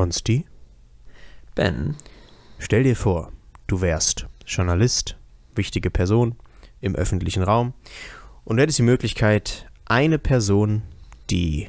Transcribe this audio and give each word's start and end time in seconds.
Konsti, 0.00 0.46
Ben, 1.54 1.94
stell 2.58 2.84
dir 2.84 2.96
vor, 2.96 3.32
du 3.66 3.82
wärst 3.82 4.28
Journalist, 4.46 5.18
wichtige 5.54 5.90
Person 5.90 6.36
im 6.80 6.96
öffentlichen 6.96 7.42
Raum 7.42 7.74
und 8.44 8.56
du 8.56 8.62
hättest 8.62 8.78
die 8.78 8.82
Möglichkeit, 8.82 9.70
eine 9.84 10.18
Person, 10.18 10.80
die 11.28 11.68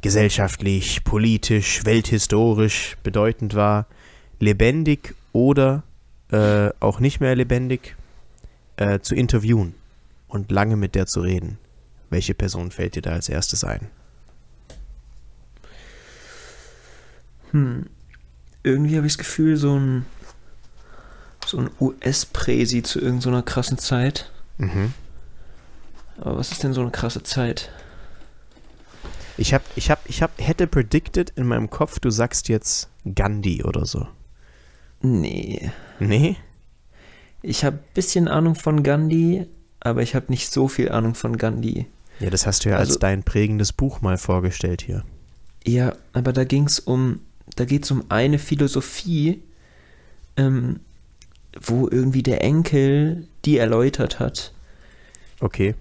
gesellschaftlich, 0.00 1.04
politisch, 1.04 1.84
welthistorisch 1.84 2.96
bedeutend 3.02 3.54
war, 3.54 3.88
lebendig 4.40 5.14
oder 5.32 5.82
äh, 6.30 6.70
auch 6.80 6.98
nicht 6.98 7.20
mehr 7.20 7.36
lebendig 7.36 7.94
äh, 8.76 9.00
zu 9.00 9.14
interviewen 9.14 9.74
und 10.28 10.50
lange 10.50 10.76
mit 10.76 10.94
der 10.94 11.04
zu 11.04 11.20
reden. 11.20 11.58
Welche 12.08 12.32
Person 12.32 12.70
fällt 12.70 12.94
dir 12.94 13.02
da 13.02 13.10
als 13.10 13.28
erstes 13.28 13.64
ein? 13.64 13.90
Hm, 17.54 17.86
irgendwie 18.64 18.96
habe 18.96 19.06
ich 19.06 19.12
das 19.14 19.18
Gefühl, 19.18 19.56
so 19.56 19.78
ein, 19.78 20.04
so 21.46 21.58
ein 21.58 21.70
US-Präsi 21.80 22.82
zu 22.82 23.00
irgendeiner 23.00 23.42
krassen 23.42 23.78
Zeit. 23.78 24.30
Mhm. 24.58 24.92
Aber 26.18 26.36
was 26.38 26.50
ist 26.52 26.62
denn 26.64 26.72
so 26.72 26.80
eine 26.80 26.90
krasse 26.90 27.22
Zeit? 27.22 27.70
Ich 29.36 29.52
hab, 29.54 29.62
ich 29.76 29.90
hab, 29.90 30.00
ich 30.08 30.22
hab, 30.22 30.30
hätte 30.40 30.66
predicted 30.66 31.30
in 31.36 31.46
meinem 31.46 31.70
Kopf, 31.70 31.98
du 32.00 32.10
sagst 32.10 32.48
jetzt 32.48 32.88
Gandhi 33.14 33.64
oder 33.64 33.84
so. 33.84 34.06
Nee. 35.02 35.70
Nee? 36.00 36.36
Ich 37.42 37.64
habe 37.64 37.76
ein 37.76 37.84
bisschen 37.94 38.26
Ahnung 38.28 38.54
von 38.54 38.82
Gandhi, 38.82 39.46
aber 39.80 40.02
ich 40.02 40.14
habe 40.14 40.26
nicht 40.28 40.50
so 40.50 40.66
viel 40.68 40.90
Ahnung 40.90 41.14
von 41.14 41.36
Gandhi. 41.36 41.86
Ja, 42.20 42.30
das 42.30 42.46
hast 42.46 42.64
du 42.64 42.70
ja 42.70 42.76
als 42.76 42.90
Also- 42.90 43.00
dein 43.00 43.22
prägendes 43.22 43.72
Buch 43.72 44.00
mal 44.00 44.16
vorgestellt 44.18 44.82
hier. 44.82 45.04
Ja, 45.66 45.94
aber 46.12 46.32
da 46.32 46.44
ging 46.44 46.64
es 46.66 46.78
um, 46.78 47.20
da 47.56 47.64
geht 47.64 47.84
es 47.84 47.90
um 47.90 48.04
eine 48.08 48.38
Philosophie, 48.38 49.42
ähm, 50.36 50.80
wo 51.60 51.88
irgendwie 51.88 52.22
der 52.22 52.42
Enkel 52.42 53.28
die 53.44 53.58
erläutert 53.58 54.18
hat. 54.18 54.52
Okay. 55.40 55.74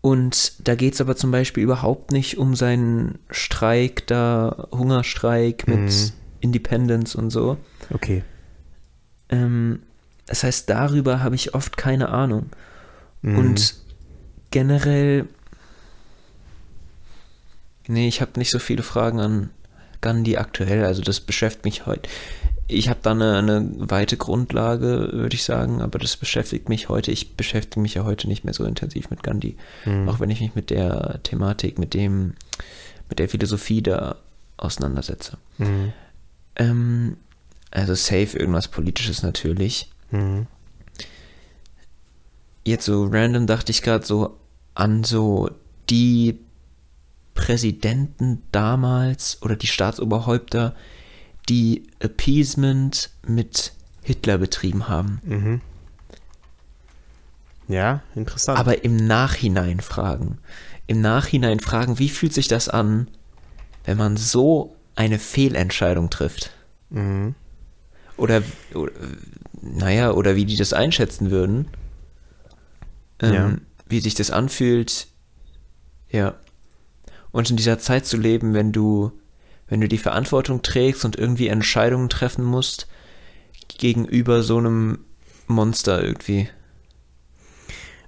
Und 0.00 0.66
da 0.66 0.74
geht 0.74 0.94
es 0.94 1.00
aber 1.00 1.14
zum 1.14 1.30
Beispiel 1.30 1.62
überhaupt 1.62 2.10
nicht 2.10 2.38
um 2.38 2.56
seinen 2.56 3.18
Streik 3.30 4.06
da, 4.06 4.68
Hungerstreik 4.72 5.68
mit 5.68 5.78
Mhm. 5.78 6.12
Independence 6.40 7.14
und 7.14 7.30
so. 7.30 7.58
Okay. 7.92 8.24
Ähm, 9.28 9.80
das 10.26 10.42
heißt, 10.42 10.70
darüber 10.70 11.22
habe 11.22 11.34
ich 11.34 11.54
oft 11.54 11.76
keine 11.76 12.08
Ahnung. 12.08 12.46
Mhm. 13.20 13.38
Und 13.38 13.74
generell, 14.50 15.26
nee, 17.88 18.08
ich 18.08 18.20
habe 18.22 18.38
nicht 18.38 18.50
so 18.50 18.58
viele 18.58 18.82
Fragen 18.82 19.20
an 19.20 19.50
Gandhi 20.00 20.36
aktuell, 20.36 20.84
also 20.84 21.02
das 21.02 21.20
beschäftigt 21.20 21.64
mich 21.64 21.86
heute. 21.86 22.08
Ich 22.66 22.88
habe 22.88 23.00
da 23.02 23.10
eine, 23.10 23.36
eine 23.38 23.68
weite 23.90 24.16
Grundlage, 24.16 25.10
würde 25.12 25.34
ich 25.34 25.42
sagen, 25.42 25.82
aber 25.82 25.98
das 25.98 26.16
beschäftigt 26.16 26.68
mich 26.68 26.88
heute. 26.88 27.10
Ich 27.10 27.34
beschäftige 27.36 27.80
mich 27.80 27.94
ja 27.94 28.04
heute 28.04 28.28
nicht 28.28 28.44
mehr 28.44 28.54
so 28.54 28.64
intensiv 28.64 29.10
mit 29.10 29.22
Gandhi, 29.22 29.56
Mhm. 29.84 30.08
auch 30.08 30.20
wenn 30.20 30.30
ich 30.30 30.40
mich 30.40 30.54
mit 30.54 30.70
der 30.70 31.20
Thematik, 31.24 31.78
mit 31.78 31.94
dem, 31.94 32.34
mit 33.08 33.18
der 33.18 33.28
Philosophie 33.28 33.82
da 33.82 34.16
auseinandersetze. 34.56 35.36
Mhm. 35.58 35.92
Ähm, 36.56 37.16
also 37.72 37.94
safe 37.94 38.38
irgendwas 38.38 38.68
Politisches 38.68 39.22
natürlich. 39.22 39.90
Mhm. 40.12 40.46
Jetzt 42.64 42.84
so 42.84 43.04
random 43.06 43.46
dachte 43.46 43.72
ich 43.72 43.82
gerade 43.82 44.04
so 44.06 44.36
an 44.74 45.02
so 45.02 45.50
die 45.88 46.38
Präsidenten 47.40 48.42
damals 48.52 49.40
oder 49.40 49.56
die 49.56 49.66
Staatsoberhäupter, 49.66 50.74
die 51.48 51.84
Appeasement 51.98 53.10
mit 53.26 53.72
Hitler 54.02 54.36
betrieben 54.36 54.88
haben. 54.88 55.20
Mhm. 55.24 55.60
Ja, 57.66 58.02
interessant. 58.14 58.58
Aber 58.58 58.84
im 58.84 58.96
Nachhinein 58.96 59.80
fragen. 59.80 60.38
Im 60.86 61.00
Nachhinein 61.00 61.60
fragen, 61.60 61.98
wie 61.98 62.10
fühlt 62.10 62.34
sich 62.34 62.46
das 62.46 62.68
an, 62.68 63.08
wenn 63.84 63.96
man 63.96 64.18
so 64.18 64.76
eine 64.94 65.18
Fehlentscheidung 65.18 66.10
trifft? 66.10 66.52
mhm. 66.90 67.34
Oder, 68.16 68.42
oder 68.74 68.92
naja, 69.62 70.12
oder 70.12 70.36
wie 70.36 70.44
die 70.44 70.56
das 70.56 70.74
einschätzen 70.74 71.30
würden. 71.30 71.68
Ähm, 73.18 73.32
Ja. 73.32 73.56
Wie 73.88 74.00
sich 74.00 74.14
das 74.14 74.30
anfühlt. 74.30 75.06
Ja. 76.10 76.34
Und 77.32 77.50
in 77.50 77.56
dieser 77.56 77.78
Zeit 77.78 78.06
zu 78.06 78.16
leben, 78.16 78.54
wenn 78.54 78.72
du, 78.72 79.12
wenn 79.68 79.80
du 79.80 79.88
die 79.88 79.98
Verantwortung 79.98 80.62
trägst 80.62 81.04
und 81.04 81.16
irgendwie 81.16 81.48
Entscheidungen 81.48 82.08
treffen 82.08 82.44
musst 82.44 82.88
gegenüber 83.78 84.42
so 84.42 84.58
einem 84.58 84.98
Monster 85.46 86.02
irgendwie. 86.02 86.48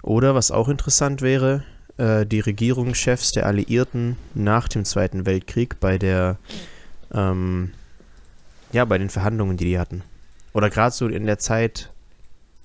Oder 0.03 0.35
was 0.35 0.51
auch 0.51 0.69
interessant 0.69 1.23
wäre, 1.23 1.65
äh, 1.97 2.27
die 2.27 2.41
Regierungschefs 2.41 3.33
der 3.33 3.47
Alliierten 3.47 4.17
nach 4.35 4.69
dem 4.69 4.85
Zweiten 4.85 5.27
Weltkrieg 5.27 5.79
bei 5.79 5.99
der, 5.99 6.39
ähm, 7.13 7.73
ja, 8.73 8.85
bei 8.85 8.99
den 8.99 9.11
Verhandlungen, 9.11 9.57
die 9.57 9.67
die 9.67 9.79
hatten. 9.79 10.03
Oder 10.53 10.71
gerade 10.71 10.95
so 10.95 11.07
in 11.07 11.27
der 11.27 11.39
Zeit, 11.39 11.93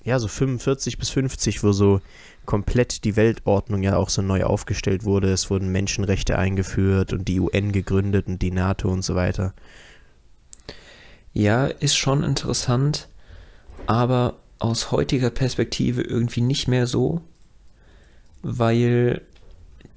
ja, 0.04 0.18
so 0.18 0.28
45 0.28 0.98
bis 0.98 1.10
50, 1.10 1.62
wo 1.62 1.72
so 1.72 2.00
komplett 2.48 3.04
die 3.04 3.14
Weltordnung 3.14 3.82
ja 3.82 3.98
auch 3.98 4.08
so 4.08 4.22
neu 4.22 4.44
aufgestellt 4.44 5.04
wurde. 5.04 5.30
Es 5.30 5.50
wurden 5.50 5.68
Menschenrechte 5.68 6.38
eingeführt 6.38 7.12
und 7.12 7.28
die 7.28 7.40
UN 7.40 7.72
gegründet 7.72 8.26
und 8.26 8.40
die 8.40 8.50
NATO 8.50 8.88
und 8.88 9.02
so 9.02 9.14
weiter. 9.14 9.52
Ja, 11.34 11.66
ist 11.66 11.96
schon 11.96 12.24
interessant, 12.24 13.10
aber 13.84 14.38
aus 14.60 14.92
heutiger 14.92 15.28
Perspektive 15.28 16.00
irgendwie 16.00 16.40
nicht 16.40 16.68
mehr 16.68 16.86
so, 16.86 17.20
weil 18.40 19.20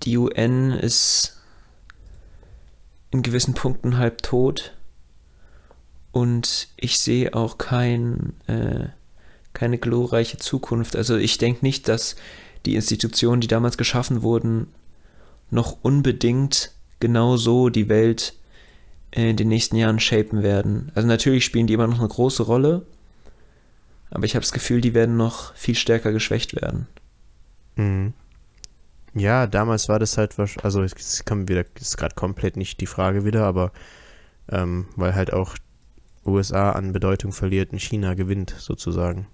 die 0.04 0.18
UN 0.18 0.72
ist 0.72 1.42
in 3.12 3.22
gewissen 3.22 3.54
Punkten 3.54 3.98
halb 3.98 4.24
tot 4.24 4.76
und 6.12 6.68
ich 6.76 7.00
sehe 7.00 7.34
auch 7.34 7.58
kein, 7.58 8.34
äh, 8.48 8.90
keine 9.54 9.78
glorreiche 9.78 10.38
Zukunft. 10.38 10.98
Also 10.98 11.16
ich 11.16 11.38
denke 11.38 11.64
nicht, 11.64 11.88
dass 11.88 12.18
die 12.66 12.76
Institutionen, 12.76 13.42
die 13.42 13.48
damals 13.48 13.78
geschaffen 13.78 14.22
wurden, 14.22 14.68
noch 15.50 15.78
unbedingt 15.82 16.72
genau 17.00 17.38
so 17.38 17.70
die 17.70 17.90
Welt 17.90 18.34
in 19.12 19.36
den 19.36 19.50
nächsten 19.50 19.76
Jahren 19.76 20.00
shapen 20.00 20.42
werden. 20.44 20.92
Also 20.96 21.08
natürlich 21.08 21.44
spielen 21.44 21.68
die 21.68 21.74
immer 21.74 21.88
noch 21.88 22.00
eine 22.00 22.08
große 22.08 22.44
Rolle, 22.44 22.86
aber 24.10 24.26
ich 24.26 24.36
habe 24.36 24.44
das 24.44 24.54
Gefühl, 24.54 24.82
die 24.82 24.94
werden 24.94 25.18
noch 25.18 25.54
viel 25.56 25.76
stärker 25.76 26.12
geschwächt 26.12 26.56
werden. 26.56 26.88
Mhm. 27.76 28.14
Ja, 29.14 29.46
damals 29.48 29.90
war 29.90 30.00
das 30.00 30.18
halt, 30.18 30.36
also 30.64 30.84
es 30.84 31.26
kommt 31.26 31.50
wieder, 31.50 31.66
ist 31.76 31.98
gerade 31.98 32.16
komplett 32.16 32.56
nicht 32.56 32.80
die 32.80 32.86
Frage 32.86 33.26
wieder, 33.26 33.44
aber 33.46 33.74
ähm, 34.50 34.86
weil 34.96 35.16
halt 35.16 35.34
auch 35.34 35.56
USA 36.26 36.72
an 36.72 36.94
Bedeutung 36.94 37.34
verliert 37.34 37.74
und 37.74 37.80
China 37.82 38.14
gewinnt 38.14 38.56
sozusagen. 38.58 39.28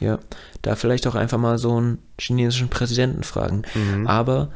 Ja, 0.00 0.18
da 0.62 0.76
vielleicht 0.76 1.06
auch 1.06 1.14
einfach 1.14 1.38
mal 1.38 1.58
so 1.58 1.76
einen 1.76 1.98
chinesischen 2.18 2.68
Präsidenten 2.68 3.22
fragen. 3.22 3.62
Mhm. 3.74 4.06
Aber 4.06 4.50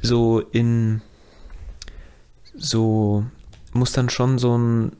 so 0.00 0.40
in 0.40 1.02
so 2.54 3.24
muss 3.72 3.92
dann 3.92 4.10
schon 4.10 4.38
so 4.38 4.56
ein 4.56 4.92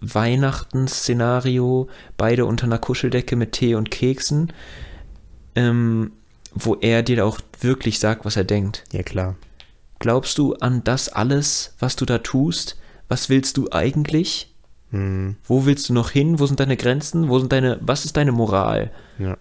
Weihnachten-Szenario, 0.00 1.88
beide 2.16 2.46
unter 2.46 2.64
einer 2.64 2.78
Kuscheldecke 2.78 3.36
mit 3.36 3.52
Tee 3.52 3.74
und 3.74 3.90
Keksen, 3.90 4.52
ähm, 5.54 6.12
wo 6.52 6.76
er 6.76 7.02
dir 7.02 7.26
auch 7.26 7.40
wirklich 7.60 7.98
sagt, 7.98 8.24
was 8.24 8.36
er 8.36 8.44
denkt. 8.44 8.84
Ja, 8.92 9.02
klar. 9.02 9.36
Glaubst 9.98 10.38
du 10.38 10.54
an 10.54 10.84
das 10.84 11.08
alles, 11.08 11.74
was 11.80 11.96
du 11.96 12.04
da 12.04 12.18
tust? 12.18 12.78
Was 13.08 13.28
willst 13.28 13.56
du 13.56 13.68
eigentlich? 13.72 14.54
Mhm. 14.90 15.36
Wo 15.44 15.66
willst 15.66 15.88
du 15.88 15.92
noch 15.92 16.10
hin? 16.10 16.38
Wo 16.38 16.46
sind 16.46 16.60
deine 16.60 16.76
Grenzen? 16.76 17.28
Wo 17.28 17.38
sind 17.38 17.52
deine, 17.52 17.78
was 17.82 18.04
ist 18.04 18.16
deine 18.16 18.32
Moral? 18.32 18.90
Ja. 19.18 19.36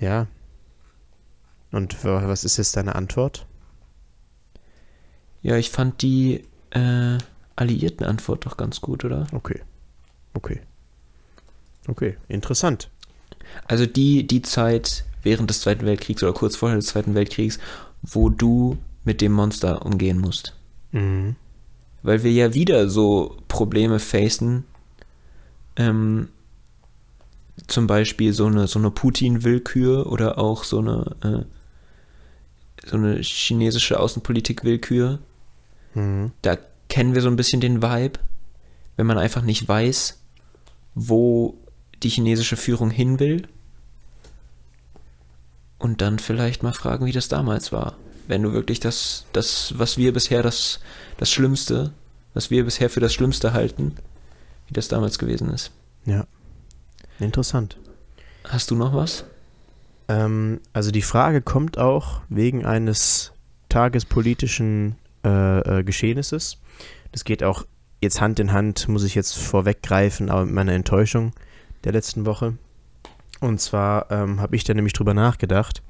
Ja. 0.00 0.26
Und 1.72 2.04
wa- 2.04 2.26
was 2.26 2.44
ist 2.44 2.56
jetzt 2.56 2.76
deine 2.76 2.94
Antwort? 2.94 3.46
Ja, 5.42 5.56
ich 5.56 5.70
fand 5.70 6.02
die 6.02 6.44
äh, 6.70 7.18
alliierten 7.56 8.04
Antwort 8.06 8.44
doch 8.46 8.56
ganz 8.56 8.80
gut, 8.80 9.04
oder? 9.04 9.26
Okay. 9.32 9.60
Okay. 10.34 10.60
Okay, 11.86 12.16
interessant. 12.28 12.90
Also 13.66 13.86
die, 13.86 14.26
die 14.26 14.42
Zeit 14.42 15.04
während 15.22 15.48
des 15.48 15.60
Zweiten 15.62 15.86
Weltkriegs 15.86 16.22
oder 16.22 16.32
kurz 16.34 16.54
vorher 16.56 16.76
des 16.76 16.86
Zweiten 16.86 17.14
Weltkriegs, 17.14 17.58
wo 18.02 18.28
du 18.28 18.76
mit 19.04 19.20
dem 19.20 19.32
Monster 19.32 19.84
umgehen 19.86 20.18
musst. 20.18 20.54
Mhm. 20.92 21.36
Weil 22.08 22.22
wir 22.22 22.32
ja 22.32 22.54
wieder 22.54 22.88
so 22.88 23.36
Probleme 23.48 23.98
facen. 23.98 24.64
Ähm, 25.76 26.30
zum 27.66 27.86
Beispiel 27.86 28.32
so 28.32 28.46
eine, 28.46 28.66
so 28.66 28.78
eine 28.78 28.90
Putin-Willkür 28.90 30.10
oder 30.10 30.38
auch 30.38 30.64
so 30.64 30.78
eine, 30.78 31.16
äh, 31.22 32.88
so 32.88 32.96
eine 32.96 33.20
chinesische 33.20 34.00
Außenpolitik-Willkür. 34.00 35.18
Mhm. 35.92 36.32
Da 36.40 36.56
kennen 36.88 37.14
wir 37.14 37.20
so 37.20 37.28
ein 37.28 37.36
bisschen 37.36 37.60
den 37.60 37.82
Vibe, 37.82 38.18
wenn 38.96 39.06
man 39.06 39.18
einfach 39.18 39.42
nicht 39.42 39.68
weiß, 39.68 40.18
wo 40.94 41.58
die 42.02 42.08
chinesische 42.08 42.56
Führung 42.56 42.88
hin 42.88 43.20
will. 43.20 43.46
Und 45.76 46.00
dann 46.00 46.18
vielleicht 46.18 46.62
mal 46.62 46.72
fragen, 46.72 47.04
wie 47.04 47.12
das 47.12 47.28
damals 47.28 47.70
war. 47.70 47.98
Wenn 48.28 48.44
du 48.44 48.54
wirklich 48.54 48.80
das, 48.80 49.26
das 49.34 49.74
was 49.76 49.98
wir 49.98 50.14
bisher 50.14 50.42
das, 50.42 50.80
das 51.18 51.30
Schlimmste, 51.30 51.92
was 52.38 52.52
wir 52.52 52.64
bisher 52.64 52.88
für 52.88 53.00
das 53.00 53.12
Schlimmste 53.12 53.52
halten, 53.52 53.96
wie 54.68 54.72
das 54.72 54.86
damals 54.86 55.18
gewesen 55.18 55.50
ist. 55.50 55.72
Ja. 56.06 56.24
Interessant. 57.18 57.76
Hast 58.44 58.70
du 58.70 58.76
noch 58.76 58.94
was? 58.94 59.24
Ähm, 60.06 60.60
also 60.72 60.92
die 60.92 61.02
Frage 61.02 61.42
kommt 61.42 61.78
auch 61.78 62.20
wegen 62.28 62.64
eines 62.64 63.32
tagespolitischen 63.70 64.94
äh, 65.24 65.80
äh, 65.80 65.82
Geschehnisses. 65.82 66.58
Das 67.10 67.24
geht 67.24 67.42
auch 67.42 67.66
jetzt 68.00 68.20
Hand 68.20 68.38
in 68.38 68.52
Hand, 68.52 68.86
muss 68.86 69.02
ich 69.02 69.16
jetzt 69.16 69.36
vorweggreifen, 69.36 70.30
aber 70.30 70.44
mit 70.44 70.54
meiner 70.54 70.74
Enttäuschung 70.74 71.32
der 71.82 71.90
letzten 71.90 72.24
Woche. 72.24 72.56
Und 73.40 73.60
zwar 73.60 74.12
ähm, 74.12 74.40
habe 74.40 74.54
ich 74.54 74.62
da 74.62 74.74
nämlich 74.74 74.92
drüber 74.92 75.12
nachgedacht, 75.12 75.82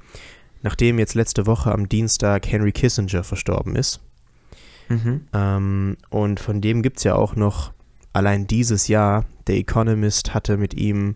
nachdem 0.63 0.97
jetzt 0.97 1.13
letzte 1.13 1.45
Woche 1.45 1.71
am 1.71 1.87
Dienstag 1.87 2.47
Henry 2.47 2.71
Kissinger 2.71 3.23
verstorben 3.23 3.75
ist. 3.75 3.99
Mhm. 4.89 5.21
Ähm, 5.33 5.97
und 6.09 6.39
von 6.39 6.61
dem 6.61 6.81
gibt 6.81 6.97
es 6.97 7.03
ja 7.03 7.15
auch 7.15 7.35
noch 7.35 7.71
allein 8.11 8.47
dieses 8.47 8.87
Jahr, 8.87 9.25
der 9.47 9.55
Economist 9.55 10.33
hatte 10.33 10.57
mit 10.57 10.73
ihm, 10.73 11.15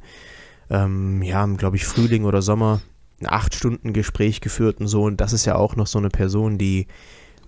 ähm, 0.70 1.22
ja, 1.22 1.46
glaube 1.46 1.76
ich, 1.76 1.86
Frühling 1.86 2.26
oder 2.26 2.42
Sommer 2.42 2.82
ein 3.20 3.28
acht 3.28 3.56
Stunden 3.56 3.94
Gespräch 3.94 4.42
geführt 4.42 4.80
und 4.80 4.88
so. 4.88 5.04
Und 5.04 5.22
das 5.22 5.34
ist 5.34 5.46
ja 5.46 5.56
auch 5.56 5.76
noch 5.76 5.88
so 5.88 6.00
eine 6.00 6.10
Person, 6.10 6.58
die 6.58 6.88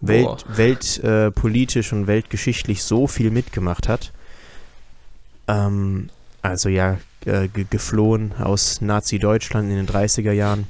welt, 0.02 0.46
weltpolitisch 0.50 1.92
äh, 1.92 1.96
und 1.96 2.08
weltgeschichtlich 2.08 2.84
so 2.84 3.08
viel 3.08 3.32
mitgemacht 3.32 3.88
hat. 3.88 4.12
Ähm, 5.48 6.10
also 6.42 6.70
ja, 6.70 6.98
äh, 7.26 7.48
geflohen 7.48 8.34
aus 8.40 8.82
Nazi-Deutschland 8.82 9.70
in 9.70 9.76
den 9.76 9.88
30er 9.88 10.32
Jahren. 10.32 10.68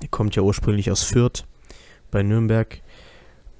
Er 0.00 0.08
kommt 0.08 0.36
ja 0.36 0.42
ursprünglich 0.42 0.90
aus 0.90 1.02
Fürth 1.02 1.44
bei 2.10 2.22
Nürnberg 2.22 2.80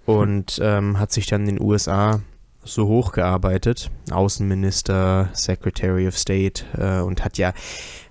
und 0.07 0.59
ähm, 0.63 0.99
hat 0.99 1.13
sich 1.13 1.27
dann 1.27 1.43
in 1.43 1.57
den 1.57 1.65
USA 1.65 2.21
so 2.65 2.87
hochgearbeitet, 2.87 3.91
Außenminister, 4.11 5.31
Secretary 5.33 6.07
of 6.07 6.17
State 6.17 6.65
äh, 6.79 7.01
und 7.01 7.25
hat 7.25 7.39
ja 7.39 7.53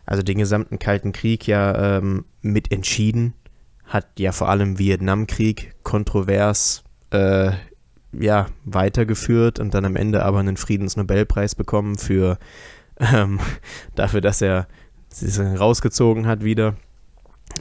also 0.05 0.23
den 0.23 0.39
gesamten 0.39 0.79
Kalten 0.79 1.13
Krieg 1.13 1.47
ja 1.47 1.97
ähm, 1.97 2.25
mit 2.41 2.71
entschieden, 2.71 3.33
hat 3.85 4.07
ja 4.19 4.31
vor 4.31 4.49
allem 4.49 4.77
Vietnamkrieg 4.77 5.73
kontrovers 5.83 6.83
äh, 7.11 7.51
ja 8.11 8.47
weitergeführt 8.65 9.59
und 9.59 9.73
dann 9.73 9.85
am 9.85 9.95
Ende 9.95 10.23
aber 10.23 10.39
einen 10.39 10.57
Friedensnobelpreis 10.57 11.55
bekommen 11.55 11.97
für 11.97 12.37
ähm, 12.99 13.39
dafür, 13.95 14.21
dass 14.21 14.41
er 14.41 14.67
sich 15.09 15.39
rausgezogen 15.39 16.27
hat 16.27 16.43
wieder. 16.43 16.75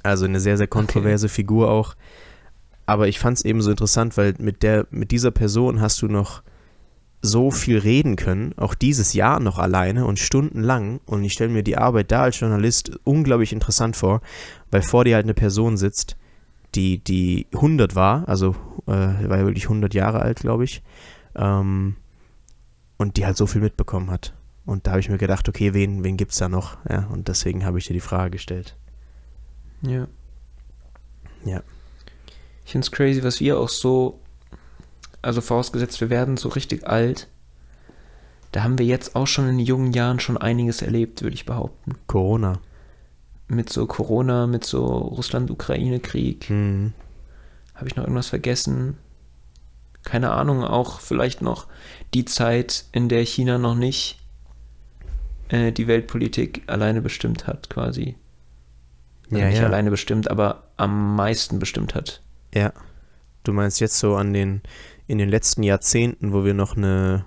Also 0.03 0.25
eine 0.25 0.41
sehr, 0.41 0.57
sehr 0.57 0.69
kontroverse 0.69 1.27
okay. 1.27 1.35
Figur 1.35 1.71
auch. 1.71 1.95
Aber 2.87 3.09
ich 3.09 3.19
fand 3.19 3.39
es 3.39 3.45
eben 3.45 3.63
so 3.63 3.71
interessant, 3.71 4.17
weil 4.17 4.35
mit, 4.39 4.63
der, 4.63 4.87
mit 4.91 5.11
dieser 5.11 5.31
Person 5.31 5.81
hast 5.81 6.03
du 6.03 6.07
noch 6.07 6.43
so 7.23 7.51
viel 7.51 7.79
reden 7.79 8.17
können, 8.17 8.55
auch 8.57 8.75
dieses 8.75 9.13
Jahr 9.13 9.41
noch 9.41 9.59
alleine 9.59 10.07
und 10.07 10.19
stundenlang. 10.19 11.01
Und 11.07 11.23
ich 11.23 11.33
stelle 11.33 11.51
mir 11.51 11.63
die 11.63 11.77
Arbeit 11.77 12.11
da 12.11 12.23
als 12.23 12.41
Journalist 12.41 12.99
unglaublich 13.05 13.53
interessant 13.53 13.97
vor, 13.97 14.23
weil 14.71 14.83
vor 14.83 15.05
dir 15.05 15.17
halt 15.17 15.27
eine 15.27 15.35
Person 15.35 15.77
sitzt, 15.77 16.17
die, 16.75 16.99
die 17.03 17.47
100 17.53 17.95
war, 17.95 18.29
also 18.29 18.55
äh, 18.87 18.91
war 18.91 19.39
ja 19.39 19.47
wirklich 19.47 19.65
100 19.65 19.93
Jahre 19.93 20.21
alt, 20.21 20.41
glaube 20.41 20.65
ich, 20.65 20.83
ähm, 21.35 21.97
und 22.97 23.17
die 23.17 23.27
halt 23.27 23.37
so 23.37 23.47
viel 23.47 23.61
mitbekommen 23.61 24.11
hat. 24.11 24.35
Und 24.65 24.87
da 24.87 24.93
habe 24.93 25.01
ich 25.01 25.09
mir 25.09 25.19
gedacht, 25.19 25.49
okay, 25.49 25.75
wen, 25.75 26.05
wen 26.05 26.17
gibt 26.17 26.33
es 26.33 26.39
da 26.39 26.49
noch? 26.49 26.79
Ja, 26.89 27.07
und 27.07 27.29
deswegen 27.29 27.65
habe 27.65 27.79
ich 27.79 27.87
dir 27.87 27.95
die 27.95 28.01
Frage 28.01 28.31
gestellt. 28.31 28.77
Ja. 29.83 30.07
Ja. 31.45 31.63
Ich 32.71 32.73
finde 32.73 32.85
es 32.85 32.93
crazy, 32.93 33.25
was 33.25 33.41
wir 33.41 33.59
auch 33.59 33.69
so, 33.69 34.21
also 35.23 35.41
vorausgesetzt, 35.41 36.01
wir 36.01 36.09
werden 36.09 36.37
so 36.37 36.49
richtig 36.51 36.87
alt. 36.87 37.27
Da 38.53 38.63
haben 38.63 38.79
wir 38.79 38.87
jetzt 38.87 39.17
auch 39.17 39.27
schon 39.27 39.49
in 39.49 39.59
jungen 39.59 39.93
Jahren 39.93 40.21
schon 40.21 40.37
einiges 40.37 40.81
erlebt, 40.81 41.23
würde 41.23 41.35
ich 41.35 41.47
behaupten. 41.47 41.97
Corona. 42.07 42.61
Mit 43.49 43.71
so 43.71 43.87
Corona, 43.87 44.47
mit 44.47 44.65
so 44.65 44.87
Russland-Ukraine-Krieg. 44.87 46.49
Mhm. 46.49 46.93
Habe 47.75 47.89
ich 47.89 47.97
noch 47.97 48.05
irgendwas 48.05 48.29
vergessen? 48.29 48.99
Keine 50.05 50.31
Ahnung, 50.31 50.63
auch 50.63 51.01
vielleicht 51.01 51.43
noch 51.43 51.67
die 52.15 52.25
Zeit, 52.25 52.85
in 52.93 53.09
der 53.09 53.25
China 53.25 53.59
noch 53.59 53.75
nicht 53.75 54.21
äh, 55.49 55.73
die 55.73 55.89
Weltpolitik 55.89 56.63
alleine 56.69 57.03
bestimmt 57.03 57.49
hat, 57.49 57.69
quasi. 57.69 58.15
Also 59.25 59.39
ja, 59.39 59.49
nicht 59.49 59.59
ja. 59.59 59.67
alleine 59.67 59.91
bestimmt, 59.91 60.31
aber 60.31 60.69
am 60.77 61.17
meisten 61.17 61.59
bestimmt 61.59 61.97
hat. 61.97 62.23
Ja. 62.55 62.73
Du 63.45 63.53
meinst 63.53 63.81
jetzt 63.81 63.99
so 63.99 64.17
an 64.17 64.33
den, 64.33 64.63
in 65.07 65.19
den 65.19 65.29
letzten 65.29 65.63
Jahrzehnten, 65.63 66.33
wo 66.33 66.45
wir 66.45 66.55
noch 66.55 66.77
eine 66.77 67.25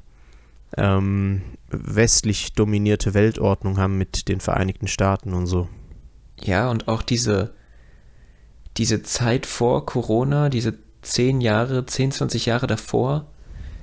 ähm, 0.78 1.42
westlich 1.70 2.54
dominierte 2.54 3.14
Weltordnung 3.14 3.78
haben 3.78 3.98
mit 3.98 4.28
den 4.28 4.40
Vereinigten 4.40 4.88
Staaten 4.88 5.34
und 5.34 5.48
so. 5.48 5.68
Ja, 6.40 6.70
und 6.70 6.88
auch 6.88 7.02
diese, 7.02 7.54
diese 8.78 9.04
Zeit 9.04 9.46
vor 9.46 9.86
Corona, 9.86 10.50
diese 10.50 10.78
10 11.02 11.42
Jahre, 11.42 11.86
10, 11.86 12.12
20 12.12 12.46
Jahre 12.46 12.68
davor, 12.68 13.28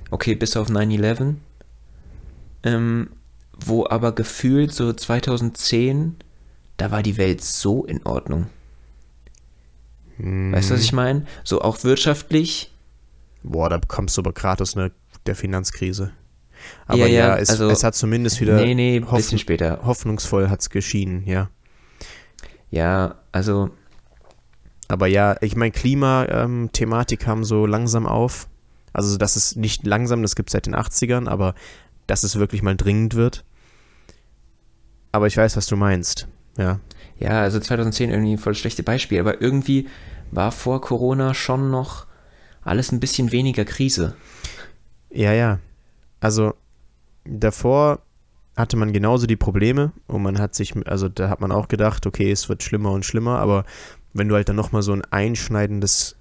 okay, 0.09 0.35
bis 0.35 0.57
auf 0.57 0.69
9-11, 0.69 1.35
ähm, 2.63 3.09
wo 3.59 3.85
aber 3.87 4.13
gefühlt 4.13 4.73
so 4.73 4.91
2010, 4.91 6.15
da 6.77 6.91
war 6.91 7.03
die 7.03 7.17
Welt 7.17 7.41
so 7.41 7.85
in 7.85 8.05
Ordnung. 8.05 8.47
Hm. 10.21 10.51
Weißt 10.53 10.69
du, 10.69 10.73
was 10.75 10.81
ich 10.81 10.93
meine? 10.93 11.25
So 11.43 11.61
auch 11.61 11.83
wirtschaftlich. 11.83 12.71
Boah, 13.43 13.69
da 13.69 13.79
kommst 13.87 14.17
du 14.17 14.21
aber 14.21 14.33
gerade 14.33 14.61
aus 14.61 14.75
einer, 14.77 14.91
der 15.25 15.35
Finanzkrise. 15.35 16.11
Aber 16.85 16.99
Ja, 16.99 17.05
ja, 17.07 17.27
ja, 17.29 17.37
es, 17.37 17.49
also- 17.49 17.69
es 17.69 17.83
hat 17.83 17.95
zumindest 17.95 18.39
wieder 18.39 18.55
nee, 18.57 18.75
nee, 18.75 18.97
ein 18.97 19.05
hoffen- 19.05 19.15
bisschen 19.17 19.39
später. 19.39 19.79
hoffnungsvoll 19.83 20.49
hat's 20.49 20.69
geschienen, 20.69 21.25
ja. 21.25 21.49
Ja, 22.69 23.15
also, 23.31 23.71
Aber 24.87 25.07
ja, 25.07 25.37
ich 25.41 25.55
meine, 25.55 25.71
Klimathematik 25.71 27.19
kam 27.21 27.43
so 27.45 27.65
langsam 27.65 28.05
auf. 28.05 28.47
Also 28.93 29.17
das 29.17 29.37
ist 29.37 29.55
nicht 29.55 29.85
langsam, 29.87 30.21
das 30.21 30.35
gibt 30.35 30.49
es 30.49 30.53
seit 30.53 30.65
den 30.65 30.75
80ern, 30.75 31.27
aber 31.29 31.55
dass 32.07 32.23
es 32.23 32.35
wirklich 32.37 32.61
mal 32.61 32.75
dringend 32.75 33.15
wird. 33.15 33.43
Aber 35.13 35.27
ich 35.27 35.37
weiß, 35.37 35.55
was 35.57 35.65
du 35.67 35.77
meinst. 35.77 36.27
Ja. 36.57 36.79
ja, 37.17 37.41
also 37.41 37.59
2010 37.61 38.09
irgendwie 38.09 38.35
voll 38.37 38.53
schlechte 38.55 38.83
Beispiel, 38.83 39.19
aber 39.21 39.41
irgendwie 39.41 39.87
war 40.31 40.51
vor 40.51 40.81
Corona 40.81 41.33
schon 41.33 41.71
noch 41.71 42.07
alles 42.63 42.91
ein 42.91 42.99
bisschen 42.99 43.31
weniger 43.31 43.65
Krise. 43.65 44.15
Ja, 45.09 45.33
ja. 45.33 45.59
Also 46.19 46.53
davor 47.25 47.99
hatte 48.55 48.77
man 48.77 48.93
genauso 48.93 49.27
die 49.27 49.35
Probleme 49.35 49.91
und 50.07 50.21
man 50.21 50.39
hat 50.39 50.55
sich, 50.55 50.73
also 50.87 51.09
da 51.09 51.29
hat 51.29 51.41
man 51.41 51.51
auch 51.51 51.67
gedacht, 51.67 52.05
okay, 52.05 52.31
es 52.31 52.49
wird 52.49 52.63
schlimmer 52.63 52.91
und 52.91 53.05
schlimmer, 53.05 53.39
aber 53.39 53.65
wenn 54.13 54.27
du 54.27 54.35
halt 54.35 54.49
dann 54.49 54.55
nochmal 54.55 54.81
so 54.81 54.93
ein 54.93 55.03
einschneidendes 55.05 56.17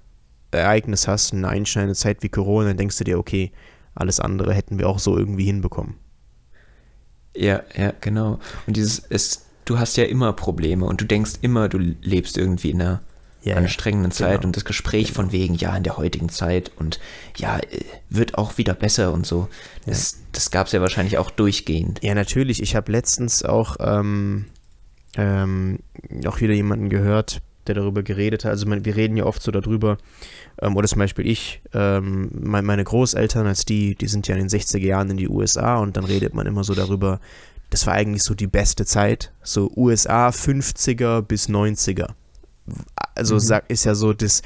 Ereignis 0.53 1.09
hast, 1.09 1.33
eine 1.33 1.49
einschneidende 1.49 1.95
Zeit 1.95 2.23
wie 2.23 2.29
Corona, 2.29 2.69
dann 2.69 2.77
denkst 2.77 2.99
du 2.99 3.05
dir, 3.05 3.19
okay, 3.19 3.53
alles 3.95 4.21
andere 4.21 4.55
hätten 4.55 4.79
wir 4.79 4.89
auch 4.89 4.99
so 4.99 5.17
irgendwie 5.17 5.45
hinbekommen. 5.45 5.95
Ja, 7.37 7.63
ja, 7.77 7.93
genau. 8.01 8.39
Und 8.67 8.77
dieses, 8.77 9.03
es, 9.09 9.47
du 9.65 9.79
hast 9.79 9.97
ja 9.97 10.05
immer 10.05 10.33
Probleme 10.33 10.85
und 10.85 11.01
du 11.01 11.05
denkst 11.05 11.35
immer, 11.43 11.69
du 11.69 11.79
lebst 11.79 12.39
irgendwie 12.39 12.71
in 12.71 12.81
einer 12.81 13.01
Ja, 13.43 13.57
anstrengenden 13.57 14.13
Zeit 14.13 14.41
genau. 14.41 14.49
und 14.49 14.57
das 14.57 14.67
Gespräch 14.67 15.13
von 15.13 15.33
wegen, 15.33 15.55
ja, 15.55 15.75
in 15.75 15.83
der 15.83 15.97
heutigen 15.97 16.29
Zeit 16.29 16.71
und 16.77 17.01
ja, 17.37 17.59
äh, 17.59 17.85
wird 18.11 18.37
auch 18.37 18.59
wieder 18.59 18.75
besser 18.75 19.13
und 19.13 19.27
so. 19.27 19.49
Das, 19.87 20.19
das 20.33 20.51
gab 20.51 20.67
es 20.67 20.75
ja 20.75 20.83
wahrscheinlich 20.83 21.17
auch 21.17 21.31
durchgehend. 21.31 22.01
Ja, 22.03 22.15
natürlich. 22.15 22.63
Ich 22.63 22.77
habe 22.77 22.93
letztens 22.93 23.43
auch, 23.43 23.77
ähm, 23.81 24.47
ähm, 25.17 25.79
auch 26.27 26.41
wieder 26.41 26.53
jemanden 26.53 26.91
gehört, 26.91 27.41
der 27.67 27.75
darüber 27.75 28.03
geredet 28.03 28.45
hat. 28.45 28.51
Also 28.51 28.67
man, 28.67 28.85
wir 28.85 28.97
reden 28.97 29.17
ja 29.17 29.25
oft 29.25 29.43
so 29.43 29.51
darüber, 29.51 29.99
ähm, 30.61 30.77
oder 30.77 30.89
zum 30.89 30.99
Beispiel 30.99 31.27
ich, 31.27 31.63
ähm, 31.73 32.31
mein, 32.33 32.65
meine 32.65 32.85
Großeltern, 32.85 33.47
als 33.47 33.65
die, 33.65 33.95
die 33.95 34.09
sind 34.09 34.29
ja 34.29 34.35
in 34.37 34.47
den 34.47 34.61
60er 34.61 34.79
Jahren 34.79 35.11
in 35.11 35.17
die 35.17 35.29
USA 35.29 35.79
und 35.79 35.97
dann 35.97 36.05
redet 36.05 36.35
man 36.35 36.47
immer 36.47 36.65
so 36.65 36.75
darüber, 36.75 37.21
das 37.71 37.87
war 37.87 37.95
eigentlich 37.95 38.25
so 38.25 38.35
die 38.35 38.49
beste 38.49 38.85
Zeit, 38.85 39.33
so 39.43 39.71
USA 39.77 40.29
50er 40.31 41.23
bis 41.23 41.49
90er. 41.49 42.09
Also 43.15 43.35
Mhm. 43.35 43.41
sag, 43.41 43.71
ist 43.71 43.85
ja 43.85 43.95
so 43.95 44.13
das, 44.13 44.43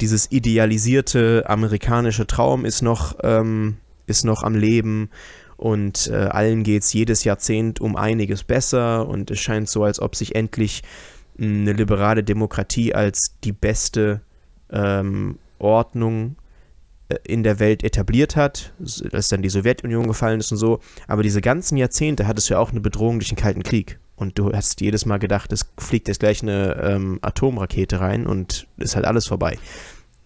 dieses 0.00 0.30
idealisierte 0.30 1.44
amerikanische 1.48 2.26
Traum 2.26 2.64
ist 2.64 2.82
noch, 2.82 3.16
ähm, 3.22 3.76
ist 4.06 4.24
noch 4.24 4.42
am 4.42 4.54
Leben 4.54 5.10
und 5.56 6.08
äh, 6.12 6.14
allen 6.14 6.62
geht 6.62 6.82
es 6.84 6.92
jedes 6.92 7.24
Jahrzehnt 7.24 7.80
um 7.80 7.96
einiges 7.96 8.44
besser 8.44 9.08
und 9.08 9.30
es 9.30 9.40
scheint 9.40 9.68
so, 9.68 9.82
als 9.84 10.00
ob 10.00 10.14
sich 10.14 10.34
endlich 10.34 10.82
mh, 11.36 11.46
eine 11.46 11.72
liberale 11.72 12.22
Demokratie 12.22 12.94
als 12.94 13.34
die 13.44 13.52
beste 13.52 14.20
ähm, 14.70 15.38
Ordnung 15.58 16.36
äh, 17.08 17.16
in 17.24 17.42
der 17.42 17.58
Welt 17.58 17.82
etabliert 17.82 18.36
hat, 18.36 18.72
als 19.12 19.28
dann 19.28 19.42
die 19.42 19.48
Sowjetunion 19.48 20.06
gefallen 20.06 20.38
ist 20.40 20.52
und 20.52 20.58
so. 20.58 20.78
Aber 21.08 21.22
diese 21.24 21.40
ganzen 21.40 21.76
Jahrzehnte 21.76 22.26
hattest 22.28 22.48
du 22.50 22.54
ja 22.54 22.60
auch 22.60 22.70
eine 22.70 22.80
Bedrohung 22.80 23.18
durch 23.18 23.28
den 23.30 23.36
Kalten 23.38 23.62
Krieg. 23.64 23.98
Und 24.18 24.36
du 24.38 24.52
hast 24.52 24.80
jedes 24.80 25.06
Mal 25.06 25.18
gedacht, 25.18 25.52
es 25.52 25.66
fliegt 25.78 26.08
jetzt 26.08 26.18
gleich 26.20 26.42
eine 26.42 26.74
ähm, 26.82 27.18
Atomrakete 27.22 28.00
rein 28.00 28.26
und 28.26 28.66
ist 28.76 28.96
halt 28.96 29.04
alles 29.06 29.26
vorbei. 29.28 29.58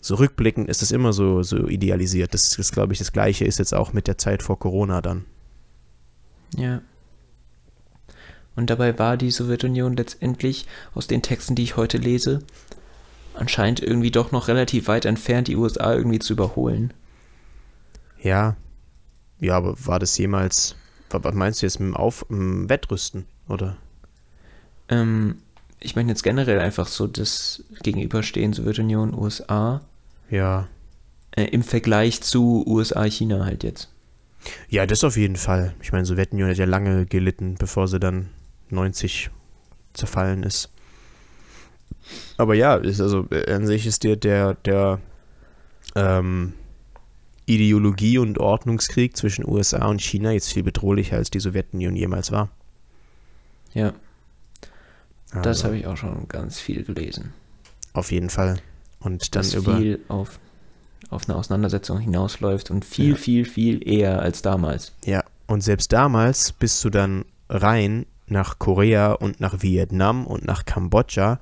So 0.00 0.14
rückblickend 0.14 0.68
ist 0.70 0.80
es 0.82 0.90
immer 0.92 1.12
so, 1.12 1.42
so 1.42 1.68
idealisiert. 1.68 2.32
Das 2.32 2.56
ist, 2.58 2.72
glaube 2.72 2.94
ich, 2.94 2.98
das 2.98 3.12
Gleiche 3.12 3.44
ist 3.44 3.58
jetzt 3.58 3.74
auch 3.74 3.92
mit 3.92 4.06
der 4.08 4.16
Zeit 4.16 4.42
vor 4.42 4.58
Corona 4.58 5.02
dann. 5.02 5.26
Ja. 6.56 6.80
Und 8.56 8.70
dabei 8.70 8.98
war 8.98 9.16
die 9.18 9.30
Sowjetunion 9.30 9.94
letztendlich 9.96 10.66
aus 10.94 11.06
den 11.06 11.22
Texten, 11.22 11.54
die 11.54 11.62
ich 11.62 11.76
heute 11.76 11.98
lese, 11.98 12.40
anscheinend 13.34 13.80
irgendwie 13.80 14.10
doch 14.10 14.32
noch 14.32 14.48
relativ 14.48 14.88
weit 14.88 15.04
entfernt, 15.04 15.48
die 15.48 15.56
USA 15.56 15.94
irgendwie 15.94 16.18
zu 16.18 16.32
überholen. 16.32 16.92
Ja. 18.20 18.56
Ja, 19.38 19.56
aber 19.56 19.74
war 19.84 19.98
das 19.98 20.16
jemals. 20.16 20.76
wa- 21.10 21.20
Was 21.22 21.34
meinst 21.34 21.60
du 21.62 21.66
jetzt 21.66 21.78
mit 21.80 21.88
dem, 21.90 21.96
Auf, 21.96 22.24
im 22.30 22.68
Wettrüsten? 22.68 23.26
Oder? 23.48 23.76
Ähm, 24.88 25.36
ich 25.80 25.96
meine 25.96 26.10
jetzt 26.10 26.22
generell 26.22 26.60
einfach 26.60 26.86
so 26.86 27.06
das 27.06 27.64
Gegenüberstehen 27.82 28.52
Sowjetunion, 28.52 29.14
USA 29.14 29.80
Ja. 30.30 30.68
äh, 31.32 31.44
im 31.44 31.62
Vergleich 31.62 32.20
zu 32.22 32.64
USA, 32.66 33.04
China 33.04 33.44
halt 33.44 33.64
jetzt. 33.64 33.88
Ja, 34.68 34.86
das 34.86 35.04
auf 35.04 35.16
jeden 35.16 35.36
Fall. 35.36 35.74
Ich 35.82 35.92
meine, 35.92 36.04
Sowjetunion 36.04 36.50
hat 36.50 36.56
ja 36.56 36.64
lange 36.64 37.06
gelitten, 37.06 37.56
bevor 37.58 37.86
sie 37.88 38.00
dann 38.00 38.28
90 38.70 39.30
zerfallen 39.92 40.42
ist. 40.42 40.70
Aber 42.36 42.54
ja, 42.54 42.74
ist 42.76 43.00
also 43.00 43.26
äh, 43.30 43.52
an 43.52 43.66
sich 43.66 43.86
ist 43.86 44.02
der, 44.04 44.16
der, 44.16 44.54
der 44.54 45.00
ähm, 45.94 46.54
Ideologie- 47.46 48.18
und 48.18 48.38
Ordnungskrieg 48.38 49.16
zwischen 49.16 49.46
USA 49.48 49.86
und 49.86 50.00
China 50.00 50.32
jetzt 50.32 50.52
viel 50.52 50.62
bedrohlicher, 50.62 51.16
als 51.16 51.30
die 51.30 51.40
Sowjetunion 51.40 51.94
jemals 51.96 52.32
war. 52.32 52.48
Ja, 53.74 53.92
das 55.34 55.46
Also, 55.46 55.64
habe 55.64 55.76
ich 55.78 55.86
auch 55.86 55.96
schon 55.96 56.28
ganz 56.28 56.58
viel 56.58 56.82
gelesen. 56.84 57.32
Auf 57.92 58.10
jeden 58.12 58.30
Fall. 58.30 58.58
Und 59.00 59.34
dann 59.34 59.42
dass 59.42 59.54
über. 59.54 59.76
viel 59.78 60.00
auf, 60.08 60.38
auf 61.10 61.28
eine 61.28 61.36
Auseinandersetzung 61.36 61.98
hinausläuft 61.98 62.70
und 62.70 62.84
viel, 62.84 63.10
Ja. 63.10 63.16
viel, 63.16 63.44
viel 63.44 63.86
eher 63.88 64.20
als 64.22 64.42
damals. 64.42 64.92
Ja, 65.04 65.24
und 65.46 65.62
selbst 65.62 65.92
damals 65.92 66.52
bist 66.52 66.82
du 66.84 66.90
dann 66.90 67.24
rein 67.48 68.06
nach 68.26 68.58
Korea 68.58 69.12
und 69.12 69.40
nach 69.40 69.62
Vietnam 69.62 70.26
und 70.26 70.44
nach 70.46 70.64
Kambodscha. 70.64 71.38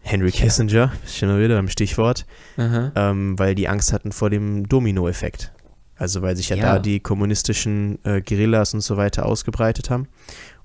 Henry 0.00 0.30
Ja. 0.30 0.36
Kissinger, 0.44 0.92
schon 1.06 1.28
mal 1.28 1.40
wieder 1.42 1.54
beim 1.56 1.68
Stichwort, 1.68 2.26
ähm, 2.58 3.38
weil 3.38 3.54
die 3.54 3.68
Angst 3.68 3.92
hatten 3.92 4.12
vor 4.12 4.28
dem 4.30 4.68
Dominoeffekt. 4.68 5.50
Also 5.96 6.22
weil 6.22 6.36
sich 6.36 6.48
ja, 6.48 6.56
Ja. 6.56 6.62
da 6.74 6.78
die 6.80 6.98
kommunistischen 7.00 7.98
äh, 8.04 8.20
Guerillas 8.20 8.74
und 8.74 8.80
so 8.80 8.96
weiter 8.96 9.24
ausgebreitet 9.26 9.90
haben. 9.90 10.08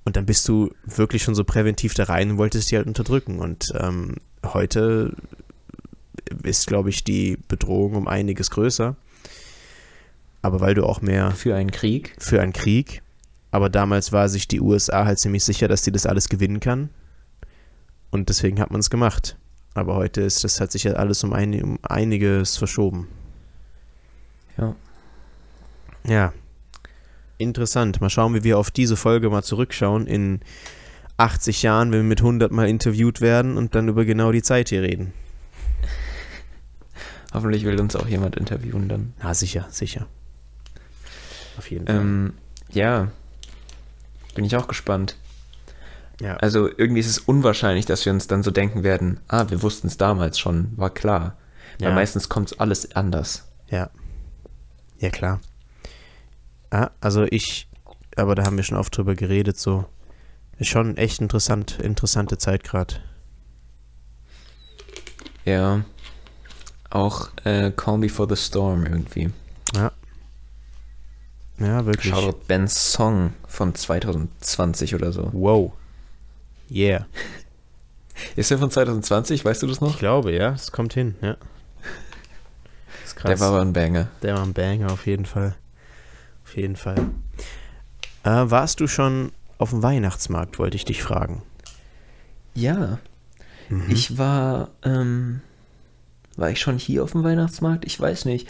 Und 0.06 0.16
dann 0.16 0.26
bist 0.26 0.48
du 0.48 0.74
wirklich 0.86 1.24
schon 1.24 1.36
so 1.36 1.44
präventiv 1.44 1.94
da 1.94 2.06
rein 2.06 2.32
und 2.32 2.38
wolltest 2.38 2.72
die 2.72 2.78
halt 2.78 2.88
unterdrücken. 2.88 3.40
Und 3.40 3.72
ähm, 3.80 4.16
heute 4.46 5.14
ist, 6.44 6.68
glaube 6.68 6.90
ich, 6.90 7.04
die 7.04 7.38
Bedrohung 7.48 7.96
um 7.96 8.08
einiges 8.08 8.50
größer. 8.50 8.96
Aber 10.42 10.62
weil 10.62 10.74
du 10.74 10.86
auch 10.86 11.02
mehr 11.02 11.32
Für 11.32 11.56
einen 11.56 11.72
Krieg. 11.72 12.16
für 12.18 12.42
einen 12.42 12.54
Krieg. 12.54 13.02
Aber 13.52 13.70
damals 13.70 14.12
war 14.12 14.30
sich 14.30 14.48
die 14.48 14.62
USA 14.62 15.06
halt 15.06 15.20
ziemlich 15.20 15.44
sicher, 15.44 15.68
dass 15.68 15.84
sie 15.84 15.92
das 15.92 16.06
alles 16.06 16.30
gewinnen 16.30 16.60
kann. 16.60 16.90
Und 18.12 18.30
deswegen 18.30 18.60
hat 18.60 18.72
man 18.72 18.80
es 18.80 18.90
gemacht. 18.90 19.38
Aber 19.74 19.96
heute 19.96 20.22
ist 20.22 20.44
das 20.44 20.60
hat 20.60 20.72
sich 20.72 20.84
ja 20.84 20.94
alles 20.94 21.24
um, 21.24 21.34
ein, 21.34 21.62
um 21.62 21.80
einiges 21.84 22.58
verschoben. 22.58 23.08
Ja. 24.58 24.76
Ja. 26.06 26.34
Interessant. 27.40 28.02
Mal 28.02 28.10
schauen, 28.10 28.34
wie 28.36 28.44
wir 28.44 28.58
auf 28.60 28.70
diese 28.70 28.98
Folge 28.98 29.30
mal 29.30 29.44
zurückschauen 29.44 30.06
in 30.08 30.42
80 31.18 31.64
Jahren, 31.64 31.92
wenn 31.92 32.00
wir 32.00 32.04
mit 32.10 32.20
100 32.20 32.52
Mal 32.52 32.68
interviewt 32.68 33.22
werden 33.22 33.58
und 33.58 33.76
dann 33.76 33.88
über 33.88 34.04
genau 34.06 34.32
die 34.34 34.42
Zeit 34.44 34.70
hier 34.70 34.82
reden. 34.84 35.14
Hoffentlich 37.34 37.64
will 37.64 37.80
uns 37.80 37.96
auch 37.96 38.08
jemand 38.08 38.36
interviewen 38.36 38.90
dann. 38.90 39.14
Ah, 39.22 39.34
sicher, 39.34 39.66
sicher. 39.70 40.06
Auf 41.58 41.72
jeden 41.72 41.88
Fall. 41.88 41.96
Ähm, 41.96 42.34
ja. 42.72 43.08
Bin 44.36 44.44
ich 44.44 44.56
auch 44.58 44.68
gespannt. 44.68 45.16
ja. 46.22 46.36
Also 46.38 46.68
irgendwie 46.68 47.00
ist 47.00 47.08
es 47.10 47.20
unwahrscheinlich, 47.20 47.86
dass 47.86 48.06
wir 48.06 48.12
uns 48.12 48.28
dann 48.28 48.44
so 48.44 48.52
denken 48.52 48.84
werden, 48.84 49.20
ah, 49.30 49.46
wir 49.50 49.62
wussten 49.64 49.88
es 49.88 49.96
damals 49.98 50.38
schon, 50.40 50.74
war 50.78 50.90
klar. 50.90 51.38
Weil 51.80 51.90
Ja. 51.90 51.96
meistens 51.96 52.28
kommt 52.28 52.60
alles 52.60 52.96
anders. 52.98 53.48
Ja. 53.70 53.90
Ja, 55.00 55.10
klar. 55.10 55.40
Ah, 56.72 56.92
also 57.02 57.26
ich, 57.30 57.68
aber 58.16 58.36
da 58.36 58.44
haben 58.46 58.58
wir 58.58 58.64
schon 58.64 58.78
oft 58.78 58.96
drüber 58.96 59.16
geredet, 59.16 59.58
so. 59.60 59.86
Ist 60.58 60.68
schon 60.68 60.98
echt 60.98 61.22
interessant, 61.22 61.80
interessante 61.80 62.38
Zeit 62.38 62.64
gerade. 62.64 62.96
Ja. 65.46 65.84
Auch 66.90 67.30
äh, 67.46 67.72
Calm 67.72 68.02
Before 68.02 68.28
the 68.30 68.42
Storm 68.42 68.86
irgendwie. 68.86 69.32
Ja, 71.60 71.86
wirklich. 71.86 72.14
Shoutout 72.14 72.40
Ben's 72.48 72.94
Song 72.94 73.34
von 73.48 73.76
2020 73.76 74.96
oder 74.96 75.12
so. 75.12 75.30
Wow. 75.34 75.74
Yeah. 76.72 77.06
Ist 78.36 78.52
der 78.52 78.58
von 78.58 78.72
2020? 78.72 79.44
Weißt 79.44 79.62
du 79.62 79.68
das 79.68 79.82
noch? 79.82 79.92
Ich 79.92 80.00
glaube, 80.00 80.32
ja, 80.34 80.52
es 80.52 80.72
kommt 80.72 80.94
hin, 80.94 81.16
ja. 81.22 81.36
Der 83.26 83.40
war 83.40 83.50
aber 83.50 83.62
ein 83.62 83.74
Banger. 83.74 84.08
Der 84.22 84.36
war 84.36 84.44
ein 84.44 84.54
Banger, 84.54 84.92
auf 84.92 85.06
jeden 85.06 85.26
Fall. 85.26 85.56
Auf 86.50 86.58
jeden 86.58 86.76
Fall. 86.76 86.98
Äh, 88.24 88.30
warst 88.50 88.80
du 88.80 88.88
schon 88.88 89.32
auf 89.60 89.70
dem 89.70 89.84
Weihnachtsmarkt, 89.84 90.58
wollte 90.58 90.78
ich 90.78 90.84
dich 90.84 91.04
fragen. 91.04 91.44
Ja. 92.56 92.98
Mhm. 93.70 93.84
Ich 93.90 94.18
war, 94.18 94.72
ähm, 94.82 95.42
war 96.38 96.50
ich 96.50 96.60
schon 96.60 96.80
hier 96.80 97.04
auf 97.04 97.12
dem 97.12 97.24
Weihnachtsmarkt? 97.24 97.86
Ich 97.86 98.00
weiß 98.00 98.26
nicht. 98.26 98.48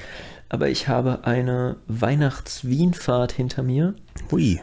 Aber 0.47 0.69
ich 0.69 0.87
habe 0.87 1.25
eine 1.25 1.75
Weihnachts-Wien-Fahrt 1.87 3.33
hinter 3.33 3.63
mir. 3.63 3.95
Hui. 4.31 4.61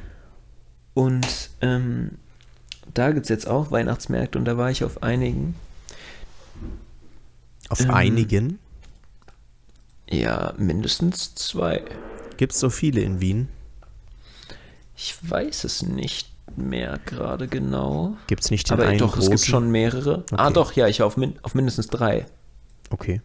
Und 0.95 1.51
ähm, 1.61 2.13
da 2.95 3.11
gibt 3.13 3.27
es 3.27 3.31
jetzt 3.31 3.47
auch 3.47 3.71
Weihnachtsmärkte 3.71 4.39
und 4.39 4.47
da 4.47 4.57
war 4.57 4.71
ich 4.71 4.83
auf 4.83 5.03
einigen. 5.03 5.57
Auf 7.69 7.81
Ähm. 7.81 7.91
einigen? 7.91 8.59
Ja, 10.09 10.55
mindestens 10.57 11.35
zwei. 11.35 11.85
Gibt 12.37 12.53
es 12.53 12.61
so 12.61 12.71
viele 12.71 13.01
in 13.01 13.21
Wien? 13.21 13.49
Ich 14.97 15.17
weiß 15.29 15.65
es 15.65 15.83
nicht 15.83 16.33
mehr 16.57 16.99
gerade 17.05 17.49
genau. 17.49 18.17
Gibt 18.29 18.45
es 18.45 18.51
nicht 18.51 18.69
den 18.71 18.75
Aber 18.75 18.87
einen 18.89 18.99
doch, 18.99 19.15
es 19.17 19.25
gibt 19.25 19.31
großen? 19.33 19.49
schon 19.49 19.71
mehrere. 19.71 20.25
Ah, 20.33 20.45
Okay. 20.47 20.55
doch, 20.55 20.73
ja, 20.73 20.87
ich 20.89 21.01
war 21.01 21.07
auf, 21.07 21.17
min 21.17 21.39
auf 21.43 21.55
mindestens 21.55 21.89
drei. 21.89 22.27
Okay. 22.91 23.21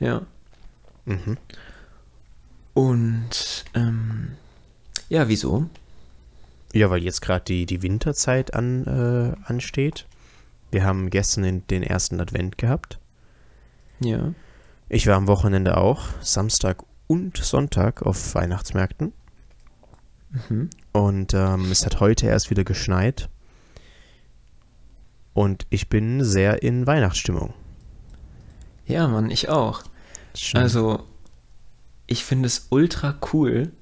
Ja. 0.00 0.22
Mhm. 1.04 1.36
Und, 2.74 3.64
ähm, 3.74 4.32
ja, 5.08 5.28
wieso? 5.28 5.68
Ja, 6.72 6.88
weil 6.90 7.02
jetzt 7.02 7.20
gerade 7.20 7.44
die, 7.44 7.66
die 7.66 7.82
Winterzeit 7.82 8.54
an, 8.54 8.86
äh, 8.86 9.46
ansteht. 9.50 10.06
Wir 10.70 10.84
haben 10.84 11.10
gestern 11.10 11.42
den, 11.44 11.66
den 11.66 11.82
ersten 11.82 12.18
Advent 12.18 12.56
gehabt. 12.56 12.98
Ja. 14.00 14.32
Ich 14.88 15.06
war 15.06 15.16
am 15.16 15.26
Wochenende 15.28 15.76
auch, 15.76 16.04
Samstag 16.22 16.82
und 17.06 17.36
Sonntag 17.36 18.02
auf 18.02 18.34
Weihnachtsmärkten. 18.34 19.12
Mhm. 20.48 20.70
Und 20.92 21.34
ähm, 21.34 21.70
es 21.70 21.84
hat 21.84 22.00
heute 22.00 22.26
erst 22.26 22.50
wieder 22.50 22.64
geschneit. 22.64 23.28
Und 25.34 25.66
ich 25.70 25.88
bin 25.88 26.22
sehr 26.24 26.62
in 26.62 26.86
Weihnachtsstimmung. 26.86 27.54
Ja, 28.86 29.08
Mann, 29.08 29.30
ich 29.30 29.48
auch. 29.48 29.82
Schon- 30.36 30.60
Also, 30.60 31.04
ich 32.06 32.24
finde 32.24 32.46
es 32.46 32.66
ultra 32.70 33.14
cool, 33.32 33.72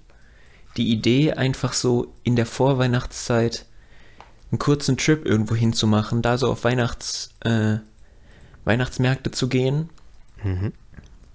die 0.77 0.91
Idee 0.93 1.33
einfach 1.33 1.73
so 1.73 2.15
in 2.23 2.37
der 2.37 2.47
Vorweihnachtszeit 2.47 3.67
einen 4.53 4.59
kurzen 4.59 4.97
Trip 4.97 5.25
irgendwo 5.27 5.55
hinzumachen, 5.55 6.23
da 6.23 6.39
so 6.39 6.51
auf 6.51 6.65
Weihnachts, 6.65 7.31
äh, 7.41 7.77
Weihnachtsmärkte 8.65 9.31
zu 9.31 9.49
gehen 9.49 9.89
Mhm. 10.43 10.73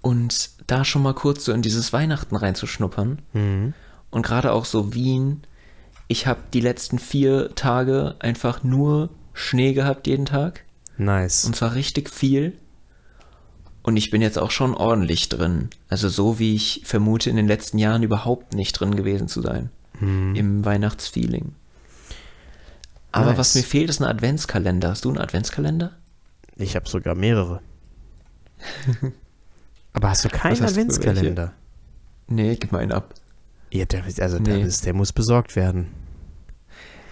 Und 0.06 0.50
da 0.68 0.84
schon 0.84 1.02
mal 1.02 1.14
kurz 1.14 1.44
so 1.46 1.52
in 1.52 1.62
dieses 1.62 1.92
Weihnachten 1.92 2.36
reinzuschnuppern. 2.36 3.18
Mhm. 3.32 3.74
Und 4.10 4.24
gerade 4.24 4.52
auch 4.52 4.64
so 4.64 4.94
Wien. 4.94 5.42
Ich 6.06 6.28
habe 6.28 6.38
die 6.52 6.60
letzten 6.60 7.00
vier 7.00 7.56
Tage 7.56 8.14
einfach 8.20 8.62
nur 8.62 9.10
Schnee 9.32 9.72
gehabt 9.72 10.06
jeden 10.06 10.24
Tag. 10.24 10.64
Nice. 10.96 11.44
Und 11.44 11.56
zwar 11.56 11.74
richtig 11.74 12.08
viel. 12.08 12.56
Und 13.82 13.96
ich 13.96 14.10
bin 14.10 14.22
jetzt 14.22 14.38
auch 14.38 14.52
schon 14.52 14.76
ordentlich 14.76 15.28
drin. 15.28 15.70
Also 15.88 16.08
so 16.08 16.38
wie 16.38 16.54
ich 16.54 16.82
vermute, 16.84 17.28
in 17.28 17.34
den 17.34 17.48
letzten 17.48 17.78
Jahren 17.78 18.04
überhaupt 18.04 18.54
nicht 18.54 18.74
drin 18.78 18.94
gewesen 18.94 19.26
zu 19.26 19.42
sein. 19.42 19.70
Mhm. 19.98 20.36
Im 20.36 20.64
Weihnachtsfeeling. 20.64 21.52
Aber 23.10 23.30
Nice. 23.30 23.38
was 23.38 23.54
mir 23.56 23.64
fehlt, 23.64 23.90
ist 23.90 24.00
ein 24.00 24.06
Adventskalender. 24.08 24.90
Hast 24.90 25.04
du 25.04 25.08
einen 25.08 25.18
Adventskalender? 25.18 25.96
Ich 26.54 26.76
habe 26.76 26.88
sogar 26.88 27.16
mehrere. 27.16 27.60
Aber 29.96 30.10
hast 30.10 30.24
du 30.24 30.28
keinen 30.28 30.62
Adventskalender? 30.62 31.54
Nee, 32.28 32.56
gib 32.56 32.70
mal 32.70 32.80
einen 32.80 32.92
ab. 32.92 33.14
Ja, 33.72 33.86
der, 33.86 34.04
also 34.04 34.38
der, 34.38 34.56
Nee. 34.58 34.62
ist, 34.62 34.84
der 34.84 34.92
muss 34.92 35.12
besorgt 35.12 35.56
werden. 35.56 35.88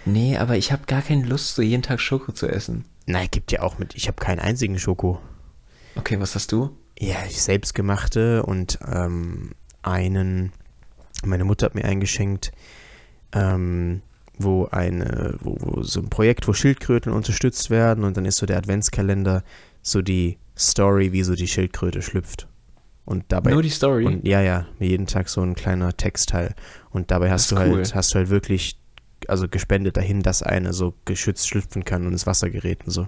Nee, 0.05 0.37
aber 0.37 0.55
ich 0.55 0.71
habe 0.71 0.83
gar 0.85 1.01
keine 1.01 1.25
Lust, 1.25 1.55
so 1.55 1.63
jeden 1.63 1.81
Tag 1.81 1.99
Schoko 1.99 2.31
zu 2.31 2.47
essen. 2.47 2.85
Nein, 3.07 3.27
gibt 3.31 3.51
ja 3.51 3.61
auch 3.63 3.79
mit. 3.79 3.95
Ich 3.95 4.07
habe 4.07 4.17
keinen 4.23 4.39
einzigen 4.39 4.77
Schoko. 4.77 5.19
Okay, 5.95 6.19
was 6.19 6.35
hast 6.35 6.51
du? 6.51 6.77
Ja, 6.99 7.15
ich 7.27 7.41
selbstgemachte 7.41 8.43
und 8.43 8.77
ähm, 8.87 9.51
einen. 9.81 10.51
Meine 11.23 11.43
Mutter 11.43 11.65
hat 11.65 11.75
mir 11.75 11.85
eingeschenkt, 11.85 12.51
ähm, 13.33 14.03
wo 14.37 14.65
eine, 14.65 15.37
wo, 15.41 15.57
wo 15.59 15.81
so 15.81 16.01
ein 16.01 16.09
Projekt, 16.09 16.47
wo 16.47 16.53
Schildkröten 16.53 17.11
unterstützt 17.11 17.71
werden 17.71 18.03
und 18.03 18.15
dann 18.15 18.25
ist 18.25 18.37
so 18.37 18.45
der 18.45 18.57
Adventskalender 18.57 19.43
so 19.81 20.03
die 20.03 20.37
Story, 20.55 21.13
wie 21.13 21.23
so 21.23 21.33
die 21.33 21.47
Schildkröte 21.47 22.03
schlüpft. 22.03 22.47
Und 23.05 23.25
dabei 23.27 23.51
Nur 23.51 23.61
die 23.61 23.69
Story. 23.69 24.05
Und 24.05 24.27
ja, 24.27 24.41
ja, 24.41 24.65
jeden 24.79 25.05
Tag 25.05 25.29
so 25.29 25.41
ein 25.41 25.53
kleiner 25.53 25.95
Textteil. 25.95 26.55
Und 26.89 27.11
dabei 27.11 27.31
hast 27.31 27.51
du 27.51 27.57
halt, 27.57 27.71
cool. 27.71 27.83
hast 27.93 28.13
du 28.13 28.17
halt 28.17 28.29
wirklich, 28.29 28.79
also 29.27 29.47
gespendet 29.47 29.97
dahin, 29.97 30.21
dass 30.21 30.41
eine 30.41 30.73
so 30.73 30.95
geschützt 31.05 31.47
schlüpfen 31.47 31.85
kann 31.85 32.05
und 32.05 32.13
ins 32.13 32.25
Wasser 32.25 32.49
gerät 32.49 32.83
und 32.85 32.91
so. 32.91 33.07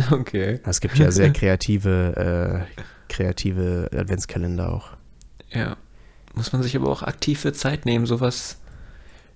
okay. 0.10 0.60
Es 0.64 0.80
gibt 0.80 0.98
ja 0.98 1.10
sehr 1.10 1.30
kreative, 1.32 2.66
äh, 2.68 2.82
kreative 3.08 3.88
Adventskalender 3.94 4.72
auch. 4.72 4.90
Ja. 5.50 5.76
Muss 6.34 6.52
man 6.52 6.62
sich 6.62 6.76
aber 6.76 6.88
auch 6.88 7.02
aktiv 7.02 7.40
für 7.40 7.52
Zeit 7.52 7.86
nehmen, 7.86 8.06
sowas 8.06 8.60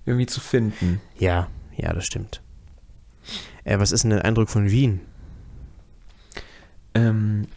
irgendwie 0.05 0.27
zu 0.27 0.39
finden. 0.39 1.01
Ja, 1.17 1.49
ja, 1.75 1.93
das 1.93 2.05
stimmt. 2.05 2.41
Äh, 3.63 3.79
was 3.79 3.91
ist 3.91 4.03
denn 4.03 4.11
der 4.11 4.23
Eindruck 4.23 4.49
von 4.49 4.69
Wien? 4.69 5.01
Ähm, 6.93 7.47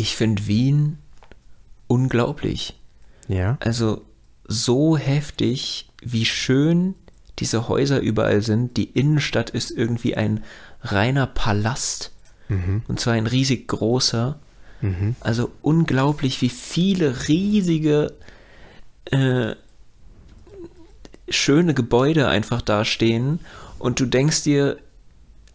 ich 0.00 0.16
finde 0.16 0.46
Wien 0.46 0.96
unglaublich. 1.86 2.74
Ja. 3.28 3.58
Also 3.60 4.02
so 4.46 4.96
heftig, 4.96 5.90
wie 6.02 6.24
schön 6.24 6.94
diese 7.38 7.68
Häuser 7.68 8.00
überall 8.00 8.40
sind. 8.40 8.78
Die 8.78 8.84
Innenstadt 8.84 9.50
ist 9.50 9.70
irgendwie 9.70 10.16
ein 10.16 10.42
reiner 10.80 11.26
Palast. 11.26 12.12
Mhm. 12.48 12.82
Und 12.88 12.98
zwar 12.98 13.12
ein 13.12 13.26
riesig 13.26 13.68
großer. 13.68 14.38
Mhm. 14.80 15.16
Also 15.20 15.50
unglaublich, 15.60 16.40
wie 16.40 16.48
viele 16.48 17.28
riesige, 17.28 18.14
äh, 19.04 19.54
schöne 21.28 21.74
Gebäude 21.74 22.28
einfach 22.28 22.62
da 22.62 22.86
stehen. 22.86 23.40
Und 23.78 24.00
du 24.00 24.06
denkst 24.06 24.44
dir, 24.44 24.78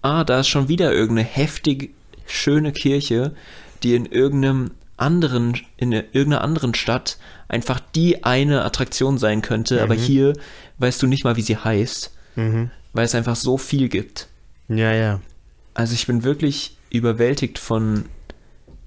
ah, 0.03 0.23
da 0.23 0.41
ist 0.41 0.49
schon 0.49 0.67
wieder 0.67 0.93
irgendeine 0.93 1.27
heftig 1.27 1.95
schöne 2.27 2.71
Kirche, 2.73 3.35
die 3.85 3.95
in 3.95 4.05
irgendeinem 4.05 4.71
anderen, 4.97 5.57
in 5.77 5.91
irgendeiner 5.91 6.41
anderen 6.41 6.73
Stadt 6.73 7.17
einfach 7.47 7.79
die 7.79 8.23
eine 8.23 8.63
Attraktion 8.65 9.17
sein 9.17 9.41
könnte. 9.41 9.81
Aber 9.83 9.93
Mhm. 9.95 9.99
hier 9.99 10.33
weißt 10.79 11.01
du 11.01 11.07
nicht 11.07 11.23
mal, 11.23 11.35
wie 11.35 11.41
sie 11.41 11.57
heißt, 11.57 12.11
Mhm. 12.35 12.71
weil 12.93 13.05
es 13.05 13.15
einfach 13.15 13.35
so 13.35 13.57
viel 13.57 13.87
gibt. 13.89 14.27
Ja, 14.67 14.91
ja. 14.93 15.21
Also 15.73 15.93
ich 15.93 16.07
bin 16.07 16.23
wirklich 16.23 16.77
überwältigt 16.89 17.59
von 17.59 18.05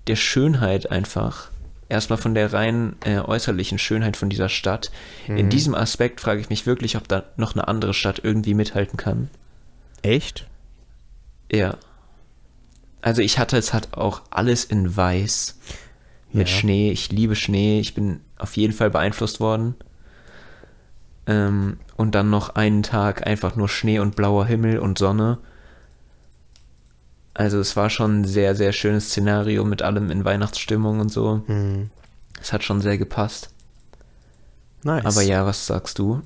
der 0.07 0.17
Schönheit 0.17 0.91
einfach. 0.91 1.51
Erstmal 1.91 2.19
von 2.19 2.35
der 2.35 2.53
rein 2.53 2.97
äh, 3.05 3.19
äußerlichen 3.19 3.79
Schönheit 3.79 4.17
von 4.17 4.29
dieser 4.31 4.49
Stadt. 4.49 4.91
In 5.27 5.47
Mhm. 5.47 5.51
diesem 5.51 5.75
Aspekt 5.75 6.21
frage 6.21 6.41
ich 6.41 6.49
mich 6.51 6.67
wirklich, 6.67 6.97
ob 6.97 7.07
da 7.09 7.25
noch 7.37 7.55
eine 7.55 7.69
andere 7.69 7.95
Stadt 7.95 8.21
irgendwie 8.25 8.55
mithalten 8.55 8.97
kann. 8.97 9.29
Echt? 10.03 10.47
Ja. 11.53 11.77
Also 13.01 13.23
ich 13.23 13.39
hatte 13.39 13.57
es 13.57 13.73
halt 13.73 13.95
auch 13.95 14.23
alles 14.31 14.65
in 14.65 14.97
weiß. 14.97 15.59
Mit 16.33 16.49
Ja. 16.49 16.55
Schnee. 16.57 16.91
Ich 16.91 17.11
liebe 17.11 17.37
Schnee. 17.37 17.81
Ich 17.81 17.95
bin 17.95 18.21
auf 18.37 18.57
jeden 18.57 18.73
Fall 18.73 18.91
beeinflusst 18.91 19.41
worden. 19.41 19.75
Ähm, 21.27 21.79
und 21.97 22.15
dann 22.15 22.31
noch 22.31 22.55
einen 22.55 22.83
Tag 22.83 23.27
einfach 23.27 23.57
nur 23.57 23.69
Schnee 23.69 23.99
und 23.99 24.17
blauer 24.17 24.47
Himmel 24.47 24.79
und 24.79 24.99
Sonne. 24.99 25.39
Also 27.35 27.61
es 27.61 27.77
war 27.77 27.89
schon 27.91 28.21
ein 28.21 28.25
sehr, 28.25 28.55
sehr 28.57 28.73
schönes 28.73 29.09
Szenario 29.11 29.65
mit 29.65 29.83
allem 29.83 30.11
in 30.11 30.25
Weihnachtsstimmung 30.25 31.01
und 31.01 31.11
so. 31.11 31.43
Mhm. 31.47 31.91
Es 32.41 32.53
hat 32.53 32.65
schon 32.65 32.81
sehr 32.81 32.99
gepasst. 32.99 33.51
Nice. 34.83 35.05
Aber 35.05 35.23
ja, 35.23 35.45
was 35.47 35.67
sagst 35.67 35.99
du? 35.99 36.23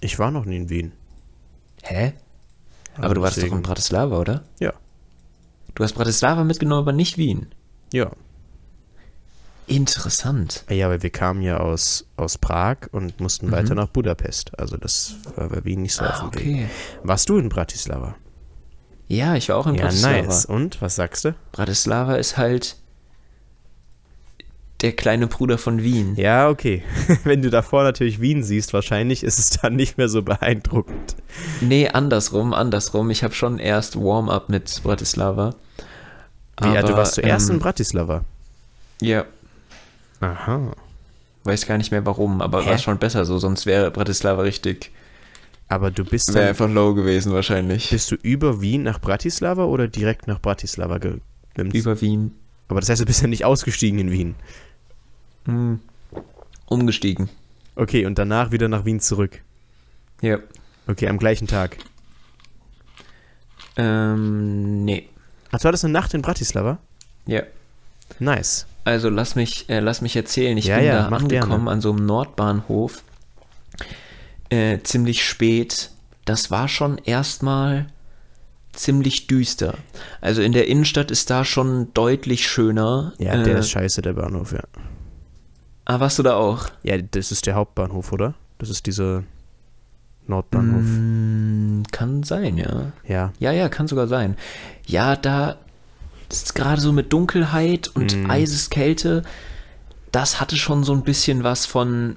Ich 0.00 0.18
war 0.18 0.30
noch 0.30 0.44
nie 0.46 0.56
in 0.56 0.70
Wien. 0.70 0.92
Hä? 1.82 2.12
Aber 2.94 3.04
Also 3.04 3.14
du 3.14 3.22
warst 3.22 3.42
doch 3.42 3.52
in 3.52 3.62
Bratislava, 3.62 4.18
oder? 4.18 4.44
Ja. 4.58 4.72
Du 5.74 5.84
hast 5.84 5.92
Bratislava 5.94 6.44
mitgenommen, 6.44 6.80
aber 6.82 6.92
nicht 6.92 7.16
Wien. 7.18 7.46
Ja. 7.92 8.10
Interessant. 9.66 10.64
Ja, 10.68 10.88
weil 10.88 11.02
wir 11.02 11.10
kamen 11.10 11.42
ja 11.42 11.58
aus, 11.58 12.04
aus 12.16 12.38
Prag 12.38 12.88
und 12.90 13.20
mussten 13.20 13.46
Mhm. 13.46 13.52
weiter 13.52 13.74
nach 13.76 13.88
Budapest. 13.88 14.58
Also 14.58 14.76
das 14.76 15.14
war 15.36 15.48
bei 15.48 15.64
Wien 15.64 15.82
nicht 15.82 15.94
so 15.94 16.04
auf 16.04 16.20
Ah, 16.22 16.28
dem 16.28 16.34
Weg. 16.34 16.40
okay. 16.46 16.68
Warst 17.04 17.28
du 17.28 17.38
in 17.38 17.48
Bratislava? 17.48 18.16
Ja, 19.06 19.36
ich 19.36 19.48
war 19.48 19.56
auch 19.56 19.66
in 19.68 19.76
Ja, 19.76 19.82
Bratislava. 19.84 20.22
nice. 20.22 20.44
Und, 20.44 20.82
was 20.82 20.96
sagst 20.96 21.24
du? 21.24 21.34
Bratislava 21.52 22.16
ist 22.16 22.36
halt 22.36 22.76
der 24.82 24.92
kleine 24.92 25.26
Bruder 25.26 25.58
von 25.58 25.82
Wien. 25.82 26.14
Ja, 26.16 26.48
okay. 26.48 26.82
Wenn 27.24 27.42
du 27.42 27.50
davor 27.50 27.82
natürlich 27.82 28.20
Wien 28.20 28.42
siehst, 28.42 28.72
wahrscheinlich 28.72 29.22
ist 29.22 29.38
es 29.38 29.50
dann 29.50 29.76
nicht 29.76 29.98
mehr 29.98 30.08
so 30.08 30.22
beeindruckend. 30.22 31.16
Nee, 31.60 31.88
andersrum, 31.88 32.54
andersrum. 32.54 33.10
Ich 33.10 33.22
habe 33.22 33.34
schon 33.34 33.58
erst 33.58 33.96
Warm-up 33.96 34.48
mit 34.48 34.80
Bratislava. 34.82 35.54
Wie, 36.62 36.66
ja, 36.68 36.82
du 36.82 36.88
Aber, 36.88 36.98
warst 36.98 37.14
zuerst 37.14 37.48
in 37.48 37.56
ähm, 37.56 37.60
Bratislava. 37.60 38.24
Ja, 39.00 39.24
Aha. 40.20 40.72
weiß 41.44 41.66
gar 41.66 41.78
nicht 41.78 41.90
mehr 41.90 42.04
warum, 42.04 42.42
aber 42.42 42.64
Hä? 42.64 42.70
war 42.70 42.78
schon 42.78 42.98
besser 42.98 43.24
so, 43.24 43.38
sonst 43.38 43.64
wäre 43.66 43.90
Bratislava 43.90 44.42
richtig, 44.42 44.90
Aber 45.68 45.90
du 45.90 46.04
bist 46.04 46.34
wäre 46.34 46.48
einfach 46.50 46.68
low 46.68 46.92
gewesen 46.94 47.32
wahrscheinlich. 47.32 47.88
bist 47.90 48.10
du 48.10 48.16
über 48.16 48.60
Wien 48.60 48.82
nach 48.82 49.00
Bratislava 49.00 49.64
oder 49.64 49.88
direkt 49.88 50.26
nach 50.26 50.40
Bratislava 50.40 50.98
ge 50.98 51.18
nimmst- 51.56 51.74
Über 51.74 51.98
Wien. 52.02 52.32
Aber 52.68 52.80
das 52.80 52.88
heißt, 52.90 53.00
du 53.00 53.06
bist 53.06 53.22
ja 53.22 53.26
nicht 53.28 53.44
ausgestiegen 53.46 53.98
in 53.98 54.10
Wien. 54.12 54.34
Hm. 55.46 55.80
Umgestiegen. 56.66 57.28
Okay, 57.76 58.06
und 58.06 58.18
danach 58.18 58.50
wieder 58.50 58.68
nach 58.68 58.84
Wien 58.84 59.00
zurück. 59.00 59.40
Ja. 60.22 60.38
Okay, 60.86 61.08
am 61.08 61.18
gleichen 61.18 61.46
Tag. 61.46 61.76
Ähm, 63.76 64.84
nee. 64.84 65.08
Ach, 65.50 65.58
du 65.60 65.68
hattest 65.68 65.84
eine 65.84 65.92
Nacht 65.92 66.14
in 66.14 66.22
Bratislava? 66.22 66.78
Ja. 67.26 67.42
Nice. 68.18 68.66
Also 68.84 69.08
lass 69.08 69.34
mich, 69.36 69.68
äh, 69.68 69.80
lass 69.80 70.00
mich 70.00 70.16
erzählen. 70.16 70.56
Ich 70.58 70.66
Ja, 70.66 70.76
bin 70.76 70.86
ja, 70.86 71.08
da 71.08 71.16
angekommen 71.16 71.28
gerne. 71.50 71.70
an 71.70 71.80
so 71.80 71.92
einem 71.92 72.06
Nordbahnhof. 72.06 73.02
Äh, 74.48 74.78
ziemlich 74.82 75.24
spät. 75.24 75.90
Das 76.24 76.50
war 76.50 76.68
schon 76.68 76.98
erstmal 76.98 77.86
ziemlich 78.72 79.26
düster. 79.26 79.74
Also 80.20 80.42
in 80.42 80.52
der 80.52 80.68
Innenstadt 80.68 81.10
ist 81.10 81.30
da 81.30 81.44
schon 81.44 81.92
deutlich 81.94 82.48
schöner. 82.48 83.12
Ja, 83.18 83.34
äh, 83.34 83.42
der 83.44 83.58
ist 83.58 83.70
scheiße, 83.70 84.02
der 84.02 84.14
Bahnhof, 84.14 84.52
ja. 84.52 84.62
Ah, 85.90 85.98
warst 85.98 86.20
du 86.20 86.22
da 86.22 86.34
auch? 86.36 86.68
Ja, 86.84 86.96
das 86.98 87.32
ist 87.32 87.46
der 87.46 87.56
Hauptbahnhof, 87.56 88.12
oder? 88.12 88.34
Das 88.58 88.70
ist 88.70 88.86
dieser 88.86 89.24
Nordbahnhof. 90.28 90.84
Mm, 90.86 91.82
kann 91.90 92.22
sein, 92.22 92.56
ja. 92.58 92.92
Ja. 93.08 93.32
Ja, 93.40 93.50
ja, 93.50 93.68
kann 93.68 93.88
sogar 93.88 94.06
sein. 94.06 94.36
Ja, 94.86 95.16
da 95.16 95.56
ist 96.30 96.54
gerade 96.54 96.80
so 96.80 96.92
mit 96.92 97.12
Dunkelheit 97.12 97.88
und 97.88 98.16
Mm. 98.16 98.30
Eiseskälte, 98.30 99.24
das 100.12 100.40
hatte 100.40 100.56
schon 100.56 100.84
so 100.84 100.92
ein 100.92 101.02
bisschen 101.02 101.42
was 101.42 101.66
von, 101.66 102.16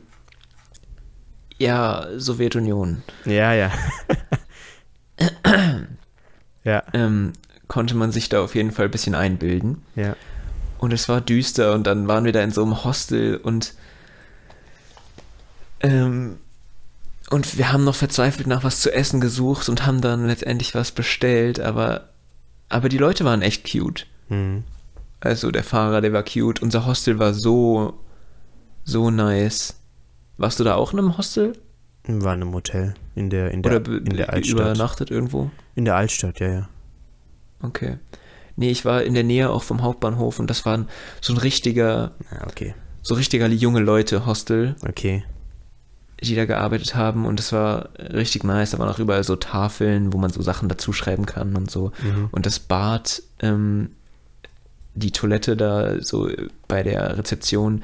ja, 1.57 2.05
Sowjetunion. 2.15 3.01
Ja, 3.25 3.53
ja. 3.53 3.71
ja, 6.63 6.83
Ähm, 6.93 7.33
konnte 7.67 7.95
man 7.95 8.11
sich 8.11 8.29
da 8.29 8.43
auf 8.43 8.53
jeden 8.53 8.71
Fall 8.71 8.85
ein 8.85 8.91
bisschen 8.91 9.15
einbilden. 9.15 9.81
ja. 9.95 10.15
Und 10.83 10.91
es 10.91 11.07
war 11.07 11.21
düster 11.21 11.73
und 11.75 11.87
dann 11.87 12.09
waren 12.09 12.25
wir 12.25 12.33
da 12.33 12.41
in 12.41 12.51
so 12.51 12.61
einem 12.61 12.83
Hostel 12.83 13.37
und 13.37 13.73
ähm, 15.79 16.39
und 17.29 17.57
wir 17.57 17.71
haben 17.71 17.85
noch 17.85 17.95
verzweifelt 17.95 18.47
nach 18.47 18.65
was 18.65 18.81
zu 18.81 18.93
essen 18.93 19.21
gesucht 19.21 19.69
und 19.69 19.85
haben 19.85 20.01
dann 20.01 20.27
letztendlich 20.27 20.75
was 20.75 20.91
bestellt, 20.91 21.61
aber 21.61 22.09
aber 22.67 22.89
die 22.89 22.97
Leute 22.97 23.23
waren 23.23 23.41
echt 23.41 23.71
cute. 23.71 24.07
Hm. 24.27 24.65
Also 25.21 25.51
der 25.51 25.63
Fahrer, 25.63 26.01
der 26.01 26.11
war 26.11 26.23
cute. 26.23 26.61
Unser 26.61 26.85
Hostel 26.85 27.17
war 27.17 27.33
so 27.33 27.97
so 28.83 29.09
nice. 29.09 29.79
Warst 30.35 30.59
du 30.59 30.65
da 30.65 30.75
auch 30.75 30.91
in 30.91 30.99
einem 30.99 31.17
Hostel 31.17 31.53
War 32.05 32.33
in 32.33 32.41
einem 32.41 32.53
Hotel 32.53 32.93
in 33.15 33.29
der, 33.29 33.51
in 33.51 33.61
der, 33.61 33.79
oder 33.79 33.87
in 33.89 34.17
der 34.17 34.33
Altstadt. 34.33 34.59
übernachtet 34.59 35.11
irgendwo? 35.11 35.49
In 35.75 35.85
der 35.85 35.95
Altstadt, 35.95 36.41
ja, 36.41 36.49
ja. 36.49 36.69
Okay. 37.61 37.99
Nee, 38.55 38.69
ich 38.71 38.85
war 38.85 39.03
in 39.03 39.13
der 39.13 39.23
Nähe 39.23 39.49
auch 39.49 39.63
vom 39.63 39.81
Hauptbahnhof 39.81 40.39
und 40.39 40.49
das 40.49 40.65
war 40.65 40.85
so 41.21 41.33
ein 41.33 41.37
richtiger 41.37 42.11
Ja, 42.31 42.45
okay. 42.47 42.75
so 43.01 43.15
richtiger 43.15 43.47
junge 43.47 43.79
Leute 43.79 44.25
Hostel. 44.25 44.75
Okay. 44.87 45.23
die 46.21 46.35
da 46.35 46.45
gearbeitet 46.45 46.95
haben 46.95 47.25
und 47.25 47.39
es 47.39 47.51
war 47.51 47.89
richtig 47.97 48.43
nice. 48.45 48.71
Da 48.71 48.79
waren 48.79 48.87
auch 48.89 48.99
überall 48.99 49.23
so 49.25 49.35
Tafeln, 49.35 50.13
wo 50.13 50.17
man 50.17 50.29
so 50.31 50.41
Sachen 50.41 50.69
dazu 50.69 50.93
schreiben 50.93 51.25
kann 51.25 51.55
und 51.57 51.69
so. 51.69 51.91
Mhm. 52.01 52.29
Und 52.31 52.45
das 52.45 52.59
Bad 52.59 53.21
ähm, 53.41 53.89
die 54.95 55.11
Toilette 55.11 55.57
da 55.57 56.01
so 56.01 56.29
bei 56.67 56.81
der 56.83 57.17
Rezeption 57.17 57.81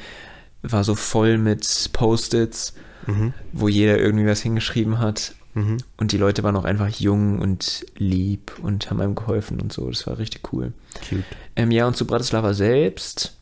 war 0.62 0.84
so 0.84 0.96
voll 0.96 1.38
mit 1.38 1.90
Post-its, 1.94 2.74
Mhm. 3.08 3.34
wo 3.54 3.68
jeder 3.68 3.98
irgendwie 3.98 4.28
was 4.28 4.42
hingeschrieben 4.42 5.00
hat. 5.00 5.34
Mhm. 5.54 5.78
Und 5.98 6.12
die 6.12 6.18
Leute 6.18 6.44
waren 6.44 6.56
auch 6.56 6.66
einfach 6.66 6.90
jung 6.90 7.40
und 7.40 7.86
lieb 7.98 8.54
und 8.62 8.90
haben 8.90 9.02
einem 9.02 9.16
geholfen 9.16 9.60
und 9.60 9.74
so. 9.74 9.90
Das 9.90 10.06
war 10.08 10.18
richtig 10.18 10.54
cool. 10.54 10.74
Cute. 11.08 11.24
Ähm, 11.56 11.72
ja, 11.72 11.88
und 11.88 11.96
zu 11.96 12.06
Bratislava 12.06 12.54
selbst. 12.54 13.38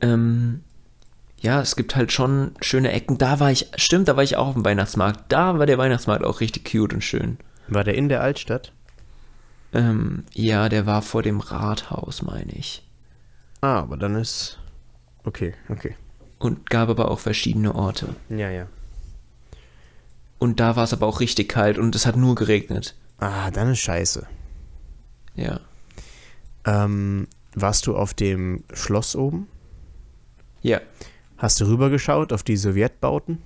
Ähm, 0.00 0.62
ja, 1.40 1.60
es 1.60 1.76
gibt 1.76 1.94
halt 1.94 2.12
schon 2.12 2.52
schöne 2.60 2.92
Ecken. 2.92 3.18
Da 3.18 3.40
war 3.40 3.50
ich, 3.50 3.70
stimmt, 3.76 4.08
da 4.08 4.16
war 4.16 4.22
ich 4.22 4.36
auch 4.36 4.48
auf 4.48 4.54
dem 4.54 4.64
Weihnachtsmarkt. 4.64 5.24
Da 5.28 5.58
war 5.58 5.66
der 5.66 5.78
Weihnachtsmarkt 5.78 6.24
auch 6.24 6.40
richtig 6.40 6.70
cute 6.70 6.94
und 6.94 7.02
schön. 7.02 7.38
War 7.68 7.84
der 7.84 7.94
in 7.94 8.08
der 8.08 8.22
Altstadt? 8.22 8.72
Ähm, 9.72 10.24
ja, 10.32 10.68
der 10.68 10.86
war 10.86 11.02
vor 11.02 11.22
dem 11.22 11.40
Rathaus, 11.40 12.22
meine 12.22 12.52
ich. 12.52 12.82
Ah, 13.60 13.80
aber 13.80 13.96
dann 13.96 14.14
ist. 14.14 14.58
Okay, 15.24 15.54
okay. 15.68 15.94
Und 16.38 16.70
gab 16.70 16.88
aber 16.88 17.10
auch 17.10 17.18
verschiedene 17.18 17.74
Orte. 17.74 18.14
Ja, 18.30 18.48
ja. 18.50 18.66
Und 20.38 20.60
da 20.60 20.76
war 20.76 20.84
es 20.84 20.92
aber 20.92 21.06
auch 21.06 21.20
richtig 21.20 21.48
kalt 21.48 21.78
und 21.78 21.94
es 21.94 22.06
hat 22.06 22.16
nur 22.16 22.34
geregnet. 22.34 22.94
Ah, 23.18 23.50
dann 23.50 23.72
ist 23.72 23.80
scheiße. 23.80 24.26
Ja. 25.34 25.60
Ähm, 26.64 27.26
warst 27.54 27.86
du 27.86 27.96
auf 27.96 28.14
dem 28.14 28.62
Schloss 28.72 29.16
oben? 29.16 29.48
Ja. 30.62 30.80
Hast 31.36 31.60
du 31.60 31.64
rübergeschaut 31.66 32.32
auf 32.32 32.42
die 32.42 32.56
Sowjetbauten? 32.56 33.42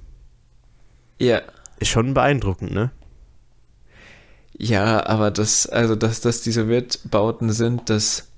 Ja. 1.19 1.41
Ist 1.79 1.89
schon 1.89 2.15
beeindruckend, 2.15 2.73
ne? 2.73 2.91
Ja, 4.57 5.07
aber 5.07 5.31
das, 5.31 5.67
also 5.67 5.95
dass 5.97 6.21
das 6.21 6.43
die 6.43 6.53
Sowjetbauten 6.53 7.53
sind, 7.53 7.89
das, 7.91 8.29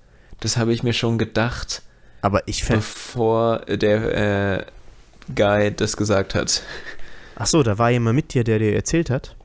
das 0.40 0.56
habe 0.56 0.72
ich 0.72 0.82
mir 0.82 0.92
schon 0.92 1.18
gedacht, 1.18 1.82
Aber 2.22 2.46
ich 2.46 2.64
fände. 2.64 2.80
bevor 2.80 3.58
der 3.66 4.58
äh, 4.60 4.66
Guy 5.34 5.74
das 5.74 5.96
gesagt 5.96 6.34
hat. 6.34 6.62
Ach 7.37 7.47
so, 7.47 7.62
da 7.62 7.79
war 7.79 7.90
jemand 7.90 8.16
mit 8.16 8.35
dir, 8.35 8.44
der 8.44 8.59
dir 8.59 8.75
erzählt 8.75 9.11
hat? 9.11 9.37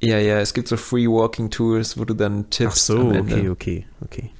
Ja, 0.00 0.18
ja, 0.18 0.38
es 0.40 0.54
gibt 0.54 0.68
so 0.68 0.76
Free 0.76 1.06
Walking 1.08 1.50
Tours, 1.50 1.98
wo 1.98 2.04
du 2.04 2.14
dann 2.14 2.44
Ach 2.46 2.50
tippst. 2.50 2.86
so, 2.86 2.98
am 2.98 3.12
Ende. 3.14 3.34
okay, 3.36 3.48
okay, 3.50 3.86
okay. 4.00 4.30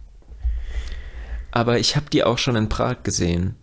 Aber 1.51 1.79
ich 1.79 1.97
habe 1.97 2.07
die 2.11 2.25
auch 2.25 2.39
schon 2.39 2.57
in 2.57 2.69
Prag 2.69 3.03
gesehen. 3.03 3.55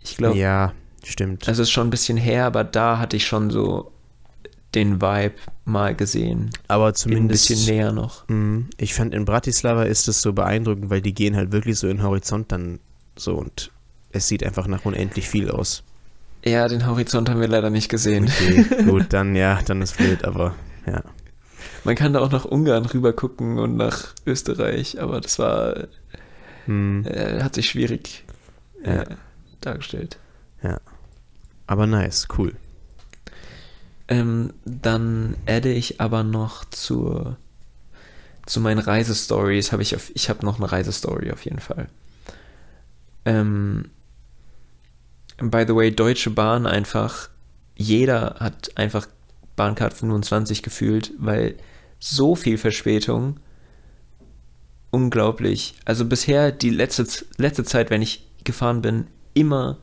Ich 0.00 0.16
glaube, 0.16 0.36
Ja, 0.38 0.72
stimmt. 1.04 1.48
also 1.48 1.62
es 1.62 1.68
ist 1.68 1.72
schon 1.72 1.86
ein 1.88 1.90
bisschen 1.90 2.16
her, 2.18 2.44
aber 2.46 2.64
da 2.64 2.98
hatte 2.98 3.16
ich 3.16 3.26
schon 3.26 3.50
so 3.50 3.92
den 4.74 5.00
Vibe 5.00 5.34
mal 5.64 5.94
gesehen. 5.94 6.50
aber 6.68 6.88
Ein 6.88 6.94
zumindest. 6.94 7.48
bisschen 7.48 7.74
näher 7.74 7.92
noch. 7.92 8.26
Mm, 8.28 8.62
Ich 8.78 8.94
fand 8.94 9.14
in 9.14 9.24
Bratislava 9.24 9.84
ist 9.84 10.08
es 10.08 10.22
so 10.22 10.32
beeindruckend, 10.32 10.88
weil 10.90 11.02
die 11.02 11.14
gehen 11.14 11.36
halt 11.36 11.52
wirklich 11.52 11.78
so 11.78 11.88
in 11.88 11.98
den 11.98 12.02
Horizont 12.06 12.52
dann 12.52 12.78
so 13.16 13.34
und 13.34 13.70
es 14.12 14.28
sieht 14.28 14.44
einfach 14.44 14.66
nach 14.66 14.84
unendlich 14.84 15.28
viel 15.28 15.50
aus. 15.50 15.82
Ja, 16.44 16.66
den 16.68 16.86
Horizont 16.86 17.28
haben 17.28 17.40
wir 17.40 17.48
leider 17.48 17.70
nicht 17.70 17.88
gesehen. 17.88 18.24
Okay, 18.24 18.64
gut, 18.84 19.06
dann 19.12 19.34
ja, 19.36 19.60
dann 19.64 19.80
ist 19.82 19.96
blöd, 19.96 20.24
aber 20.24 20.54
ja. 20.86 21.02
Man 21.84 21.94
kann 21.94 22.12
da 22.12 22.20
auch 22.20 22.30
nach 22.30 22.44
Ungarn 22.44 22.84
rüber 22.86 23.12
gucken 23.12 23.58
und 23.58 23.76
nach 23.76 24.14
Österreich, 24.26 25.00
aber 25.00 25.20
das 25.20 25.38
war, 25.38 25.88
Hm, 26.66 27.04
äh, 27.06 27.42
hat 27.42 27.54
sich 27.56 27.68
schwierig 27.70 28.24
Ja. 28.84 29.02
äh, 29.02 29.06
dargestellt. 29.60 30.18
aber 31.66 31.86
nice, 31.86 32.28
cool. 32.38 32.54
Ähm, 34.08 34.52
dann 34.64 35.36
adde 35.46 35.72
ich 35.72 36.00
aber 36.00 36.22
noch 36.22 36.64
zur, 36.66 37.36
zu 38.46 38.60
meinen 38.60 38.78
Reisestories, 38.80 39.72
habe 39.72 39.82
ich 39.82 39.94
auf, 39.96 40.10
ich 40.14 40.28
habe 40.28 40.44
noch 40.44 40.58
eine 40.58 40.70
Reisestory 40.70 41.30
auf 41.32 41.44
jeden 41.44 41.60
Fall. 41.60 41.88
Ähm, 43.24 43.86
by 45.38 45.64
the 45.66 45.74
way, 45.74 45.90
Deutsche 45.90 46.30
Bahn 46.30 46.66
einfach, 46.66 47.28
jeder 47.76 48.36
hat 48.38 48.76
einfach 48.76 49.06
Bahncard 49.56 49.94
25 49.94 50.62
gefühlt, 50.62 51.12
weil 51.18 51.56
so 51.98 52.34
viel 52.34 52.58
Verspätung, 52.58 53.38
unglaublich. 54.90 55.74
Also 55.84 56.04
bisher 56.04 56.52
die 56.52 56.70
letzte, 56.70 57.06
letzte 57.36 57.64
Zeit, 57.64 57.90
wenn 57.90 58.02
ich 58.02 58.28
gefahren 58.44 58.82
bin, 58.82 59.06
immer 59.34 59.78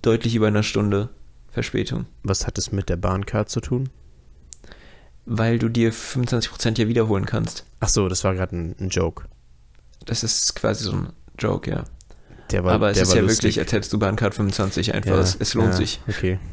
deutlich 0.00 0.34
über 0.34 0.48
einer 0.48 0.62
Stunde 0.62 1.10
Verspätung. 1.50 2.06
Was 2.22 2.46
hat 2.46 2.58
es 2.58 2.72
mit 2.72 2.88
der 2.88 2.96
Bahncard 2.96 3.48
zu 3.48 3.60
tun? 3.60 3.90
Weil 5.24 5.58
du 5.58 5.68
dir 5.68 5.92
25% 5.92 6.80
ja 6.80 6.88
wiederholen 6.88 7.26
kannst. 7.26 7.64
Ach 7.80 7.88
so, 7.88 8.08
das 8.08 8.24
war 8.24 8.34
gerade 8.34 8.56
ein, 8.56 8.74
ein 8.80 8.88
Joke. 8.88 9.26
Das 10.06 10.24
ist 10.24 10.56
quasi 10.56 10.84
so 10.84 10.92
ein 10.92 11.12
Joke, 11.38 11.70
ja. 11.70 11.84
War, 12.50 12.72
Aber 12.72 12.90
es 12.90 12.98
ist 12.98 13.14
ja 13.14 13.20
lustig. 13.20 13.38
wirklich, 13.38 13.60
als 13.60 13.72
hättest 13.72 13.92
du 13.92 13.98
Bahncard 13.98 14.34
25 14.34 14.94
einfach. 14.94 15.12
Ja, 15.12 15.20
es, 15.20 15.36
es 15.38 15.54
lohnt 15.54 15.70
ja, 15.72 15.76
sich. 15.76 16.00
Okay. 16.08 16.38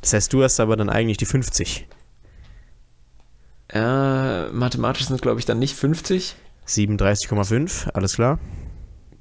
Das 0.00 0.12
heißt, 0.12 0.32
du 0.32 0.42
hast 0.42 0.60
aber 0.60 0.76
dann 0.76 0.90
eigentlich 0.90 1.16
die 1.16 1.26
50. 1.26 1.88
Ja, 3.72 4.48
mathematisch 4.52 5.06
sind 5.06 5.16
es, 5.16 5.22
glaube 5.22 5.40
ich, 5.40 5.46
dann 5.46 5.58
nicht 5.58 5.74
50. 5.76 6.36
37,5, 6.66 7.90
alles 7.90 8.14
klar. 8.14 8.38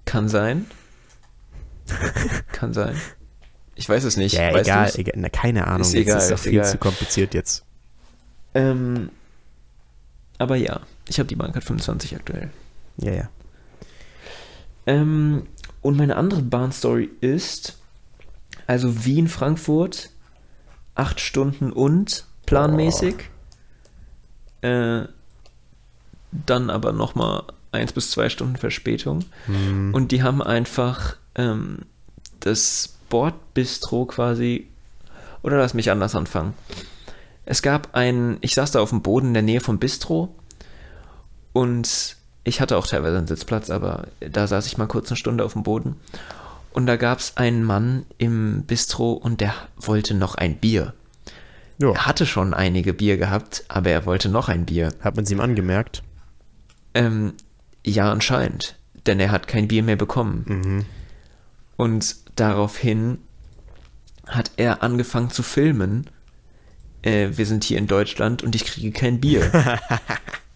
Kann 0.05 0.27
sein. 0.27 0.65
Kann 2.51 2.73
sein. 2.73 2.95
Ich 3.75 3.87
weiß 3.87 4.03
es 4.03 4.17
nicht. 4.17 4.33
Ja, 4.33 4.53
weißt 4.53 4.67
egal, 4.67 4.85
du's? 4.85 4.95
egal. 4.97 5.13
Na, 5.17 5.29
keine 5.29 5.67
Ahnung, 5.67 5.81
Ist 5.81 5.93
jetzt 5.93 6.01
egal, 6.07 6.17
ist 6.19 6.31
doch 6.31 6.39
viel 6.39 6.53
egal. 6.53 6.71
zu 6.71 6.77
kompliziert 6.77 7.33
jetzt. 7.33 7.63
Ähm, 8.53 9.09
aber 10.37 10.55
ja, 10.55 10.81
ich 11.07 11.19
habe 11.19 11.27
die 11.27 11.35
Bahncard 11.35 11.63
25 11.63 12.15
aktuell. 12.15 12.49
Ja, 12.97 13.11
ja. 13.11 13.29
Ähm, 14.87 15.43
und 15.81 15.97
meine 15.97 16.15
andere 16.15 16.41
Bahnstory 16.41 17.09
ist, 17.21 17.77
also 18.65 19.05
Wien-Frankfurt, 19.05 20.09
acht 20.95 21.19
Stunden 21.19 21.71
und 21.71 22.25
planmäßig. 22.45 23.15
Äh, 24.61 25.03
dann 26.31 26.69
aber 26.69 26.91
nochmal 26.91 27.43
eins 27.71 27.93
bis 27.93 28.11
zwei 28.11 28.29
Stunden 28.29 28.57
Verspätung. 28.57 29.25
Hm, 29.45 29.93
Und 29.93 30.11
die 30.11 30.23
haben 30.23 30.41
einfach 30.41 31.17
ähm, 31.35 31.79
das 32.39 32.97
Bordbistro 33.09 34.05
quasi. 34.05 34.67
Oder 35.43 35.57
lass 35.57 35.73
mich 35.73 35.91
anders 35.91 36.15
anfangen. 36.15 36.53
Es 37.45 37.61
gab 37.61 37.95
ein, 37.95 38.37
ich 38.41 38.53
saß 38.55 38.71
da 38.71 38.81
auf 38.81 38.89
dem 38.89 39.01
Boden 39.01 39.27
in 39.27 39.33
der 39.33 39.43
Nähe 39.43 39.61
vom 39.61 39.79
Bistro 39.79 40.35
und 41.53 42.16
ich 42.47 42.61
hatte 42.61 42.77
auch 42.77 42.87
teilweise 42.87 43.17
einen 43.17 43.27
Sitzplatz, 43.27 43.69
aber 43.69 44.07
da 44.19 44.47
saß 44.47 44.65
ich 44.67 44.77
mal 44.77 44.87
kurz 44.87 45.09
eine 45.09 45.17
Stunde 45.17 45.43
auf 45.43 45.53
dem 45.53 45.63
Boden. 45.63 45.97
Und 46.71 46.85
da 46.85 46.95
gab 46.95 47.19
es 47.19 47.35
einen 47.37 47.63
Mann 47.63 48.05
im 48.17 48.63
Bistro 48.63 49.13
und 49.13 49.41
der 49.41 49.53
wollte 49.77 50.13
noch 50.13 50.35
ein 50.35 50.57
Bier. 50.57 50.93
ja, 51.79 51.91
Er 51.91 52.05
hatte 52.05 52.25
schon 52.25 52.53
einige 52.53 52.93
Bier 52.93 53.17
gehabt, 53.17 53.63
aber 53.67 53.89
er 53.89 54.05
wollte 54.05 54.29
noch 54.29 54.47
ein 54.47 54.65
Bier. 54.65 54.93
hat 55.01 55.15
man 55.15 55.25
es 55.25 55.31
ihm 55.31 55.39
angemerkt? 55.41 56.03
Ähm, 56.93 57.33
ja, 57.85 58.11
anscheinend. 58.11 58.75
Denn 59.05 59.19
er 59.19 59.31
hat 59.31 59.47
kein 59.47 59.67
Bier 59.67 59.83
mehr 59.83 59.95
bekommen. 59.95 60.45
Mhm. 60.47 60.85
Und 61.77 62.15
daraufhin 62.35 63.19
hat 64.27 64.51
er 64.57 64.83
angefangen 64.83 65.31
zu 65.31 65.43
filmen. 65.43 66.09
Äh, 67.01 67.29
wir 67.31 67.45
sind 67.45 67.63
hier 67.63 67.77
in 67.77 67.87
Deutschland 67.87 68.43
und 68.43 68.55
ich 68.55 68.65
kriege 68.65 68.91
kein 68.91 69.19
Bier. 69.19 69.51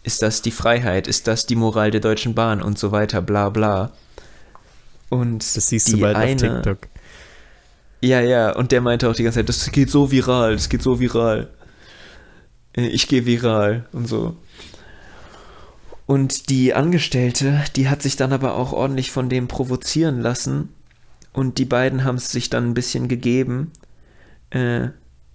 Ist 0.04 0.22
das 0.22 0.42
die 0.42 0.52
Freiheit? 0.52 1.08
Ist 1.08 1.28
das 1.28 1.46
die 1.46 1.56
Moral 1.56 1.92
der 1.92 2.02
Deutschen 2.02 2.34
Bahn? 2.34 2.62
Und 2.62 2.80
so 2.80 2.92
weiter, 2.92 3.22
bla 3.22 3.50
bla. 3.50 3.92
Und 5.10 5.56
Das 5.56 5.68
siehst 5.68 5.90
die 5.90 5.94
du 5.94 6.00
bald 6.00 6.16
eine, 6.16 6.32
auf 6.34 6.38
TikTok. 6.38 6.88
Ja, 8.02 8.20
ja, 8.22 8.56
und 8.56 8.72
der 8.72 8.82
meinte 8.82 9.10
auch 9.10 9.16
die 9.16 9.24
ganze 9.24 9.40
Zeit, 9.40 9.50
das 9.50 9.72
geht 9.72 9.92
so 9.92 10.12
viral, 10.12 10.54
das 10.54 10.70
geht 10.70 10.82
so 10.82 11.00
viral. 11.00 11.50
Ich 12.74 13.08
gehe 13.08 13.26
viral 13.26 13.86
und 13.92 14.08
so. 14.08 14.36
Und 16.08 16.50
die 16.50 16.74
Angestellte, 16.74 17.64
die 17.76 17.88
hat 17.88 18.02
sich 18.02 18.16
dann 18.16 18.34
aber 18.34 18.56
auch 18.56 18.74
ordentlich 18.74 19.12
von 19.12 19.30
dem 19.30 19.48
provozieren 19.48 20.20
lassen. 20.20 20.70
Und 21.32 21.58
die 21.58 21.66
beiden 21.66 22.04
haben 22.04 22.16
es 22.16 22.32
sich 22.32 22.50
dann 22.50 22.70
ein 22.70 22.74
bisschen 22.74 23.08
gegeben. 23.08 23.72
Äh, 24.50 24.90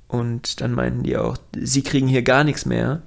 und 0.09 0.61
dann 0.61 0.73
meinten 0.73 1.03
die 1.03 1.17
auch, 1.17 1.37
sie 1.57 1.83
kriegen 1.83 2.09
hier 2.09 2.23
gar 2.23 2.45
nichts 2.45 2.67
mehr. 2.67 3.03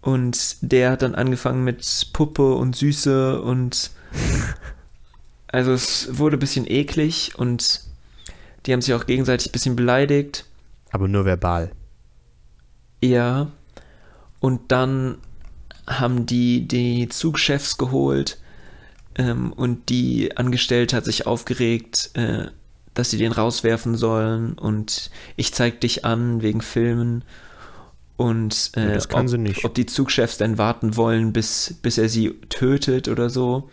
Und 0.00 0.56
der 0.60 0.92
hat 0.92 1.02
dann 1.02 1.14
angefangen 1.14 1.64
mit 1.64 2.10
Puppe 2.12 2.54
und 2.54 2.76
Süße 2.76 3.42
und 3.42 3.90
also 5.48 5.72
es 5.72 6.18
wurde 6.18 6.36
ein 6.36 6.40
bisschen 6.40 6.70
eklig 6.70 7.32
und 7.36 7.82
die 8.64 8.72
haben 8.72 8.82
sich 8.82 8.94
auch 8.94 9.06
gegenseitig 9.06 9.48
ein 9.48 9.52
bisschen 9.52 9.76
beleidigt. 9.76 10.44
Aber 10.90 11.08
nur 11.08 11.24
verbal. 11.24 11.72
Ja. 13.02 13.50
Und 14.40 14.70
dann 14.72 15.18
haben 15.86 16.26
die 16.26 16.68
die 16.68 17.08
Zugchefs 17.08 17.78
geholt 17.78 18.38
ähm, 19.16 19.52
und 19.52 19.88
die 19.88 20.36
Angestellte 20.36 20.96
hat 20.96 21.04
sich 21.04 21.26
aufgeregt, 21.26 22.10
äh, 22.14 22.46
dass 22.94 23.10
sie 23.10 23.18
den 23.18 23.32
rauswerfen 23.32 23.96
sollen 23.96 24.54
und 24.54 25.10
ich 25.36 25.54
zeig 25.54 25.80
dich 25.80 26.04
an 26.04 26.42
wegen 26.42 26.60
Filmen. 26.60 27.24
Und 28.18 28.72
äh, 28.76 28.80
Ja, 29.54 29.64
ob, 29.64 29.70
ob 29.70 29.74
die 29.74 29.86
Zugchefs 29.86 30.36
denn 30.36 30.58
warten 30.58 30.96
wollen, 30.96 31.32
bis, 31.32 31.76
bis 31.80 31.96
er 31.96 32.10
sie 32.10 32.34
tötet 32.50 33.08
oder 33.08 33.30
so. 33.30 33.70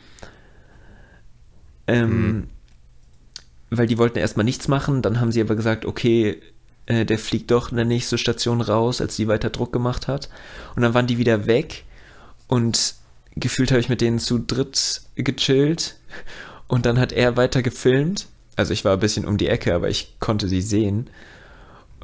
Ähm, 1.88 2.10
Hm. 2.10 2.48
Weil 3.72 3.88
die 3.88 3.98
wollten 3.98 4.20
erstmal 4.20 4.46
nichts 4.46 4.68
machen, 4.68 5.02
dann 5.02 5.20
haben 5.20 5.32
sie 5.32 5.42
aber 5.42 5.56
gesagt, 5.56 5.86
okay, 5.86 6.40
äh, 6.86 7.06
der 7.06 7.18
fliegt 7.18 7.50
doch 7.50 7.72
in 7.72 7.78
der 7.78 7.86
nächste 7.86 8.20
Station 8.20 8.62
raus, 8.62 9.02
als 9.02 9.16
sie 9.16 9.28
weiter 9.28 9.50
Druck 9.50 9.74
gemacht 9.74 10.08
hat. 10.08 10.30
Und 10.76 10.84
dann 10.84 10.94
waren 10.94 11.08
die 11.08 11.18
wieder 11.18 11.48
weg 11.48 11.84
und 12.48 12.94
gefühlt 13.36 13.72
habe 13.72 13.82
ich 13.82 13.90
mit 13.90 14.02
denen 14.02 14.20
zu 14.20 14.38
dritt 14.38 15.02
gechillt 15.16 15.96
und 16.68 16.86
dann 16.86 17.00
hat 17.00 17.12
er 17.12 17.36
weiter 17.36 17.64
gefilmt. 17.64 18.28
Also 18.56 18.72
ich 18.74 18.86
war 18.86 18.94
ein 18.94 19.00
bisschen 19.00 19.26
um 19.26 19.38
die 19.38 19.48
Ecke, 19.48 19.74
aber 19.74 19.90
ich 19.90 20.16
konnte 20.20 20.48
sie 20.48 20.62
sehen. 20.62 21.10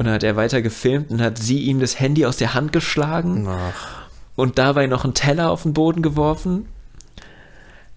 Und 0.02 0.06
dann 0.06 0.16
hat 0.16 0.24
er 0.24 0.36
weiter 0.36 0.64
gefilmt 0.64 1.12
und 1.12 1.22
hat 1.22 1.38
sie 1.38 1.60
ihm 1.60 1.80
das 1.80 2.00
Handy 2.00 2.26
aus 2.26 2.36
der 2.36 2.56
Hand 2.56 2.74
geschlagen 2.74 3.46
Ach, 3.48 4.08
und 4.36 4.58
dabei 4.58 4.88
noch 4.88 5.04
einen 5.04 5.14
Teller 5.14 5.52
auf 5.52 5.62
den 5.62 5.74
Boden 5.74 6.02
geworfen. 6.02 6.66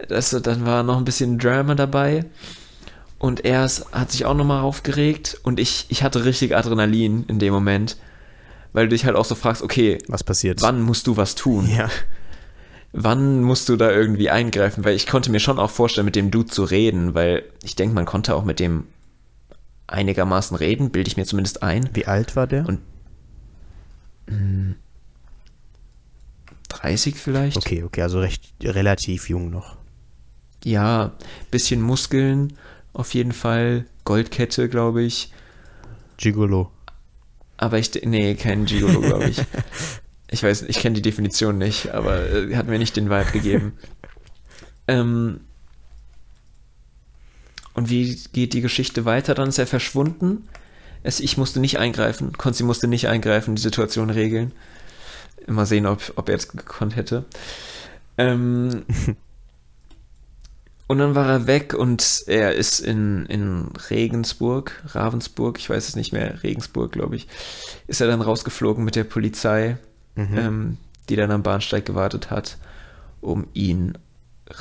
Das, 0.07 0.29
dann 0.29 0.67
war 0.67 0.83
noch 0.83 0.99
ein 0.99 1.07
bisschen 1.07 1.39
Drama 1.39 1.75
dabei. 1.75 2.27
Und 3.19 3.47
er 3.47 3.65
ist, 3.65 3.91
hat 3.91 4.13
sich 4.13 4.27
auch 4.27 4.35
nochmal 4.35 4.61
aufgeregt 4.61 5.41
und 5.45 5.59
ich, 5.59 5.87
ich 5.89 6.03
hatte 6.03 6.27
richtig 6.27 6.55
Adrenalin 6.55 7.25
in 7.27 7.39
dem 7.39 7.55
Moment, 7.55 7.97
weil 8.75 8.85
du 8.85 8.91
dich 8.91 9.07
halt 9.07 9.17
auch 9.17 9.25
so 9.25 9.35
fragst, 9.35 9.63
okay, 9.63 9.97
was 10.07 10.23
passiert? 10.23 10.61
wann 10.61 10.83
musst 10.83 11.07
du 11.07 11.17
was 11.17 11.35
tun? 11.35 11.71
Ja. 11.75 11.89
Wann 12.93 13.43
musst 13.43 13.71
du 13.71 13.77
da 13.77 13.91
irgendwie 13.91 14.29
eingreifen? 14.29 14.85
Weil 14.85 14.95
ich 14.95 15.07
konnte 15.07 15.31
mir 15.31 15.41
schon 15.41 15.59
auch 15.59 15.71
vorstellen, 15.71 16.05
mit 16.05 16.17
dem 16.17 16.31
Dude 16.31 16.51
zu 16.51 16.65
reden, 16.65 17.15
weil 17.15 17.45
ich 17.63 17.77
denke, 17.77 17.95
man 17.95 18.05
konnte 18.05 18.35
auch 18.35 18.45
mit 18.45 18.61
dem 18.61 18.89
einigermaßen 19.87 20.57
reden, 20.57 20.91
bilde 20.91 21.09
ich 21.09 21.17
mir 21.17 21.27
zumindest 21.27 21.63
ein. 21.63 21.91
Wie 21.93 22.07
alt 22.07 22.37
war 22.37 22.47
der? 22.47 22.67
Und 22.67 22.81
30 26.69 27.17
vielleicht? 27.17 27.57
Okay, 27.57 27.83
okay, 27.83 28.03
also 28.03 28.21
recht 28.21 28.55
relativ 28.63 29.29
jung 29.29 29.51
noch. 29.51 29.77
Ja, 30.65 31.13
bisschen 31.51 31.83
Muskeln 31.83 32.55
auf 32.95 33.13
jeden 33.13 33.33
Fall, 33.33 33.87
Goldkette, 34.05 34.69
glaube 34.69 35.03
ich. 35.03 35.33
Gigolo. 36.17 36.71
Aber 37.57 37.79
ich, 37.79 37.91
nee, 38.05 38.35
kein 38.35 38.65
Gigolo, 38.65 39.01
glaube 39.01 39.29
ich. 39.29 39.43
Ich 40.31 40.43
weiß, 40.43 40.63
ich 40.63 40.79
kenne 40.81 40.95
die 40.97 41.03
Definition 41.03 41.59
nicht, 41.59 41.91
aber 41.91 42.29
äh, 42.29 42.57
hat 42.57 42.67
mir 42.67 42.79
nicht 42.79 42.97
den 42.97 43.09
Vibe 43.09 43.31
gegeben. 43.31 43.75
ähm, 44.89 45.41
und 47.75 47.91
wie 47.91 48.19
geht 48.33 48.53
die 48.53 48.61
Geschichte 48.61 49.05
weiter? 49.05 49.35
Dann 49.35 49.49
ist 49.49 49.59
er 49.59 49.67
verschwunden. 49.67 50.49
Es, 51.03 51.21
ich 51.21 51.37
musste 51.37 51.61
nicht 51.61 51.79
eingreifen. 51.79 52.33
Konzi 52.33 52.63
musste 52.63 52.89
nicht 52.89 53.09
eingreifen, 53.09 53.57
die 53.57 53.63
Situation 53.63 54.11
regeln. 54.11 54.53
Mal 55.47 55.67
sehen, 55.67 55.87
ob, 55.87 56.13
ob 56.17 56.29
er 56.29 56.37
es 56.37 56.49
gekonnt 56.49 56.97
hätte. 56.97 57.25
Ähm, 58.17 58.85
und 60.87 60.99
dann 60.99 61.15
war 61.15 61.29
er 61.29 61.47
weg 61.47 61.75
und 61.75 62.25
er 62.27 62.55
ist 62.55 62.81
in, 62.81 63.27
in 63.27 63.69
Regensburg, 63.91 64.83
Ravensburg, 64.87 65.59
ich 65.59 65.69
weiß 65.69 65.89
es 65.89 65.97
nicht 65.97 66.13
mehr, 66.13 66.43
Regensburg, 66.43 66.93
glaube 66.93 67.17
ich, 67.17 67.27
ist 67.87 68.01
er 68.01 68.07
dann 68.07 68.23
rausgeflogen 68.23 68.85
mit 68.85 68.97
der 68.97 69.05
Polizei, 69.05 69.77
Mhm. 70.17 70.39
ähm, 70.39 70.77
die 71.09 71.17
dann 71.17 71.33
am 71.33 71.43
Bahnsteig 71.43 71.85
gewartet 71.85 72.31
hat, 72.31 72.57
um 73.21 73.47
ihn 73.53 73.99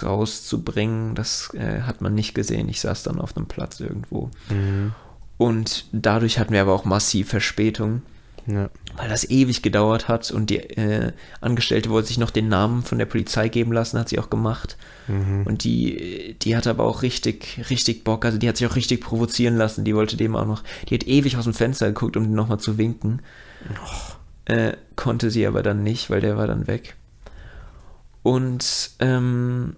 rauszubringen. 0.02 1.14
Das 1.14 1.54
äh, 1.54 1.82
hat 1.82 2.02
man 2.02 2.16
nicht 2.16 2.34
gesehen. 2.34 2.70
Ich 2.70 2.82
saß 2.82 3.04
dann 3.04 3.20
auf 3.22 3.38
einem 3.38 3.46
Platz 3.46 3.80
irgendwo. 3.80 4.32
Mhm. 4.50 4.94
Und 5.38 5.86
dadurch 5.92 6.40
hatten 6.40 6.54
wir 6.54 6.62
aber 6.62 6.74
auch 6.74 6.86
massiv 6.86 7.30
Verspätung, 7.30 8.02
Ja. 8.48 8.70
weil 8.96 9.10
das 9.10 9.30
ewig 9.30 9.62
gedauert 9.62 10.08
hat 10.08 10.32
und 10.32 10.50
die 10.50 10.58
äh, 10.58 11.12
Angestellte 11.42 11.90
wollte 11.90 12.08
sich 12.10 12.18
noch 12.18 12.30
den 12.30 12.48
Namen 12.50 12.84
von 12.84 12.98
der 12.98 13.08
Polizei 13.08 13.50
geben 13.50 13.74
lassen, 13.74 14.00
hat 14.00 14.10
sie 14.10 14.20
auch 14.20 14.30
gemacht. 14.30 14.78
Mhm. 15.08 15.44
Und 15.46 15.64
die, 15.66 16.36
die 16.42 16.56
hat 16.56 16.68
aber 16.68 16.84
auch 16.86 17.02
richtig, 17.02 17.66
richtig 17.70 18.04
Bock, 18.04 18.24
also 18.26 18.38
die 18.38 18.48
hat 18.48 18.58
sich 18.58 18.68
auch 18.68 18.76
richtig 18.76 19.02
provozieren 19.02 19.58
lassen, 19.58 19.84
die 19.84 19.96
wollte 19.96 20.18
dem 20.18 20.36
auch 20.36 20.46
noch, 20.46 20.64
die 20.88 20.94
hat 20.96 21.08
ewig 21.08 21.36
aus 21.36 21.44
dem 21.46 21.54
Fenster 21.54 21.88
geguckt, 21.88 22.16
um 22.16 22.32
nochmal 22.32 22.60
zu 22.60 22.78
winken. 22.78 23.22
Äh, 24.46 24.74
konnte 24.96 25.32
sie 25.32 25.48
aber 25.48 25.64
dann 25.64 25.84
nicht, 25.84 26.10
weil 26.10 26.22
der 26.22 26.38
war 26.38 26.48
dann 26.48 26.68
weg. 26.68 26.96
Und 28.22 28.92
ähm, 29.00 29.76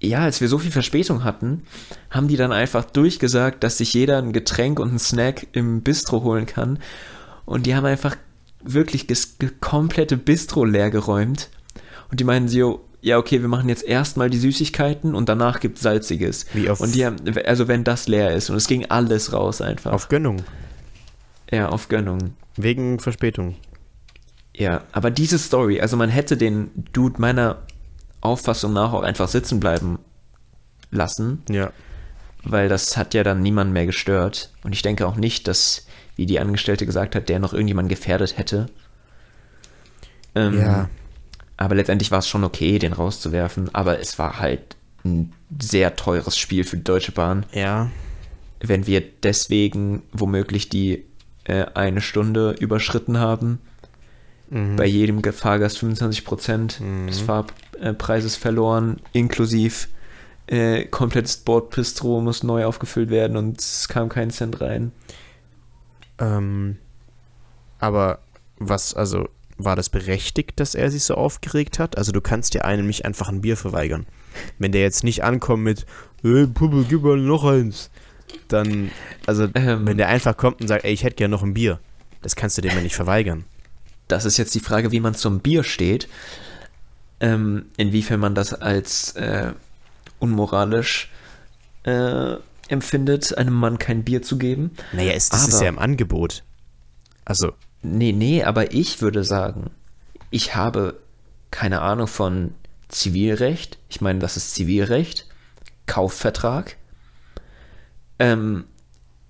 ja, 0.00 0.20
als 0.20 0.40
wir 0.40 0.48
so 0.48 0.58
viel 0.58 0.70
Verspätung 0.70 1.24
hatten, 1.24 1.62
haben 2.10 2.28
die 2.28 2.36
dann 2.36 2.52
einfach 2.52 2.84
durchgesagt, 2.84 3.62
dass 3.62 3.78
sich 3.78 3.92
jeder 3.92 4.18
ein 4.18 4.32
Getränk 4.32 4.80
und 4.80 4.88
einen 4.88 4.98
Snack 4.98 5.46
im 5.52 5.82
Bistro 5.82 6.22
holen 6.22 6.46
kann. 6.46 6.78
Und 7.44 7.66
die 7.66 7.74
haben 7.74 7.84
einfach 7.84 8.16
wirklich 8.62 9.06
das 9.06 9.36
komplette 9.60 10.16
Bistro 10.16 10.64
leer 10.64 10.90
geräumt. 10.90 11.50
Und 12.10 12.20
die 12.20 12.24
meinen 12.24 12.48
so, 12.48 12.84
ja, 13.02 13.18
okay, 13.18 13.42
wir 13.42 13.48
machen 13.48 13.68
jetzt 13.68 13.84
erstmal 13.84 14.30
die 14.30 14.38
Süßigkeiten 14.38 15.14
und 15.14 15.28
danach 15.28 15.60
gibt's 15.60 15.82
Salziges. 15.82 16.46
Wie 16.54 16.70
auf- 16.70 16.80
und 16.80 16.94
die 16.94 17.04
haben, 17.04 17.16
also 17.44 17.68
wenn 17.68 17.84
das 17.84 18.08
leer 18.08 18.34
ist. 18.34 18.48
Und 18.50 18.56
es 18.56 18.66
ging 18.66 18.86
alles 18.86 19.32
raus 19.32 19.60
einfach. 19.60 19.92
Auf 19.92 20.08
Gönnung. 20.08 20.42
ja, 21.50 21.68
auf 21.68 21.88
Gönnung. 21.88 22.34
Wegen 22.56 22.98
Verspätung. 23.00 23.56
Ja, 24.54 24.82
aber 24.92 25.10
diese 25.10 25.38
Story, 25.38 25.80
also 25.80 25.96
man 25.96 26.10
hätte 26.10 26.36
den 26.36 26.70
Dude 26.92 27.20
meiner 27.20 27.58
Auffassung 28.20 28.72
nach 28.72 28.92
auch 28.92 29.02
einfach 29.02 29.28
sitzen 29.28 29.60
bleiben 29.60 29.98
lassen, 30.90 31.42
Ja. 31.48 31.72
weil 32.42 32.68
das 32.68 32.96
hat 32.96 33.14
ja 33.14 33.22
dann 33.22 33.42
niemand 33.42 33.72
mehr 33.72 33.86
gestört. 33.86 34.50
Und 34.62 34.72
ich 34.72 34.82
denke 34.82 35.06
auch 35.06 35.16
nicht, 35.16 35.46
dass, 35.48 35.86
wie 36.16 36.26
die 36.26 36.40
Angestellte 36.40 36.86
gesagt 36.86 37.14
hat, 37.14 37.28
der 37.28 37.38
noch 37.38 37.52
irgendjemand 37.52 37.88
gefährdet 37.88 38.36
hätte. 38.38 38.66
Ähm, 40.34 40.58
Ja. 40.60 40.88
Aber 41.56 41.74
letztendlich 41.74 42.10
war 42.10 42.20
es 42.20 42.28
schon 42.28 42.42
okay, 42.44 42.78
den 42.78 42.94
rauszuwerfen, 42.94 43.74
aber 43.74 44.00
es 44.00 44.18
war 44.18 44.38
halt 44.40 44.76
ein 45.04 45.32
sehr 45.60 45.94
teures 45.96 46.38
Spiel 46.38 46.64
für 46.64 46.76
die 46.78 46.84
Deutsche 46.84 47.12
Bahn. 47.12 47.44
Ja. 47.52 47.90
Wenn 48.60 48.86
wir 48.86 49.02
deswegen 49.22 50.02
womöglich 50.12 50.68
die 50.70 51.04
äh, 51.44 51.66
eine 51.74 52.00
Stunde 52.00 52.52
überschritten 52.58 53.18
haben, 53.18 53.58
Mhm. 54.52 54.74
bei 54.76 54.84
jedem 54.86 55.22
Fahrgast 55.22 55.78
25% 55.78 56.80
des 57.08 57.20
Fahrpreises 57.20 57.69
verloren, 58.36 59.00
inklusive 59.12 59.88
äh, 60.50 60.84
komplettes 60.86 61.36
Bordbistro 61.36 62.20
muss 62.20 62.42
neu 62.42 62.64
aufgefüllt 62.64 63.10
werden 63.10 63.36
und 63.36 63.60
es 63.60 63.88
kam 63.88 64.08
kein 64.08 64.30
Cent 64.30 64.60
rein. 64.60 64.90
Ähm, 66.18 66.76
aber 67.78 68.18
was, 68.58 68.92
also, 68.94 69.28
war 69.58 69.76
das 69.76 69.88
berechtigt, 69.88 70.58
dass 70.58 70.74
er 70.74 70.90
sich 70.90 71.04
so 71.04 71.14
aufgeregt 71.14 71.78
hat? 71.78 71.96
Also, 71.96 72.12
du 72.12 72.20
kannst 72.20 72.54
ja 72.54 72.62
einem 72.62 72.86
nicht 72.86 73.04
einfach 73.04 73.28
ein 73.28 73.40
Bier 73.40 73.56
verweigern. 73.56 74.06
Wenn 74.58 74.72
der 74.72 74.82
jetzt 74.82 75.04
nicht 75.04 75.22
ankommt 75.22 75.62
mit, 75.62 75.86
hey, 76.22 76.46
Puppe, 76.46 76.84
gib 76.88 77.02
mal 77.02 77.16
noch 77.16 77.44
eins. 77.44 77.90
Dann, 78.48 78.90
also, 79.26 79.48
Ähm. 79.54 79.86
wenn 79.86 79.98
der 79.98 80.08
einfach 80.08 80.36
kommt 80.36 80.60
und 80.60 80.68
sagt, 80.68 80.84
ey, 80.84 80.92
ich 80.92 81.04
hätte 81.04 81.16
gerne 81.16 81.32
noch 81.32 81.42
ein 81.42 81.54
Bier, 81.54 81.78
das 82.22 82.36
kannst 82.36 82.58
du 82.58 82.62
dem 82.62 82.72
ja 82.72 82.80
nicht 82.80 82.96
verweigern. 82.96 83.44
Das 84.08 84.24
ist 84.24 84.36
jetzt 84.36 84.54
die 84.54 84.60
Frage, 84.60 84.90
wie 84.92 85.00
man 85.00 85.14
zum 85.14 85.38
Bier 85.38 85.62
steht. 85.62 86.08
Ähm, 87.20 87.66
inwiefern 87.76 88.18
man 88.20 88.34
das 88.34 88.54
als 88.54 89.12
äh, 89.12 89.52
unmoralisch 90.18 91.10
äh, 91.84 92.36
empfindet, 92.68 93.36
einem 93.36 93.54
Mann 93.54 93.78
kein 93.78 94.04
Bier 94.04 94.22
zu 94.22 94.38
geben. 94.38 94.70
Naja, 94.92 95.12
es, 95.12 95.28
das 95.28 95.48
ist 95.48 95.54
Aber- 95.56 95.64
ja 95.64 95.68
im 95.68 95.78
Angebot. 95.78 96.42
Also, 97.24 97.52
Nee, 97.82 98.12
nee, 98.12 98.42
aber 98.44 98.74
ich 98.74 99.00
würde 99.00 99.24
sagen, 99.24 99.70
ich 100.30 100.54
habe 100.54 101.00
keine 101.50 101.80
Ahnung 101.80 102.06
von 102.08 102.52
Zivilrecht. 102.88 103.78
Ich 103.88 104.00
meine, 104.02 104.18
das 104.18 104.36
ist 104.36 104.54
Zivilrecht. 104.54 105.26
Kaufvertrag. 105.86 106.76
Ähm, 108.18 108.64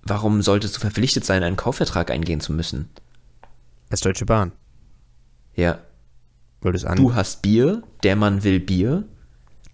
warum 0.02 0.42
solltest 0.42 0.76
du 0.76 0.80
verpflichtet 0.80 1.24
sein, 1.24 1.42
einen 1.44 1.56
Kaufvertrag 1.56 2.10
eingehen 2.10 2.40
zu 2.40 2.52
müssen? 2.52 2.88
als 3.88 4.00
Deutsche 4.02 4.26
Bahn. 4.26 4.52
Ja. 5.54 5.78
Du 6.62 7.14
hast 7.14 7.42
Bier, 7.42 7.82
der 8.02 8.16
Mann 8.16 8.44
will 8.44 8.60
Bier, 8.60 9.04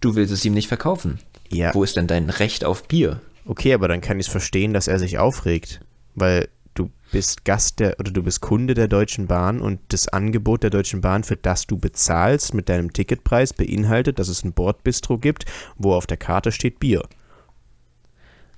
du 0.01 0.15
willst 0.15 0.33
es 0.33 0.45
ihm 0.45 0.53
nicht 0.53 0.67
verkaufen. 0.67 1.19
ja, 1.49 1.73
Wo 1.73 1.83
ist 1.83 1.97
denn 1.97 2.07
dein 2.07 2.29
Recht 2.29 2.65
auf 2.65 2.83
Bier? 2.87 3.21
okay, 3.45 3.73
aber 3.73 3.87
dann 3.87 4.01
kann 4.01 4.19
ich 4.19 4.25
es 4.27 4.31
verstehen, 4.31 4.73
dass 4.73 4.87
er 4.87 4.99
sich 4.99 5.17
aufregt. 5.19 5.79
Weil 6.15 6.49
du 6.73 6.89
bist 7.11 7.45
Gast 7.45 7.79
der, 7.79 7.99
oder 7.99 8.11
du 8.11 8.23
bist 8.23 8.41
Kunde 8.41 8.73
der 8.73 8.87
Deutschen 8.87 9.27
Bahn 9.27 9.61
und 9.61 9.79
das 9.89 10.07
Angebot 10.09 10.63
der 10.63 10.69
Deutschen 10.69 11.01
Bahn, 11.01 11.23
für 11.23 11.37
das 11.37 11.65
du 11.67 11.77
bezahlst 11.77 12.53
mit 12.53 12.67
deinem 12.69 12.91
Ticketpreis, 12.91 13.53
beinhaltet, 13.53 14.19
dass 14.19 14.27
es 14.27 14.43
ein 14.43 14.51
Bordbistro 14.53 15.17
gibt, 15.17 15.45
wo 15.77 15.93
auf 15.93 16.07
der 16.07 16.17
Karte 16.17 16.51
steht 16.51 16.79
Bier. 16.79 17.03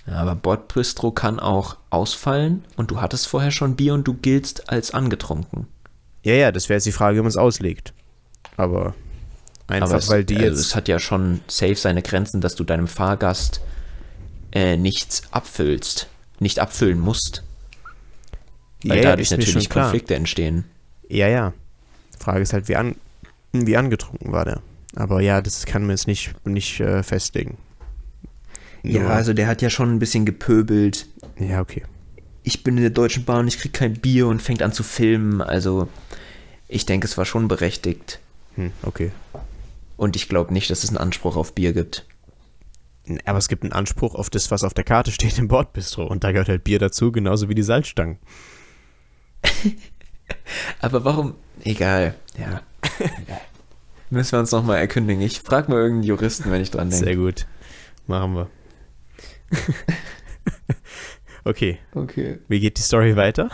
Ja, 0.08 0.14
aber 0.16 0.36
Bordbistro 0.36 1.12
kann 1.12 1.40
auch 1.40 1.78
ausfallen 1.92 2.64
und 2.78 2.90
du 2.92 3.00
hattest 3.02 3.28
vorher 3.28 3.52
schon 3.52 3.76
Bier 3.76 3.94
und 3.94 4.08
du 4.08 4.16
giltst 4.16 4.70
als 4.70 4.92
angetrunken. 4.92 5.68
Ja, 6.24 6.34
ja, 6.34 6.52
das 6.52 6.68
wäre 6.68 6.78
jetzt 6.78 6.86
die 6.88 6.92
Frage, 6.92 7.18
wie 7.18 7.22
man 7.22 7.28
es 7.30 7.38
auslegt. 7.38 7.94
Aber 8.60 8.94
einfach, 9.68 9.90
Aber 9.90 9.98
es, 10.00 10.10
weil 10.10 10.26
die 10.26 10.36
also 10.36 10.48
jetzt. 10.50 10.60
es 10.60 10.76
hat 10.76 10.90
ja 10.90 11.00
schon 11.00 11.40
safe 11.48 11.76
seine 11.76 12.02
Grenzen, 12.02 12.42
dass 12.42 12.56
du 12.56 12.66
deinem 12.66 12.88
Fahrgast 12.88 13.62
äh, 14.52 14.76
nichts 14.76 15.24
abfüllst, 15.32 16.08
nicht 16.40 16.60
abfüllen 16.60 17.00
musst. 17.00 17.44
Weil 18.84 18.98
ja, 18.98 19.04
ja, 19.04 19.10
dadurch 19.12 19.32
natürlich 19.32 19.70
klar. 19.70 19.86
Konflikte 19.86 20.16
entstehen. 20.16 20.66
Ja, 21.08 21.30
ja. 21.30 21.54
Frage 22.20 22.42
ist 22.42 22.52
halt, 22.52 22.68
wie, 22.68 22.76
an, 22.76 22.96
wie 23.54 23.78
angetrunken 23.78 24.34
war 24.34 24.44
der. 24.44 24.62
Aber 24.96 25.22
ja, 25.22 25.42
das 25.42 25.66
kann 25.66 25.84
man 25.84 25.92
jetzt 25.92 26.08
nicht, 26.08 26.34
nicht 26.46 26.82
äh, 26.82 27.02
festlegen. 27.02 27.58
Ja, 28.84 29.04
Nur- 29.04 29.12
also 29.12 29.34
der 29.34 29.48
hat 29.48 29.62
ja 29.62 29.70
schon 29.70 29.94
ein 29.94 30.00
bisschen 30.00 30.26
gepöbelt. 30.26 31.08
Ja, 31.38 31.62
okay. 31.62 31.84
Ich 32.44 32.64
bin 32.64 32.76
in 32.76 32.84
der 32.84 32.90
Deutschen 32.90 33.24
Bahn, 33.24 33.48
ich 33.48 33.58
krieg 33.58 33.72
kein 33.72 33.94
Bier 33.94 34.28
und 34.28 34.42
fängt 34.42 34.62
an 34.62 34.74
zu 34.74 34.84
filmen. 34.84 35.42
Also 35.42 35.88
ich 36.68 36.86
denke, 36.86 37.06
es 37.08 37.18
war 37.18 37.26
schon 37.26 37.48
berechtigt. 37.48 38.20
Hm, 38.56 38.72
okay. 38.84 39.12
Und 39.98 40.16
ich 40.16 40.30
glaube 40.30 40.54
nicht, 40.54 40.70
dass 40.70 40.84
es 40.84 40.90
einen 40.90 40.98
Anspruch 40.98 41.36
auf 41.36 41.54
Bier 41.54 41.74
gibt. 41.74 42.06
Aber 43.26 43.38
es 43.38 43.48
gibt 43.48 43.64
einen 43.64 43.74
Anspruch 43.74 44.16
auf 44.16 44.30
das, 44.30 44.52
was 44.52 44.64
auf 44.64 44.74
der 44.74 44.84
Karte 44.84 45.12
steht 45.12 45.38
im 45.40 45.48
Bordbistro. 45.48 46.06
Und 46.06 46.24
da 46.24 46.32
gehört 46.32 46.50
halt 46.50 46.64
Bier 46.64 46.80
dazu, 46.80 47.12
genauso 47.12 47.50
wie 47.50 47.56
die 47.56 47.64
Salzstangen. 47.64 48.20
Aber 50.82 51.04
warum? 51.06 51.36
Egal. 51.64 52.16
Ja. 52.38 52.62
Müssen 54.10 54.32
wir 54.34 54.40
uns 54.40 54.52
nochmal 54.52 54.78
erkündigen. 54.78 55.22
Ich 55.22 55.40
frage 55.40 55.72
mal 55.72 55.78
irgendeinen 55.78 56.04
Juristen, 56.04 56.52
wenn 56.52 56.62
ich 56.62 56.72
dran 56.72 56.90
denke. 56.90 57.06
Sehr 57.06 57.16
gut. 57.16 57.46
Machen 58.08 58.36
wir. 58.36 58.50
okay. 61.44 61.78
Okay. 61.94 62.40
Wie 62.48 62.60
geht 62.60 62.78
die 62.78 62.82
Story 62.82 63.16
weiter? 63.16 63.50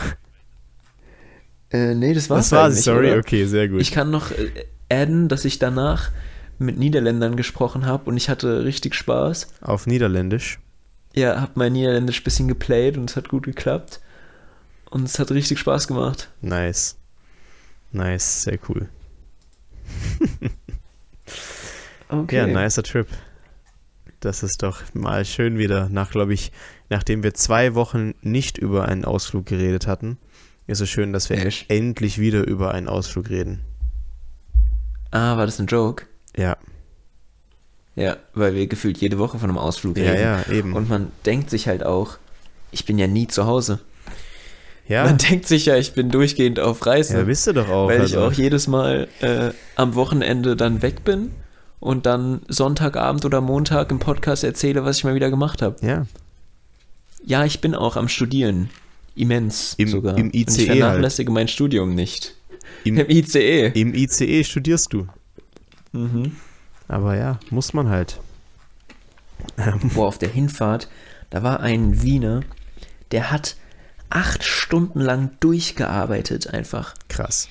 Äh, 1.71 1.95
nee, 1.95 2.13
das 2.13 2.29
war's 2.29 2.49
das 2.49 2.51
war 2.51 2.59
die 2.59 2.65
eigentlich, 2.67 2.81
Story, 2.83 3.11
oder? 3.11 3.19
okay, 3.19 3.45
sehr 3.45 3.67
gut. 3.67 3.81
Ich 3.81 3.91
kann 3.91 4.11
noch 4.11 4.31
äh, 4.31 4.51
adden, 4.89 5.27
dass 5.27 5.45
ich 5.45 5.59
danach 5.59 6.11
mit 6.57 6.77
Niederländern 6.77 7.35
gesprochen 7.35 7.85
habe 7.85 8.09
und 8.09 8.17
ich 8.17 8.29
hatte 8.29 8.63
richtig 8.63 8.95
Spaß. 8.95 9.47
Auf 9.61 9.87
Niederländisch. 9.87 10.59
Ja, 11.13 11.41
hab 11.41 11.57
mein 11.57 11.73
Niederländisch 11.73 12.23
bisschen 12.23 12.47
geplayt 12.47 12.97
und 12.97 13.09
es 13.09 13.15
hat 13.15 13.29
gut 13.29 13.43
geklappt. 13.43 14.01
Und 14.89 15.03
es 15.05 15.19
hat 15.19 15.31
richtig 15.31 15.59
Spaß 15.59 15.87
gemacht. 15.87 16.29
Nice. 16.41 16.97
Nice, 17.91 18.43
sehr 18.43 18.59
cool. 18.69 18.89
Okay. 22.07 22.37
Ja, 22.37 22.47
nicer 22.47 22.83
Trip. 22.83 23.07
Das 24.19 24.43
ist 24.43 24.61
doch 24.63 24.81
mal 24.93 25.25
schön 25.25 25.57
wieder, 25.57 25.89
nach, 25.89 26.11
glaube 26.11 26.33
ich, 26.33 26.51
nachdem 26.89 27.23
wir 27.23 27.33
zwei 27.33 27.73
Wochen 27.75 28.13
nicht 28.21 28.57
über 28.57 28.87
einen 28.87 29.05
Ausflug 29.05 29.45
geredet 29.45 29.87
hatten, 29.87 30.17
ist 30.67 30.81
es 30.81 30.89
schön, 30.89 31.13
dass 31.13 31.29
wir 31.29 31.37
Echt? 31.37 31.69
endlich 31.69 32.19
wieder 32.19 32.45
über 32.47 32.73
einen 32.73 32.87
Ausflug 32.87 33.29
reden. 33.29 33.61
Ah, 35.11 35.37
war 35.37 35.45
das 35.45 35.59
ein 35.59 35.67
Joke? 35.67 36.05
Ja, 36.35 36.57
Ja, 37.95 38.17
weil 38.33 38.53
wir 38.55 38.67
gefühlt 38.67 38.97
jede 38.97 39.17
Woche 39.19 39.39
von 39.39 39.49
einem 39.49 39.57
Ausflug 39.57 39.97
ja, 39.97 40.11
reden. 40.11 40.21
ja, 40.21 40.43
eben. 40.53 40.73
Und 40.73 40.89
man 40.89 41.11
denkt 41.25 41.49
sich 41.49 41.67
halt 41.67 41.83
auch, 41.83 42.17
ich 42.71 42.85
bin 42.85 42.97
ja 42.97 43.07
nie 43.07 43.27
zu 43.27 43.45
Hause. 43.45 43.79
ja, 44.87 45.05
Man 45.05 45.17
denkt 45.17 45.47
sich 45.47 45.65
ja, 45.67 45.77
ich 45.77 45.93
bin 45.93 46.11
durchgehend 46.11 46.59
auf 46.59 46.85
Reise. 46.85 47.17
ja, 47.19 47.23
bist 47.23 47.47
du 47.47 47.53
doch 47.53 47.69
auch. 47.69 47.87
weil 47.87 47.97
ich 48.03 48.15
also. 48.17 48.25
auch 48.25 48.33
jedes 48.33 48.67
Mal 48.67 49.07
äh, 49.21 49.51
am 49.75 49.95
Wochenende 49.95 50.55
dann 50.57 50.81
weg 50.81 51.05
bin 51.05 51.31
und 51.79 52.05
dann 52.05 52.41
Sonntagabend 52.49 53.23
oder 53.23 53.39
Montag 53.39 53.91
im 53.91 53.99
Podcast 53.99 54.43
erzähle, 54.43 54.83
was 54.83 54.97
ich 54.97 55.03
mal 55.05 55.15
wieder 55.15 55.29
gemacht 55.29 55.61
habe. 55.61 55.75
Ja, 55.85 56.05
Ja, 57.25 57.45
ich 57.45 57.61
bin 57.61 57.73
auch 57.75 57.95
am 57.95 58.09
Studieren. 58.09 58.69
Immens 59.15 59.75
Im- 59.77 59.87
sogar. 59.87 60.17
im 60.17 60.25
Und 60.27 60.35
ICE 60.35 60.61
ich 60.63 60.65
vernachlässige 60.65 61.31
mein 61.31 61.47
Studium 61.47 61.95
nicht. 61.95 62.35
Im- 62.83 62.97
Im 62.97 63.09
ICE. 63.09 63.67
im 63.73 63.93
ICE 63.93 64.43
studierst 64.43 64.93
du. 64.93 65.07
Mhm. 65.91 66.35
Aber 66.87 67.17
ja, 67.17 67.39
muss 67.49 67.73
man 67.73 67.89
halt. 67.89 68.19
Ähm, 69.57 69.79
Boah, 69.93 70.07
auf 70.07 70.17
der 70.17 70.29
Hinfahrt, 70.29 70.89
da 71.29 71.43
war 71.43 71.59
ein 71.59 72.01
Wiener, 72.01 72.41
der 73.11 73.31
hat 73.31 73.55
acht 74.09 74.43
Stunden 74.43 74.99
lang 74.99 75.31
durchgearbeitet 75.39 76.47
einfach. 76.47 76.93
krass. 77.09 77.49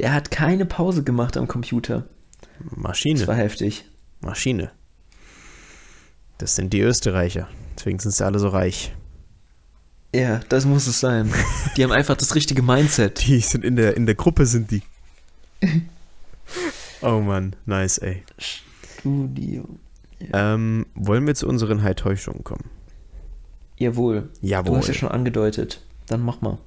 Der 0.00 0.12
hat 0.12 0.30
keine 0.32 0.66
Pause 0.66 1.04
gemacht 1.04 1.36
am 1.36 1.46
Computer. 1.46 2.04
Das 2.58 2.76
Maschine, 2.76 3.26
war 3.28 3.36
heftig. 3.36 3.84
Maschine. 4.20 4.72
Das 6.38 6.56
sind 6.56 6.72
die 6.72 6.80
Österreicher. 6.80 7.48
Deswegen 7.76 8.00
sind 8.00 8.10
sie 8.12 8.24
alle 8.26 8.40
so 8.40 8.48
reich. 8.48 8.92
Ja, 10.14 10.40
das 10.48 10.64
muss 10.64 10.86
es 10.86 11.00
sein. 11.00 11.32
Die 11.76 11.82
haben 11.82 11.90
einfach 11.90 12.16
das 12.16 12.36
richtige 12.36 12.62
Mindset. 12.62 13.26
Die 13.26 13.40
sind 13.40 13.64
in 13.64 13.74
der, 13.74 13.96
in 13.96 14.06
der 14.06 14.14
Gruppe, 14.14 14.46
sind 14.46 14.70
die. 14.70 14.82
oh 17.02 17.18
Mann, 17.18 17.56
nice, 17.66 17.98
ey. 17.98 18.22
Studio. 18.38 19.68
Ähm, 20.32 20.86
wollen 20.94 21.26
wir 21.26 21.34
zu 21.34 21.48
unseren 21.48 21.82
High-Täuschungen 21.82 22.44
kommen? 22.44 22.70
Jawohl. 23.76 24.30
Jawohl. 24.40 24.70
Du 24.70 24.76
hast 24.76 24.86
ja 24.86 24.94
schon 24.94 25.08
angedeutet. 25.08 25.82
Dann 26.06 26.20
mach 26.20 26.40
mal. 26.40 26.58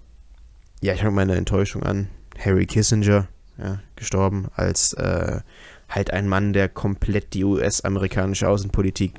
Ja, 0.82 0.94
ich 0.94 1.00
fange 1.00 1.12
meine 1.14 1.36
Enttäuschung 1.36 1.84
an. 1.84 2.10
Harry 2.38 2.66
Kissinger, 2.66 3.30
ja, 3.58 3.80
gestorben 3.96 4.50
als 4.56 4.92
äh, 4.92 5.40
halt 5.88 6.12
ein 6.12 6.28
Mann, 6.28 6.52
der 6.52 6.68
komplett 6.68 7.34
die 7.34 7.46
US-amerikanische 7.46 8.50
Außenpolitik 8.50 9.14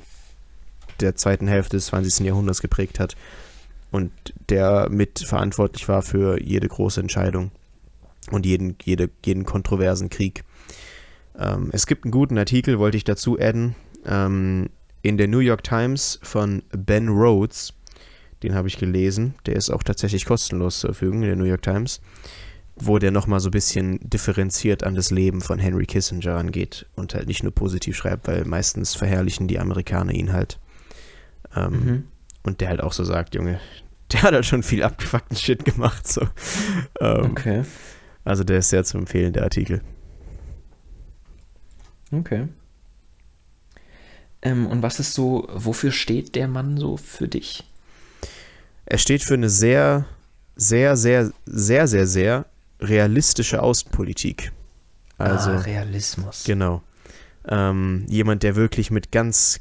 der 0.99 1.15
zweiten 1.15 1.47
Hälfte 1.47 1.77
des 1.77 1.87
20. 1.87 2.27
Jahrhunderts 2.27 2.61
geprägt 2.61 2.99
hat 2.99 3.15
und 3.91 4.11
der 4.49 4.87
mit 4.89 5.19
verantwortlich 5.19 5.87
war 5.87 6.01
für 6.01 6.41
jede 6.41 6.67
große 6.67 7.01
Entscheidung 7.01 7.51
und 8.31 8.45
jeden, 8.45 8.75
jede, 8.83 9.09
jeden 9.25 9.45
kontroversen 9.45 10.09
Krieg. 10.09 10.43
Ähm, 11.37 11.69
es 11.71 11.87
gibt 11.87 12.05
einen 12.05 12.11
guten 12.11 12.37
Artikel, 12.37 12.79
wollte 12.79 12.97
ich 12.97 13.03
dazu 13.03 13.39
adden, 13.39 13.75
ähm, 14.05 14.69
in 15.01 15.17
der 15.17 15.27
New 15.27 15.39
York 15.39 15.63
Times 15.63 16.19
von 16.21 16.63
Ben 16.71 17.07
Rhodes. 17.07 17.73
Den 18.43 18.53
habe 18.53 18.67
ich 18.67 18.77
gelesen. 18.77 19.35
Der 19.45 19.55
ist 19.55 19.69
auch 19.69 19.83
tatsächlich 19.83 20.25
kostenlos 20.25 20.79
zur 20.79 20.93
Verfügung 20.93 21.21
in 21.23 21.27
der 21.27 21.35
New 21.35 21.45
York 21.45 21.61
Times, 21.61 22.01
wo 22.75 22.99
der 22.99 23.11
nochmal 23.11 23.39
so 23.39 23.49
ein 23.49 23.51
bisschen 23.51 23.99
differenziert 24.01 24.83
an 24.83 24.95
das 24.95 25.11
Leben 25.11 25.41
von 25.41 25.59
Henry 25.59 25.85
Kissinger 25.85 26.35
angeht 26.35 26.85
und 26.95 27.13
halt 27.15 27.27
nicht 27.27 27.43
nur 27.43 27.53
positiv 27.53 27.97
schreibt, 27.97 28.27
weil 28.27 28.45
meistens 28.45 28.95
verherrlichen 28.95 29.47
die 29.47 29.59
Amerikaner 29.59 30.13
ihn 30.13 30.31
halt. 30.31 30.59
Ähm, 31.55 31.71
Mhm. 31.71 32.03
Und 32.43 32.61
der 32.61 32.69
halt 32.69 32.81
auch 32.81 32.93
so 32.93 33.03
sagt, 33.03 33.35
Junge, 33.35 33.59
der 34.11 34.23
hat 34.23 34.33
halt 34.33 34.45
schon 34.45 34.63
viel 34.63 34.83
abgefuckten 34.83 35.37
Shit 35.37 35.65
gemacht. 35.65 36.07
So. 36.07 36.21
Ähm, 36.99 37.31
Okay. 37.31 37.63
Also 38.25 38.43
der 38.43 38.59
ist 38.59 38.69
sehr 38.69 38.83
zu 38.83 38.97
empfehlen, 38.97 39.33
der 39.33 39.43
Artikel. 39.43 39.81
Okay. 42.11 42.47
Ähm, 44.41 44.67
und 44.67 44.81
was 44.81 44.99
ist 44.99 45.13
so, 45.13 45.47
wofür 45.51 45.91
steht 45.91 46.35
der 46.35 46.47
Mann 46.47 46.77
so 46.77 46.97
für 46.97 47.27
dich? 47.27 47.63
Er 48.85 48.97
steht 48.97 49.23
für 49.23 49.33
eine 49.35 49.49
sehr, 49.49 50.05
sehr, 50.55 50.95
sehr, 50.97 51.31
sehr, 51.45 51.87
sehr, 51.87 52.07
sehr 52.07 52.45
realistische 52.79 53.61
Außenpolitik. 53.61 54.51
Also, 55.17 55.51
ah, 55.51 55.57
Realismus. 55.59 56.43
genau. 56.45 56.81
Ähm, 57.47 58.05
jemand, 58.07 58.43
der 58.43 58.55
wirklich 58.55 58.91
mit 58.91 59.11
ganz 59.11 59.59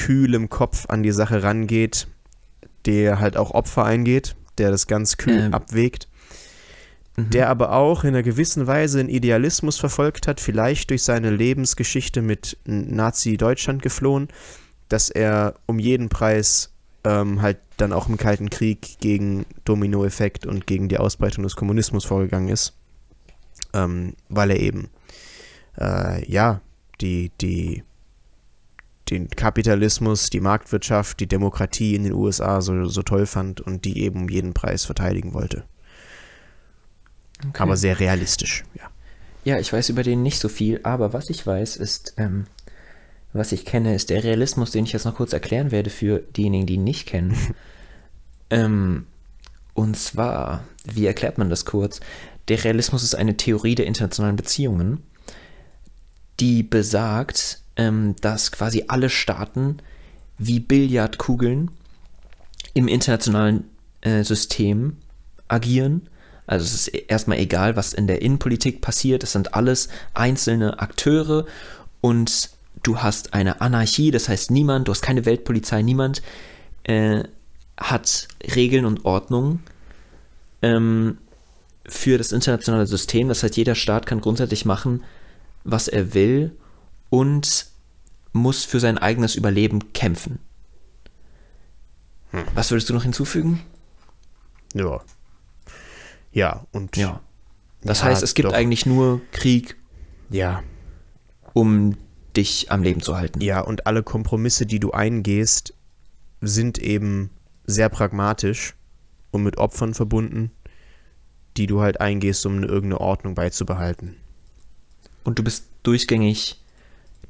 kühlem 0.00 0.48
Kopf 0.48 0.86
an 0.88 1.02
die 1.02 1.12
Sache 1.12 1.42
rangeht, 1.42 2.08
der 2.86 3.20
halt 3.20 3.36
auch 3.36 3.50
Opfer 3.50 3.84
eingeht, 3.84 4.34
der 4.56 4.70
das 4.70 4.86
ganz 4.86 5.18
kühl 5.18 5.38
Ähm. 5.46 5.54
abwägt, 5.54 6.08
Mhm. 7.16 7.30
der 7.30 7.48
aber 7.50 7.72
auch 7.72 8.04
in 8.04 8.10
einer 8.10 8.22
gewissen 8.22 8.66
Weise 8.66 9.00
einen 9.00 9.10
Idealismus 9.10 9.78
verfolgt 9.78 10.26
hat, 10.26 10.40
vielleicht 10.40 10.88
durch 10.88 11.02
seine 11.02 11.30
Lebensgeschichte 11.30 12.22
mit 12.22 12.56
Nazi-Deutschland 12.64 13.82
geflohen, 13.82 14.28
dass 14.88 15.10
er 15.10 15.54
um 15.66 15.78
jeden 15.78 16.08
Preis 16.08 16.72
ähm, 17.04 17.42
halt 17.42 17.58
dann 17.76 17.92
auch 17.92 18.08
im 18.08 18.16
Kalten 18.16 18.48
Krieg 18.48 18.98
gegen 19.00 19.44
Dominoeffekt 19.64 20.46
und 20.46 20.66
gegen 20.66 20.88
die 20.88 20.98
Ausbreitung 20.98 21.44
des 21.44 21.56
Kommunismus 21.56 22.04
vorgegangen 22.04 22.48
ist, 22.48 22.74
ähm, 23.74 24.14
weil 24.28 24.50
er 24.50 24.60
eben 24.60 24.88
äh, 25.78 26.24
ja 26.30 26.60
die 27.00 27.30
die 27.40 27.82
den 29.10 29.28
Kapitalismus, 29.28 30.30
die 30.30 30.40
Marktwirtschaft, 30.40 31.20
die 31.20 31.26
Demokratie 31.26 31.94
in 31.94 32.04
den 32.04 32.12
USA 32.12 32.60
so, 32.60 32.86
so 32.86 33.02
toll 33.02 33.26
fand 33.26 33.60
und 33.60 33.84
die 33.84 34.02
eben 34.02 34.22
um 34.22 34.28
jeden 34.28 34.54
Preis 34.54 34.84
verteidigen 34.84 35.34
wollte. 35.34 35.64
Okay. 37.48 37.62
Aber 37.62 37.76
sehr 37.76 38.00
realistisch, 38.00 38.64
ja. 38.74 38.84
Ja, 39.44 39.58
ich 39.58 39.72
weiß 39.72 39.88
über 39.88 40.02
den 40.02 40.22
nicht 40.22 40.38
so 40.38 40.48
viel, 40.48 40.80
aber 40.82 41.14
was 41.14 41.30
ich 41.30 41.46
weiß 41.46 41.76
ist, 41.76 42.14
ähm, 42.18 42.44
was 43.32 43.52
ich 43.52 43.64
kenne, 43.64 43.94
ist 43.94 44.10
der 44.10 44.22
Realismus, 44.22 44.70
den 44.70 44.84
ich 44.84 44.92
jetzt 44.92 45.04
noch 45.04 45.14
kurz 45.14 45.32
erklären 45.32 45.70
werde 45.70 45.88
für 45.88 46.18
diejenigen, 46.18 46.66
die 46.66 46.74
ihn 46.74 46.84
nicht 46.84 47.06
kennen. 47.06 47.36
ähm, 48.50 49.06
und 49.72 49.96
zwar, 49.96 50.64
wie 50.84 51.06
erklärt 51.06 51.38
man 51.38 51.48
das 51.48 51.64
kurz? 51.64 52.00
Der 52.48 52.62
Realismus 52.64 53.02
ist 53.02 53.14
eine 53.14 53.36
Theorie 53.36 53.76
der 53.76 53.86
internationalen 53.86 54.36
Beziehungen, 54.36 55.02
die 56.38 56.62
besagt, 56.62 57.59
ähm, 57.80 58.14
dass 58.20 58.52
quasi 58.52 58.84
alle 58.88 59.08
Staaten 59.08 59.78
wie 60.36 60.60
Billardkugeln 60.60 61.70
im 62.74 62.88
internationalen 62.88 63.64
äh, 64.02 64.22
System 64.22 64.98
agieren. 65.48 66.08
Also 66.46 66.64
es 66.66 66.74
ist 66.74 66.88
erstmal 66.88 67.38
egal, 67.38 67.76
was 67.76 67.94
in 67.94 68.06
der 68.06 68.20
Innenpolitik 68.20 68.82
passiert. 68.82 69.22
Es 69.22 69.32
sind 69.32 69.54
alles 69.54 69.88
einzelne 70.12 70.78
Akteure 70.78 71.46
und 72.02 72.50
du 72.82 72.98
hast 72.98 73.32
eine 73.32 73.62
Anarchie, 73.62 74.10
das 74.10 74.28
heißt 74.28 74.50
niemand, 74.50 74.86
du 74.86 74.92
hast 74.92 75.00
keine 75.00 75.24
Weltpolizei, 75.24 75.80
niemand 75.80 76.20
äh, 76.84 77.24
hat 77.78 78.28
Regeln 78.54 78.84
und 78.84 79.06
Ordnungen 79.06 79.62
ähm, 80.60 81.16
für 81.86 82.18
das 82.18 82.32
internationale 82.32 82.86
System. 82.86 83.28
Das 83.28 83.42
heißt, 83.42 83.56
jeder 83.56 83.74
Staat 83.74 84.04
kann 84.04 84.20
grundsätzlich 84.20 84.66
machen, 84.66 85.02
was 85.64 85.88
er 85.88 86.12
will 86.12 86.52
und 87.08 87.69
muss 88.32 88.64
für 88.64 88.80
sein 88.80 88.98
eigenes 88.98 89.34
Überleben 89.34 89.92
kämpfen. 89.92 90.38
Hm. 92.30 92.44
Was 92.54 92.70
würdest 92.70 92.88
du 92.88 92.94
noch 92.94 93.02
hinzufügen? 93.02 93.62
Ja. 94.74 95.00
Ja, 96.32 96.66
und 96.72 96.96
Ja. 96.96 97.20
Das 97.82 98.00
Ja, 98.00 98.06
heißt, 98.06 98.22
es 98.22 98.34
gibt 98.34 98.48
doch. 98.48 98.52
eigentlich 98.52 98.84
nur 98.86 99.20
Krieg, 99.32 99.76
ja, 100.28 100.62
um 101.54 101.96
dich 102.36 102.70
am 102.70 102.82
Leben 102.82 103.00
zu 103.00 103.16
halten. 103.16 103.40
ja, 103.40 103.60
und 103.60 103.86
alle 103.86 104.02
Kompromisse, 104.02 104.66
die 104.66 104.78
du 104.78 104.92
eingehst, 104.92 105.74
sind 106.40 106.78
eben 106.78 107.30
sehr 107.64 107.88
pragmatisch 107.88 108.74
und 109.30 109.42
mit 109.42 109.58
Opfern 109.58 109.94
verbunden, 109.94 110.50
die 111.56 111.66
du 111.66 111.80
halt 111.80 112.00
eingehst, 112.00 112.44
um 112.46 112.62
irgendeine 112.62 113.00
Ordnung 113.00 113.34
beizubehalten. 113.34 114.16
Und 115.24 115.38
du 115.38 115.42
bist 115.42 115.64
durchgängig, 115.82 116.59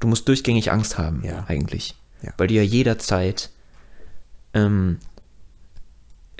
du 0.01 0.07
musst 0.07 0.27
durchgängig 0.27 0.71
Angst 0.71 0.97
haben, 0.97 1.23
Ja. 1.23 1.45
eigentlich. 1.47 1.95
Ja. 2.21 2.33
Weil 2.37 2.47
du 2.47 2.53
ja 2.55 2.61
jederzeit, 2.61 3.49
ähm, 4.53 4.99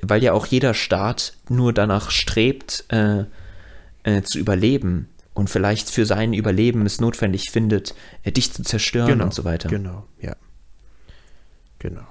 weil 0.02 0.22
ja 0.24 0.34
auch 0.34 0.46
jeder 0.46 0.74
Staat 0.74 1.34
nur 1.50 1.74
danach 1.74 2.12
strebt, 2.12 2.86
äh, 2.90 3.24
äh, 4.04 4.22
zu 4.24 4.40
überleben 4.40 5.08
und 5.34 5.50
vielleicht 5.50 5.90
für 5.90 6.06
sein 6.06 6.34
Überleben 6.34 6.86
es 6.86 7.00
notwendig 7.00 7.52
findet, 7.52 7.96
äh, 8.24 8.32
dich 8.32 8.52
zu 8.52 8.64
zerstören 8.64 9.22
und 9.22 9.34
so 9.34 9.44
weiter. 9.44 9.70
Genau, 9.70 10.06
ja. 10.20 10.36
Genau. 11.80 12.02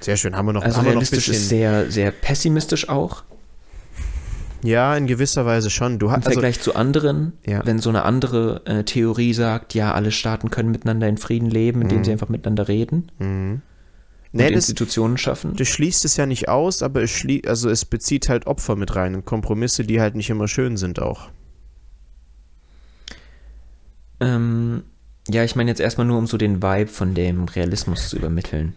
Sehr 0.00 0.16
schön. 0.16 0.36
Haben 0.36 0.46
wir 0.46 0.52
noch, 0.52 0.62
Also 0.62 0.78
haben 0.78 0.84
wir 0.86 0.94
noch 0.94 1.00
ein 1.00 1.04
realistisch 1.04 1.28
ist 1.28 1.34
bisschen. 1.42 1.48
sehr, 1.48 1.90
sehr 1.90 2.10
pessimistisch 2.10 2.88
auch 2.88 3.24
Ja, 4.62 4.96
in 4.96 5.06
gewisser 5.06 5.46
Weise 5.46 5.70
schon. 5.70 5.98
Du 5.98 6.06
im 6.06 6.12
hast 6.12 6.26
also, 6.26 6.32
Vergleich 6.32 6.60
zu 6.60 6.74
anderen, 6.74 7.34
Ja. 7.46 7.64
wenn 7.64 7.78
so 7.78 7.88
eine 7.88 8.04
andere 8.04 8.62
äh, 8.64 8.84
Theorie 8.84 9.32
sagt, 9.32 9.74
ja, 9.74 9.92
alle 9.92 10.10
Staaten 10.10 10.50
können 10.50 10.70
miteinander 10.70 11.08
in 11.08 11.18
Frieden 11.18 11.50
leben, 11.50 11.82
indem 11.82 12.04
sie 12.04 12.12
einfach 12.12 12.28
miteinander 12.28 12.68
reden 12.68 13.10
mhm. 13.18 13.52
und 13.52 13.62
nee, 14.32 14.44
das, 14.50 14.68
Institutionen 14.68 15.18
schaffen. 15.18 15.54
das 15.56 15.68
schließt 15.68 16.04
es 16.04 16.16
ja 16.16 16.26
nicht 16.26 16.48
aus, 16.48 16.82
aber 16.82 17.02
es 17.02 17.10
schlie 17.10 17.42
also 17.46 17.68
es 17.70 17.84
bezieht 17.84 18.28
halt 18.28 18.46
Opfer 18.46 18.76
mit 18.76 18.96
rein 18.96 19.14
und 19.14 19.24
Kompromisse, 19.24 19.84
die 19.84 20.00
halt 20.00 20.14
nicht 20.14 20.30
immer 20.30 20.48
schön 20.48 20.76
sind 20.76 21.00
auch. 21.00 21.28
Ähm, 24.20 24.82
ja, 25.28 25.44
ich 25.44 25.56
meine 25.56 25.70
jetzt 25.70 25.80
erstmal 25.80 26.06
nur, 26.06 26.18
um 26.18 26.26
so 26.26 26.38
den 26.38 26.62
Vibe 26.62 26.90
von 26.90 27.14
dem 27.14 27.44
Realismus 27.44 28.08
zu 28.08 28.16
übermitteln. 28.16 28.74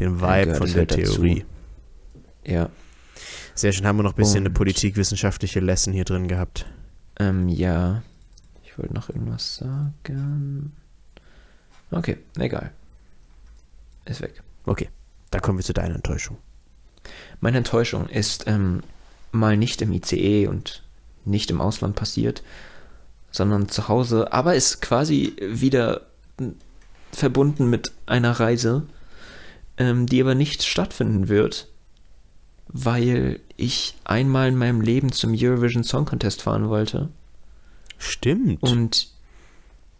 Den 0.00 0.20
Vibe 0.20 0.56
von 0.56 0.66
der 0.66 0.76
halt 0.76 0.92
dazu. 0.92 1.12
Theorie. 1.12 1.44
Ja, 2.46 2.68
Sehr 3.54 3.72
schön. 3.72 3.86
Haben 3.86 3.98
wir 3.98 4.02
noch 4.02 4.12
ein 4.14 4.16
bisschen 4.16 4.38
eine 4.38 4.48
Und- 4.48 4.54
politikwissenschaftliche 4.54 5.60
Lesson 5.60 5.92
hier 5.92 6.04
drin 6.04 6.28
gehabt. 6.28 6.66
ähm, 7.18 7.48
ja. 7.48 8.02
Ich 8.64 8.76
wollte 8.78 8.92
noch 8.94 9.08
irgendwas 9.08 9.56
sagen. 9.56 10.72
Okay, 11.92 12.16
egal. 12.38 12.72
Ist 14.04 14.20
weg. 14.20 14.42
Okay, 14.66 14.88
da 15.30 15.38
kommen 15.38 15.58
wir 15.58 15.64
zu 15.64 15.72
deiner 15.72 15.94
Enttäuschung. 15.94 16.38
Meine 17.40 17.58
Enttäuschung 17.58 18.08
ist 18.08 18.44
ähm, 18.48 18.82
mal 19.30 19.56
nicht 19.56 19.80
im 19.80 19.92
ICE 19.92 20.48
und 20.48 20.82
nicht 21.24 21.50
im 21.52 21.60
Ausland 21.60 21.94
passiert, 21.94 22.42
sondern 23.30 23.68
zu 23.68 23.86
Hause, 23.88 24.32
aber 24.32 24.56
ist 24.56 24.82
quasi 24.82 25.36
wieder 25.40 26.02
verbunden 27.12 27.70
mit 27.70 27.92
einer 28.06 28.32
Reise, 28.32 28.82
ähm, 29.76 30.06
die 30.06 30.20
aber 30.20 30.34
nicht 30.34 30.64
stattfinden 30.64 31.28
wird, 31.28 31.68
weil 32.76 33.38
ich 33.56 33.94
einmal 34.02 34.48
in 34.48 34.56
meinem 34.56 34.80
Leben 34.80 35.12
zum 35.12 35.32
Eurovision 35.34 35.84
Song 35.84 36.04
Contest 36.06 36.42
fahren 36.42 36.68
wollte 36.68 37.08
Stimmt. 37.98 38.60
und 38.64 39.08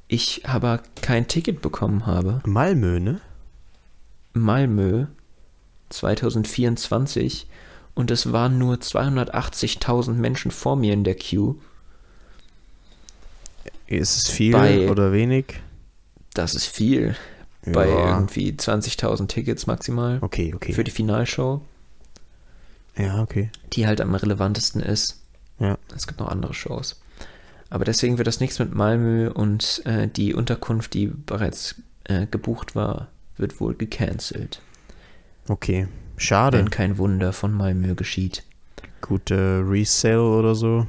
ich 0.08 0.44
aber 0.46 0.82
kein 1.00 1.28
Ticket 1.28 1.62
bekommen 1.62 2.04
habe. 2.04 2.42
Malmö, 2.44 2.98
ne? 2.98 3.20
Malmö 4.32 5.06
2024 5.90 7.46
und 7.94 8.10
es 8.10 8.32
waren 8.32 8.58
nur 8.58 8.74
280.000 8.74 10.14
Menschen 10.14 10.50
vor 10.50 10.74
mir 10.74 10.92
in 10.92 11.04
der 11.04 11.14
Queue. 11.14 11.54
Ist 13.86 14.16
es 14.16 14.30
viel 14.30 14.52
Bei- 14.52 14.90
oder 14.90 15.12
wenig? 15.12 15.60
Das 16.34 16.54
ist 16.56 16.66
viel. 16.66 17.14
Bei 17.64 17.88
Ja. 17.88 18.14
irgendwie 18.16 18.50
20.000 18.52 19.28
Tickets 19.28 19.66
maximal 19.68 20.18
Okay, 20.20 20.52
okay. 20.54 20.72
für 20.72 20.84
die 20.84 20.90
Finalshow, 20.90 21.62
ja, 22.96 23.22
okay. 23.22 23.50
die 23.72 23.86
halt 23.86 24.00
am 24.00 24.14
relevantesten 24.14 24.80
ist. 24.80 25.22
Ja. 25.58 25.78
Es 25.94 26.06
gibt 26.06 26.20
noch 26.20 26.28
andere 26.28 26.54
Shows. 26.54 27.00
Aber 27.70 27.84
deswegen 27.84 28.18
wird 28.18 28.28
das 28.28 28.40
nichts 28.40 28.58
mit 28.58 28.74
Malmö 28.74 29.30
und 29.30 29.82
äh, 29.84 30.08
die 30.08 30.34
Unterkunft, 30.34 30.94
die 30.94 31.06
bereits 31.06 31.76
äh, 32.04 32.26
gebucht 32.26 32.76
war, 32.76 33.08
wird 33.36 33.60
wohl 33.60 33.74
gecancelt. 33.74 34.60
Okay. 35.48 35.88
Schade. 36.16 36.58
Wenn 36.58 36.70
kein 36.70 36.98
Wunder 36.98 37.32
von 37.32 37.52
Malmö 37.52 37.94
geschieht. 37.94 38.44
Gute 39.00 39.64
Resale 39.66 40.22
oder 40.22 40.54
so. 40.54 40.86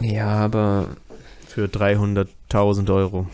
Ja, 0.00 0.28
aber 0.28 0.88
Für 1.46 1.66
300.000 1.66 2.92
Euro. 2.94 3.26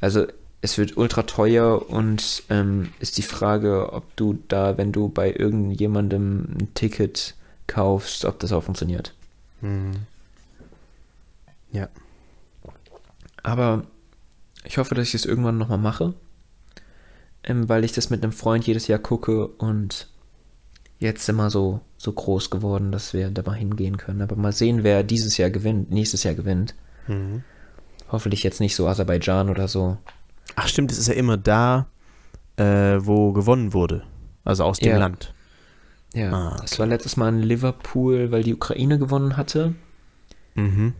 Also 0.00 0.26
es 0.60 0.78
wird 0.78 0.96
ultra 0.96 1.22
teuer 1.22 1.88
und 1.88 2.42
ähm, 2.50 2.92
ist 2.98 3.16
die 3.18 3.22
Frage, 3.22 3.92
ob 3.92 4.16
du 4.16 4.38
da, 4.48 4.76
wenn 4.76 4.92
du 4.92 5.08
bei 5.08 5.32
irgendjemandem 5.32 6.56
ein 6.58 6.74
Ticket 6.74 7.34
kaufst, 7.66 8.24
ob 8.24 8.40
das 8.40 8.52
auch 8.52 8.64
funktioniert. 8.64 9.14
Mhm. 9.60 9.92
Ja. 11.70 11.88
Aber 13.42 13.84
ich 14.64 14.78
hoffe, 14.78 14.94
dass 14.94 15.08
ich 15.08 15.14
es 15.14 15.26
irgendwann 15.26 15.58
nochmal 15.58 15.78
mache, 15.78 16.14
ähm, 17.44 17.68
weil 17.68 17.84
ich 17.84 17.92
das 17.92 18.10
mit 18.10 18.22
einem 18.22 18.32
Freund 18.32 18.66
jedes 18.66 18.88
Jahr 18.88 18.98
gucke 18.98 19.46
und 19.46 20.08
jetzt 20.98 21.24
sind 21.24 21.36
wir 21.36 21.50
so, 21.50 21.80
so 21.96 22.12
groß 22.12 22.50
geworden, 22.50 22.90
dass 22.90 23.12
wir 23.12 23.30
da 23.30 23.42
mal 23.42 23.54
hingehen 23.54 23.96
können. 23.96 24.22
Aber 24.22 24.34
mal 24.34 24.52
sehen, 24.52 24.82
wer 24.82 25.04
dieses 25.04 25.36
Jahr 25.36 25.50
gewinnt, 25.50 25.92
nächstes 25.92 26.24
Jahr 26.24 26.34
gewinnt. 26.34 26.74
Mhm. 27.06 27.44
Hoffentlich 28.10 28.42
jetzt 28.42 28.60
nicht 28.60 28.74
so 28.74 28.88
Aserbaidschan 28.88 29.50
oder 29.50 29.68
so. 29.68 29.98
Ach 30.56 30.68
stimmt, 30.68 30.90
es 30.92 30.98
ist 30.98 31.08
ja 31.08 31.14
immer 31.14 31.36
da, 31.36 31.86
äh, 32.56 32.98
wo 33.00 33.32
gewonnen 33.32 33.72
wurde. 33.72 34.04
Also 34.44 34.64
aus 34.64 34.78
dem 34.78 34.90
Ja. 34.92 34.98
Land. 34.98 35.34
Ja, 36.14 36.32
Ah, 36.32 36.56
das 36.60 36.78
war 36.78 36.86
letztes 36.86 37.16
Mal 37.16 37.28
in 37.28 37.42
Liverpool, 37.42 38.30
weil 38.30 38.42
die 38.42 38.54
Ukraine 38.54 38.98
gewonnen 38.98 39.36
hatte. 39.36 39.74
Mhm. 40.54 40.94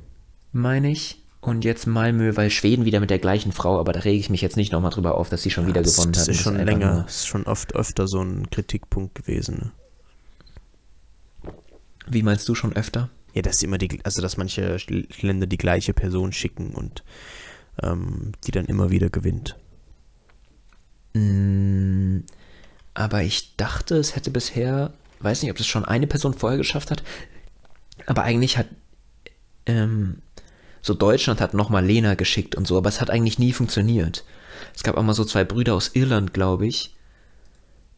meine 0.53 0.91
ich. 0.91 1.23
Und 1.41 1.65
jetzt 1.65 1.87
Malmö, 1.87 2.37
weil 2.37 2.51
Schweden 2.51 2.85
wieder 2.85 3.01
mit 3.01 3.11
der 3.11 3.19
gleichen 3.21 3.53
Frau, 3.53 3.79
aber 3.79 3.93
da 3.93 4.01
rege 4.01 4.19
ich 4.19 4.29
mich 4.29 4.41
jetzt 4.43 4.57
nicht 4.57 4.73
nochmal 4.73 4.91
drüber 4.91 5.17
auf, 5.17 5.29
dass 5.29 5.43
sie 5.43 5.51
schon 5.51 5.67
wieder 5.67 5.83
das, 5.83 5.95
gewonnen 5.97 6.13
das 6.13 6.23
hat. 6.23 6.29
ist 6.29 6.39
und 6.39 6.43
schon 6.43 6.57
einfach 6.57 6.67
länger, 6.73 6.95
nur- 6.95 7.03
das 7.05 7.17
ist 7.17 7.27
schon 7.27 7.45
oft 7.45 7.75
öfter 7.77 8.07
so 8.09 8.21
ein 8.23 8.51
Kritikpunkt 8.51 9.15
gewesen. 9.15 9.73
Ne? 11.45 11.53
Wie 12.09 12.23
meinst 12.23 12.49
du 12.49 12.55
schon 12.55 12.75
öfter? 12.75 13.11
Ja, 13.35 13.43
dass 13.43 13.63
immer 13.63 13.79
die, 13.79 14.01
also 14.05 14.21
dass 14.23 14.37
manche 14.37 14.79
Länder 15.21 15.47
die 15.47 15.59
gleiche 15.59 15.93
Person 15.95 16.33
schicken 16.33 16.75
und 16.75 17.05
ähm, 17.83 18.33
die 18.47 18.51
dann 18.51 18.67
immer 18.67 18.91
wieder 18.91 19.11
gewinnt. 19.11 19.57
Mm, 21.15 22.21
aber 22.95 23.23
ich 23.23 23.57
dachte, 23.57 23.97
es 23.97 24.17
hätte 24.17 24.31
bisher, 24.31 24.93
weiß 25.21 25.43
nicht, 25.43 25.51
ob 25.51 25.59
das 25.59 25.67
schon 25.67 25.85
eine 25.85 26.07
Person 26.07 26.35
vorher 26.35 26.59
geschafft 26.59 26.91
hat, 26.91 27.03
aber 28.07 28.23
eigentlich 28.23 28.59
hat 28.59 28.69
ähm, 29.67 30.23
so 30.83 30.95
Deutschland 30.95 31.41
hat 31.41 31.55
nochmal 31.55 31.85
Lena 31.85 32.15
geschickt 32.15 32.55
und 32.55 32.67
so, 32.67 32.77
aber 32.79 32.89
es 32.89 33.01
hat 33.01 33.11
eigentlich 33.11 33.39
nie 33.39 33.53
funktioniert. 33.53 34.25
Es 34.75 34.83
gab 34.83 34.97
auch 34.97 35.03
mal 35.03 35.15
so 35.15 35.25
zwei 35.25 35.45
Brüder 35.45 35.75
aus 35.75 35.91
Irland, 35.95 36.33
glaube 36.33 36.67
ich. 36.67 36.95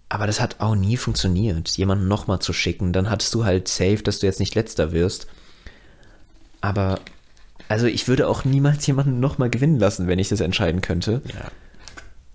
Aber 0.09 0.27
das 0.27 0.41
hat 0.41 0.57
auch 0.59 0.75
nie 0.75 0.97
funktioniert, 0.97 1.69
jemanden 1.77 2.09
nochmal 2.09 2.41
zu 2.41 2.53
schicken. 2.53 2.93
Dann 2.93 3.09
hattest 3.09 3.33
du 3.35 3.45
halt 3.45 3.69
safe, 3.69 4.03
dass 4.03 4.19
du 4.19 4.27
jetzt 4.27 4.41
nicht 4.41 4.57
letzter 4.57 4.91
wirst. 4.91 5.29
Aber, 6.61 6.99
also 7.71 7.87
ich 7.87 8.09
würde 8.09 8.27
auch 8.27 8.45
niemals 8.45 8.85
jemanden 8.87 9.21
nochmal 9.21 9.49
gewinnen 9.49 9.79
lassen, 9.79 10.09
wenn 10.09 10.19
ich 10.19 10.29
das 10.29 10.41
entscheiden 10.41 10.81
könnte. 10.81 11.23
Ja. 11.27 11.51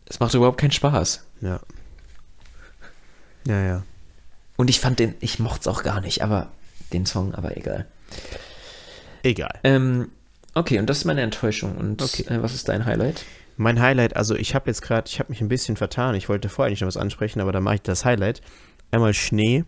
Es 0.06 0.22
macht 0.22 0.34
überhaupt 0.34 0.60
keinen 0.60 0.72
Spaß. 0.72 1.26
Ja. 1.42 1.60
Ja, 3.46 3.62
ja. 3.62 3.84
Und 4.56 4.70
ich 4.70 4.80
fand 4.80 4.98
den, 5.00 5.14
ich 5.20 5.40
mochte 5.40 5.60
es 5.60 5.68
auch 5.68 5.84
gar 5.84 6.00
nicht, 6.00 6.24
aber 6.24 6.52
den 6.94 7.06
Song, 7.06 7.36
aber 7.36 7.58
egal. 7.58 7.86
Egal. 9.24 9.60
Ähm, 9.66 10.10
okay, 10.54 10.80
und 10.80 10.90
das 10.90 11.00
ist 11.00 11.06
meine 11.06 11.22
Enttäuschung. 11.22 11.76
Und 11.76 12.02
Okay. 12.02 12.24
äh, 12.30 12.42
was 12.42 12.54
ist 12.54 12.70
dein 12.70 12.86
Highlight? 12.86 13.26
Mein 13.58 13.82
Highlight, 13.82 14.16
also 14.16 14.36
ich 14.36 14.56
habe 14.56 14.68
jetzt 14.70 14.82
gerade, 14.82 15.08
ich 15.10 15.20
habe 15.20 15.32
mich 15.32 15.42
ein 15.42 15.50
bisschen 15.50 15.76
vertan. 15.76 16.16
Ich 16.16 16.30
wollte 16.30 16.48
vorher 16.48 16.70
nicht 16.70 16.80
noch 16.80 16.88
was 16.88 16.98
ansprechen, 16.98 17.42
aber 17.42 17.52
da 17.52 17.60
mache 17.60 17.76
ich 17.76 17.82
das 17.82 18.06
Highlight. 18.06 18.42
Einmal 18.92 19.14
Schnee. 19.14 19.66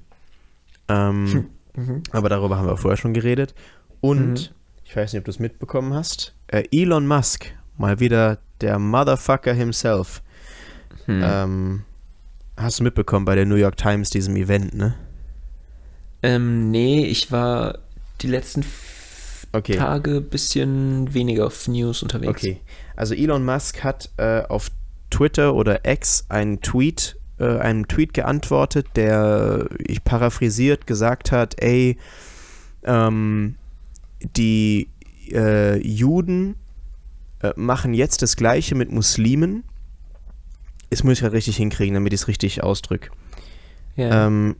Ähm, 0.88 1.50
Aber 2.12 2.30
darüber 2.30 2.58
haben 2.58 2.68
wir 2.68 2.78
vorher 2.78 2.98
schon 2.98 3.14
geredet. 3.14 3.54
Und, 4.02 4.54
ich 4.88 4.96
weiß 4.96 5.12
nicht, 5.12 5.20
ob 5.20 5.26
du 5.26 5.32
es 5.32 5.40
mitbekommen 5.40 5.94
hast, 5.94 6.34
äh, 6.48 6.64
Elon 6.72 7.08
Musk, 7.08 7.54
mal 7.78 8.00
wieder 8.00 8.38
der 8.62 8.80
Motherfucker 8.80 9.54
himself. 9.54 10.22
Hm. 11.06 11.22
Ähm, 11.24 11.86
hast 12.56 12.80
du 12.80 12.84
mitbekommen 12.84 13.26
bei 13.26 13.36
der 13.36 13.46
New 13.46 13.56
York 13.56 13.76
Times, 13.76 14.10
diesem 14.10 14.38
Event, 14.38 14.74
ne? 14.74 14.96
Ähm, 16.24 16.72
nee, 16.72 17.06
ich 17.06 17.32
war 17.32 17.80
die 18.22 18.28
letzten 18.28 18.64
Okay. 19.54 19.78
Tage 19.78 20.22
bisschen 20.22 21.14
weniger 21.14 21.48
auf 21.48 21.68
News 21.68 22.04
unterwegs. 22.04 22.44
Okay. 22.44 22.62
Also 22.96 23.14
Elon 23.14 23.46
Musk 23.46 23.84
hat 23.84 24.10
äh, 24.18 24.44
auf 24.44 24.70
Twitter 25.10 25.56
oder 25.56 25.86
X 25.86 26.26
einen 26.30 26.62
Tweet, 26.62 27.18
äh, 27.40 27.58
einem 27.58 27.88
Tweet 27.88 28.14
geantwortet, 28.14 28.88
der, 28.96 29.68
ich 29.80 30.04
paraphrasiert, 30.04 30.86
gesagt 30.86 31.32
hat, 31.32 31.56
ey, 31.62 31.98
ähm, 32.84 33.56
die 34.22 34.90
äh, 35.32 35.78
Juden 35.86 36.56
äh, 37.42 37.54
machen 37.56 37.94
jetzt 37.94 38.22
das 38.22 38.36
Gleiche 38.36 38.76
mit 38.76 38.92
Muslimen. 38.92 39.64
Das 40.90 41.04
muss 41.04 41.18
ich 41.18 41.24
halt 41.24 41.34
richtig 41.34 41.58
hinkriegen, 41.58 41.94
damit 41.94 42.14
ich 42.14 42.22
es 42.22 42.28
richtig 42.28 42.64
ausdrücke. 42.64 43.10
Ja. 43.96 44.28
Ähm, 44.28 44.56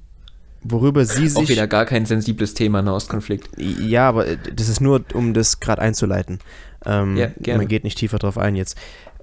worüber 0.64 1.06
sie 1.06 1.28
Auch 1.28 1.42
sich... 1.42 1.50
wieder 1.50 1.68
gar 1.68 1.86
kein 1.86 2.06
sensibles 2.06 2.54
Thema, 2.54 2.82
Nahostkonflikt. 2.82 3.50
Ja, 3.58 4.10
aber 4.10 4.28
äh, 4.28 4.38
das 4.56 4.70
ist 4.70 4.82
nur, 4.82 5.04
um 5.14 5.34
das 5.34 5.60
gerade 5.60 5.82
einzuleiten. 5.82 6.40
Ähm, 6.86 7.16
Ja, 7.18 7.32
gerne. 7.40 7.60
Man 7.60 7.68
geht 7.68 7.84
nicht 7.84 7.98
tiefer 7.98 8.20
drauf 8.20 8.38
ein 8.38 8.56
jetzt. 8.56 8.78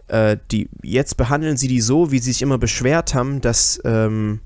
Äh, 0.09 0.39
die, 0.51 0.69
jetzt 0.83 1.17
behandeln 1.17 1.57
sie 1.57 1.69
die 1.69 1.81
so, 1.81 2.11
wie 2.11 2.19
sie 2.19 2.33
sich 2.33 2.43
immer 2.43 2.59
beschwert 2.59 3.15
haben, 3.15 3.41
dass 3.41 3.81
ähm, 3.85 4.41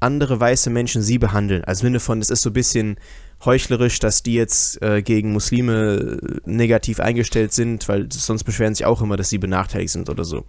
andere 0.00 0.38
weiße 0.38 0.70
Menschen 0.70 1.02
sie 1.02 1.18
behandeln. 1.18 1.64
Also 1.64 1.82
im 1.82 1.86
Sinne 1.88 2.00
von, 2.00 2.20
es 2.20 2.30
ist 2.30 2.42
so 2.42 2.50
ein 2.50 2.54
bisschen 2.54 2.96
heuchlerisch, 3.44 3.98
dass 3.98 4.22
die 4.22 4.34
jetzt 4.34 4.80
äh, 4.82 5.02
gegen 5.02 5.32
Muslime 5.32 6.18
äh, 6.22 6.40
negativ 6.50 7.00
eingestellt 7.00 7.52
sind, 7.52 7.88
weil 7.88 8.08
sonst 8.10 8.44
beschweren 8.44 8.74
sich 8.74 8.86
auch 8.86 9.02
immer, 9.02 9.16
dass 9.16 9.30
sie 9.30 9.38
benachteiligt 9.38 9.92
sind 9.92 10.08
oder 10.08 10.24
so. 10.24 10.44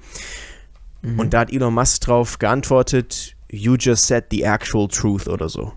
Mhm. 1.02 1.20
Und 1.20 1.34
da 1.34 1.40
hat 1.42 1.52
Elon 1.54 1.74
Musk 1.74 2.02
drauf 2.02 2.40
geantwortet, 2.40 3.36
you 3.50 3.76
just 3.80 4.08
said 4.08 4.26
the 4.32 4.44
actual 4.44 4.88
truth 4.88 5.28
oder 5.28 5.50
so. 5.50 5.74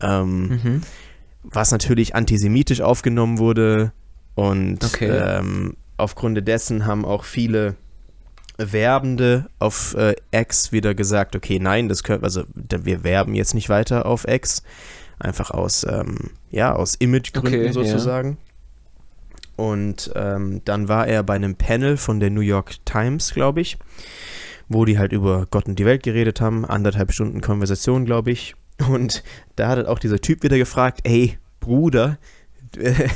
Ähm, 0.00 0.48
Mhm. 0.48 0.82
was 1.42 1.70
natürlich 1.72 2.14
antisemitisch 2.14 2.80
aufgenommen 2.80 3.38
wurde 3.38 3.92
und 4.34 4.84
Okay. 4.84 5.10
ähm, 5.10 5.76
aufgrund 5.96 6.46
dessen 6.46 6.86
haben 6.86 7.04
auch 7.04 7.24
viele 7.24 7.76
Werbende 8.58 9.48
auf 9.58 9.94
äh, 9.94 10.14
X 10.32 10.70
wieder 10.72 10.94
gesagt, 10.94 11.34
okay, 11.34 11.58
nein, 11.58 11.88
das 11.88 12.02
können, 12.02 12.24
also 12.24 12.44
wir 12.54 13.04
werben 13.04 13.34
jetzt 13.34 13.54
nicht 13.54 13.68
weiter 13.70 14.04
auf 14.06 14.26
X, 14.28 14.62
einfach 15.20 15.50
aus, 15.50 15.84
ähm, 15.84 16.30
ja, 16.50 16.74
aus 16.74 16.94
Imagegründen 16.94 17.60
Okay, 17.60 17.72
sozusagen. 17.72 18.38
Und 19.56 20.10
ähm, 20.14 20.62
dann 20.64 20.88
war 20.88 21.06
er 21.06 21.22
bei 21.22 21.34
einem 21.34 21.54
Panel 21.54 21.96
von 21.96 22.18
der 22.18 22.30
New 22.30 22.40
York 22.40 22.76
Times, 22.86 23.34
glaube 23.34 23.60
ich, 23.60 23.78
wo 24.68 24.84
die 24.84 24.98
halt 24.98 25.12
über 25.12 25.46
Gott 25.50 25.66
und 25.66 25.78
die 25.78 25.84
Welt 25.84 26.02
geredet 26.02 26.40
haben, 26.40 26.64
anderthalb 26.64 27.12
Stunden 27.12 27.40
Konversation, 27.40 28.06
glaube 28.06 28.30
ich. 28.30 28.54
Und 28.88 29.22
da 29.56 29.68
hat 29.68 29.76
halt 29.76 29.86
auch 29.86 29.98
dieser 29.98 30.20
Typ 30.20 30.42
wieder 30.42 30.56
gefragt, 30.56 31.00
ey, 31.04 31.38
Bruder, 31.60 32.18
äh, 32.78 33.08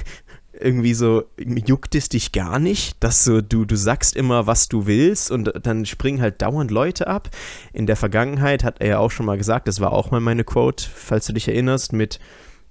irgendwie 0.61 0.95
so, 0.95 1.25
juckt 1.39 1.95
es 1.95 2.09
dich 2.09 2.33
gar 2.33 2.59
nicht, 2.59 2.97
dass 3.01 3.25
so, 3.25 3.41
du, 3.41 3.65
du 3.65 3.77
sagst 3.77 4.17
immer, 4.17 4.47
was 4.47 4.69
du 4.69 4.87
willst 4.87 5.31
und 5.31 5.53
dann 5.63 5.85
springen 5.87 6.21
halt 6.21 6.41
dauernd 6.43 6.71
Leute 6.71 7.07
ab. 7.07 7.29
In 7.73 7.87
der 7.87 7.97
Vergangenheit 7.97 8.65
hat 8.65 8.81
er 8.81 8.89
ja 8.89 8.99
auch 8.99 9.11
schon 9.11 9.27
mal 9.27 9.37
gesagt, 9.39 9.69
das 9.69 9.81
war 9.81 9.93
auch 9.93 10.11
mal 10.11 10.21
meine 10.21 10.45
Quote, 10.45 10.85
falls 10.95 11.27
du 11.27 11.33
dich 11.33 11.49
erinnerst, 11.49 11.93
mit 11.93 12.19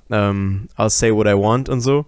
ähm, 0.10 0.68
I'll 0.78 0.90
say 0.90 1.14
what 1.14 1.28
I 1.28 1.34
want 1.34 1.70
und 1.70 1.82
so. 1.82 2.06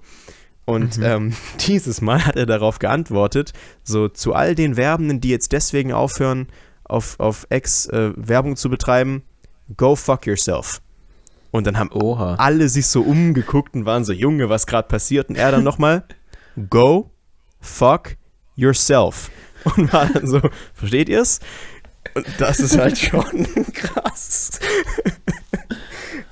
Und 0.66 0.98
Mhm. 0.98 1.04
ähm, 1.04 1.34
dieses 1.68 2.02
Mal 2.02 2.26
hat 2.26 2.36
er 2.36 2.46
darauf 2.46 2.80
geantwortet, 2.80 3.54
so 3.84 4.08
zu 4.10 4.34
all 4.34 4.56
den 4.56 4.78
Werbenden, 4.78 5.22
die 5.22 5.30
jetzt 5.30 5.52
deswegen 5.52 5.94
aufhören, 5.94 6.48
auf, 6.84 7.20
auf 7.20 7.48
X 7.50 7.88
äh, 7.88 8.12
Werbung 8.16 8.56
zu 8.56 8.70
betreiben, 8.70 9.24
go 9.78 9.96
fuck 9.96 10.26
yourself. 10.26 10.82
Und 11.56 11.66
dann 11.66 11.80
haben 11.80 11.90
Oha. 11.94 12.36
alle 12.36 12.68
sich 12.68 12.88
so 12.88 13.02
umgeguckt 13.02 13.76
und 13.76 13.86
waren 13.86 14.04
so, 14.04 14.12
Junge, 14.12 14.50
was 14.50 14.68
gerade 14.68 14.90
passiert? 14.90 15.30
Und 15.30 15.38
er 15.38 15.52
dann 15.52 15.64
nochmal, 15.64 16.04
go 16.70 17.12
fuck 17.62 18.18
yourself. 18.58 19.32
Und 19.64 19.94
war 19.94 20.06
dann 20.08 20.28
so, 20.28 20.42
versteht 20.74 21.08
ihr's? 21.08 21.40
Und 22.14 22.28
das 22.40 22.60
ist 22.60 22.78
halt 22.78 22.98
schon 22.98 23.48
krass. 23.74 24.60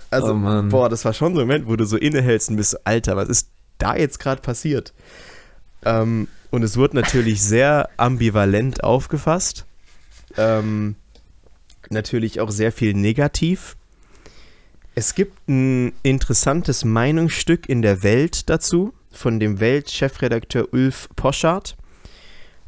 Also, 0.09 0.33
Oh 0.33 0.61
boah, 0.63 0.89
das 0.89 1.05
war 1.05 1.13
schon 1.13 1.35
so 1.35 1.39
ein 1.39 1.47
Moment, 1.47 1.69
wo 1.69 1.77
du 1.77 1.85
so 1.85 1.95
innehältst 1.95 2.49
und 2.49 2.57
bist 2.57 2.85
Alter, 2.85 3.15
was 3.15 3.29
ist 3.29 3.49
da 3.77 3.95
jetzt 3.95 4.19
gerade 4.19 4.41
passiert? 4.41 4.93
Ähm, 5.85 6.27
und 6.51 6.63
es 6.63 6.75
wurde 6.75 6.97
natürlich 6.97 7.41
sehr 7.41 7.89
ambivalent 7.95 8.83
aufgefasst. 8.83 9.65
Ähm, 10.35 10.95
natürlich 11.89 12.41
auch 12.41 12.51
sehr 12.51 12.73
viel 12.73 12.93
negativ. 12.93 13.77
Es 14.95 15.15
gibt 15.15 15.49
ein 15.49 15.93
interessantes 16.03 16.85
Meinungsstück 16.85 17.67
in 17.67 17.81
der 17.81 18.03
Welt 18.03 18.49
dazu, 18.49 18.93
von 19.11 19.39
dem 19.39 19.59
Weltchefredakteur 19.59 20.71
Ulf 20.71 21.09
Poschardt. 21.15 21.75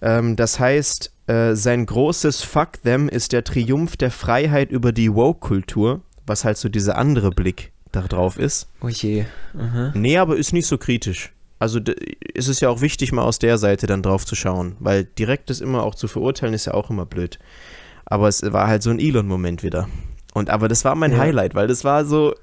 Ähm, 0.01 0.36
das 0.36 0.59
heißt, 0.59 1.11
äh, 1.28 1.55
sein 1.55 1.86
großes 1.86 2.41
Fuck 2.41 2.82
them 2.84 3.09
ist 3.09 3.32
der 3.32 3.43
Triumph 3.43 3.97
der 3.97 4.11
Freiheit 4.11 4.71
über 4.71 4.91
die 4.91 5.13
Woke-Kultur, 5.13 6.01
was 6.26 6.45
halt 6.45 6.57
so 6.57 6.69
dieser 6.69 6.97
andere 6.97 7.30
Blick 7.30 7.71
darauf 7.91 8.38
ist. 8.38 8.69
Oh 8.82 8.89
je. 8.89 9.26
Aha. 9.57 9.91
Nee, 9.95 10.17
aber 10.17 10.36
ist 10.36 10.51
nicht 10.51 10.67
so 10.67 10.78
kritisch. 10.78 11.32
Also 11.59 11.80
ist 12.34 12.47
es 12.47 12.59
ja 12.59 12.69
auch 12.69 12.82
wichtig, 12.82 13.11
mal 13.11 13.23
aus 13.23 13.39
der 13.39 13.57
Seite 13.57 13.88
dann 13.88 14.03
drauf 14.03 14.26
zu 14.26 14.36
schauen, 14.36 14.76
weil 14.80 15.05
direkt 15.05 15.49
das 15.49 15.61
immer 15.61 15.84
auch 15.84 15.95
zu 15.95 16.07
verurteilen, 16.07 16.53
ist 16.53 16.65
ja 16.65 16.73
auch 16.73 16.89
immer 16.89 17.05
blöd. 17.05 17.39
Aber 18.05 18.28
es 18.28 18.41
war 18.51 18.67
halt 18.67 18.84
so 18.84 18.89
ein 18.89 18.99
Elon-Moment 18.99 19.63
wieder. 19.63 19.88
Und 20.36 20.50
aber 20.50 20.68
das 20.68 20.84
war 20.84 20.96
mein 20.96 21.14
Ja. 21.14 21.20
Highlight, 21.20 21.56
weil 21.56 21.68
das 21.68 21.86
war 21.86 22.04
so, 22.04 22.36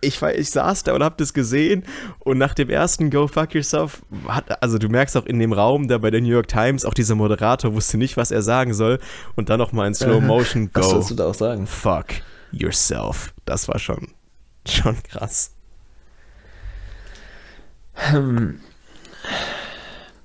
ich, 0.00 0.22
ich 0.22 0.50
saß 0.50 0.84
da 0.84 0.94
und 0.94 1.02
hab 1.02 1.18
das 1.18 1.34
gesehen 1.34 1.84
und 2.20 2.38
nach 2.38 2.54
dem 2.54 2.70
ersten 2.70 3.10
Go 3.10 3.28
Fuck 3.28 3.54
Yourself 3.54 4.00
hat, 4.26 4.62
also 4.62 4.78
du 4.78 4.88
merkst 4.88 5.18
auch 5.18 5.26
in 5.26 5.38
dem 5.38 5.52
Raum 5.52 5.86
da 5.86 5.98
bei 5.98 6.10
der 6.10 6.22
New 6.22 6.30
York 6.30 6.48
Times, 6.48 6.86
auch 6.86 6.94
dieser 6.94 7.14
Moderator 7.14 7.74
wusste 7.74 7.98
nicht, 7.98 8.16
was 8.16 8.30
er 8.30 8.40
sagen 8.40 8.72
soll 8.72 9.00
und 9.34 9.50
dann 9.50 9.58
nochmal 9.58 9.86
in 9.86 9.94
Slow 9.94 10.22
Motion 10.22 10.70
Was 10.72 10.82
Go 10.82 10.90
sollst 10.90 11.10
du 11.10 11.14
da 11.14 11.26
auch 11.26 11.34
sagen? 11.34 11.66
Fuck 11.66 12.06
Yourself. 12.52 13.34
Das 13.44 13.68
war 13.68 13.78
schon, 13.78 14.08
schon 14.66 14.96
krass. 15.02 15.52
Hm. 17.92 18.60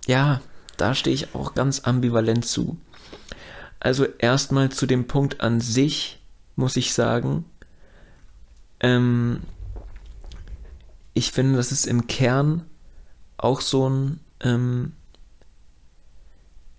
Ja, 0.08 0.40
da 0.78 0.96
stehe 0.96 1.14
ich 1.14 1.36
auch 1.36 1.56
ganz 1.56 1.82
ambivalent 1.82 2.46
zu. 2.46 2.78
Also 3.82 4.06
erstmal 4.18 4.70
zu 4.70 4.86
dem 4.86 5.08
Punkt 5.08 5.42
an 5.42 5.60
sich 5.60 6.21
muss 6.56 6.76
ich 6.76 6.94
sagen, 6.94 7.46
ähm, 8.80 9.42
ich 11.14 11.32
finde, 11.32 11.58
das 11.58 11.72
ist 11.72 11.86
im 11.86 12.08
Kern 12.08 12.66
auch 13.38 13.62
so 13.62 13.90
ein, 13.90 14.20
ähm, 14.40 14.94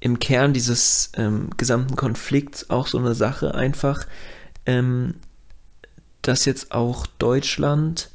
im 0.01 0.19
Kern 0.19 0.53
dieses 0.53 1.13
ähm, 1.15 1.51
gesamten 1.57 1.97
Konflikts 1.97 2.71
auch 2.71 2.87
so 2.87 2.99
eine 2.99 3.15
Sache 3.15 3.55
einfach, 3.55 4.07
ähm, 4.67 5.15
dass 6.23 6.45
jetzt 6.45 6.73
auch 6.73 7.07
Deutschland 7.07 8.11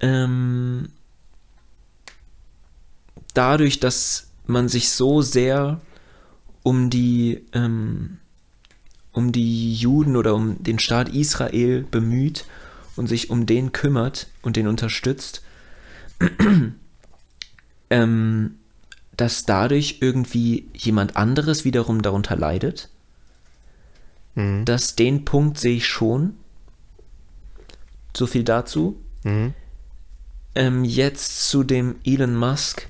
ähm, 0.00 0.90
dadurch, 3.34 3.80
dass 3.80 4.28
man 4.46 4.68
sich 4.68 4.90
so 4.90 5.22
sehr 5.22 5.80
um 6.62 6.90
die 6.90 7.46
ähm, 7.52 8.18
um 9.16 9.32
die 9.32 9.74
Juden 9.74 10.14
oder 10.14 10.34
um 10.34 10.62
den 10.62 10.78
Staat 10.78 11.08
Israel 11.08 11.86
bemüht 11.90 12.44
und 12.96 13.06
sich 13.06 13.30
um 13.30 13.46
den 13.46 13.72
kümmert 13.72 14.26
und 14.42 14.56
den 14.56 14.68
unterstützt, 14.68 15.42
ähm, 17.90 18.56
dass 19.16 19.46
dadurch 19.46 19.98
irgendwie 20.02 20.68
jemand 20.74 21.16
anderes 21.16 21.64
wiederum 21.64 22.02
darunter 22.02 22.36
leidet. 22.36 22.90
Mhm. 24.34 24.66
dass 24.66 24.96
den 24.96 25.24
Punkt 25.24 25.58
sehe 25.58 25.76
ich 25.76 25.86
schon. 25.86 26.34
So 28.14 28.26
viel 28.26 28.44
dazu. 28.44 29.00
Mhm. 29.24 29.54
Ähm, 30.54 30.84
jetzt 30.84 31.48
zu 31.48 31.64
dem 31.64 31.96
Elon 32.04 32.36
Musk. 32.36 32.86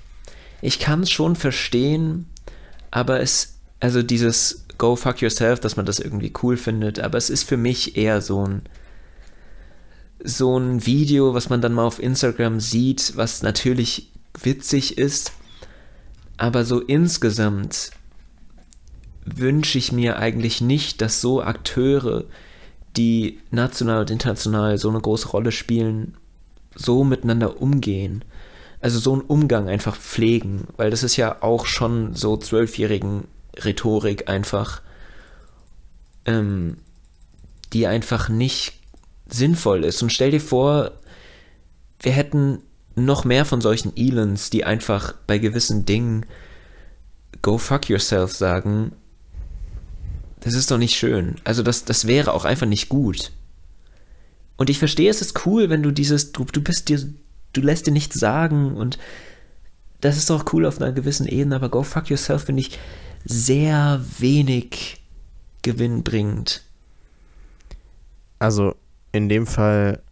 Ich 0.60 0.80
kann 0.80 1.02
es 1.04 1.10
schon 1.10 1.36
verstehen, 1.36 2.26
aber 2.90 3.20
es, 3.20 3.58
also 3.78 4.02
dieses 4.02 4.65
Go 4.78 4.96
fuck 4.96 5.22
yourself, 5.22 5.60
dass 5.60 5.76
man 5.76 5.86
das 5.86 5.98
irgendwie 6.00 6.32
cool 6.42 6.56
findet, 6.56 7.00
aber 7.00 7.18
es 7.18 7.30
ist 7.30 7.44
für 7.44 7.56
mich 7.56 7.96
eher 7.96 8.20
so 8.20 8.46
ein, 8.46 8.62
so 10.22 10.58
ein 10.58 10.84
Video, 10.84 11.34
was 11.34 11.48
man 11.48 11.60
dann 11.60 11.72
mal 11.72 11.84
auf 11.84 12.02
Instagram 12.02 12.60
sieht, 12.60 13.16
was 13.16 13.42
natürlich 13.42 14.12
witzig 14.42 14.98
ist, 14.98 15.32
aber 16.36 16.64
so 16.64 16.80
insgesamt 16.80 17.90
wünsche 19.24 19.78
ich 19.78 19.92
mir 19.92 20.18
eigentlich 20.18 20.60
nicht, 20.60 21.00
dass 21.00 21.20
so 21.20 21.42
Akteure, 21.42 22.24
die 22.96 23.40
national 23.50 24.00
und 24.00 24.10
international 24.10 24.78
so 24.78 24.88
eine 24.88 25.00
große 25.00 25.28
Rolle 25.28 25.52
spielen, 25.52 26.16
so 26.74 27.04
miteinander 27.04 27.60
umgehen. 27.60 28.24
Also 28.80 28.98
so 28.98 29.14
einen 29.14 29.22
Umgang 29.22 29.68
einfach 29.68 29.96
pflegen, 29.96 30.68
weil 30.76 30.90
das 30.90 31.02
ist 31.02 31.16
ja 31.16 31.42
auch 31.42 31.66
schon 31.66 32.14
so 32.14 32.36
zwölfjährigen 32.36 33.24
Rhetorik 33.58 34.28
einfach, 34.28 34.82
ähm, 36.24 36.78
die 37.72 37.86
einfach 37.86 38.28
nicht 38.28 38.80
sinnvoll 39.28 39.84
ist. 39.84 40.02
Und 40.02 40.12
stell 40.12 40.30
dir 40.30 40.40
vor, 40.40 40.92
wir 42.00 42.12
hätten 42.12 42.62
noch 42.94 43.24
mehr 43.24 43.44
von 43.44 43.60
solchen 43.60 43.96
Elons, 43.96 44.50
die 44.50 44.64
einfach 44.64 45.14
bei 45.26 45.38
gewissen 45.38 45.84
Dingen 45.84 46.26
go 47.42 47.58
fuck 47.58 47.88
yourself 47.88 48.32
sagen. 48.32 48.92
Das 50.40 50.54
ist 50.54 50.70
doch 50.70 50.78
nicht 50.78 50.96
schön. 50.96 51.36
Also 51.44 51.62
das, 51.62 51.84
das 51.84 52.06
wäre 52.06 52.32
auch 52.32 52.44
einfach 52.44 52.66
nicht 52.66 52.88
gut. 52.88 53.32
Und 54.56 54.70
ich 54.70 54.78
verstehe, 54.78 55.10
es 55.10 55.20
ist 55.20 55.46
cool, 55.46 55.68
wenn 55.68 55.82
du 55.82 55.90
dieses, 55.90 56.32
du, 56.32 56.44
du 56.44 56.62
bist 56.62 56.88
dir, 56.88 57.00
du 57.52 57.60
lässt 57.60 57.86
dir 57.86 57.92
nichts 57.92 58.18
sagen 58.18 58.74
und 58.74 58.98
das 60.00 60.16
ist 60.16 60.30
doch 60.30 60.52
cool 60.52 60.66
auf 60.66 60.80
einer 60.80 60.92
gewissen 60.92 61.26
Ebene, 61.26 61.56
aber 61.56 61.68
go 61.68 61.82
fuck 61.82 62.08
yourself 62.08 62.44
finde 62.44 62.62
ich 62.62 62.78
sehr 63.28 64.04
wenig 64.18 65.02
gewinnbringend. 65.62 66.62
Also 68.38 68.74
in 69.12 69.28
dem 69.28 69.46
Fall 69.46 70.02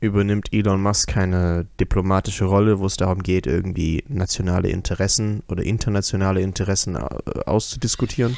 übernimmt 0.00 0.52
Elon 0.52 0.82
Musk 0.82 1.08
keine 1.10 1.66
diplomatische 1.78 2.44
Rolle, 2.44 2.78
wo 2.78 2.86
es 2.86 2.96
darum 2.96 3.22
geht, 3.22 3.46
irgendwie 3.46 4.04
nationale 4.08 4.68
Interessen 4.68 5.42
oder 5.48 5.62
internationale 5.62 6.40
Interessen 6.40 6.96
äh, 6.96 7.00
auszudiskutieren, 7.46 8.36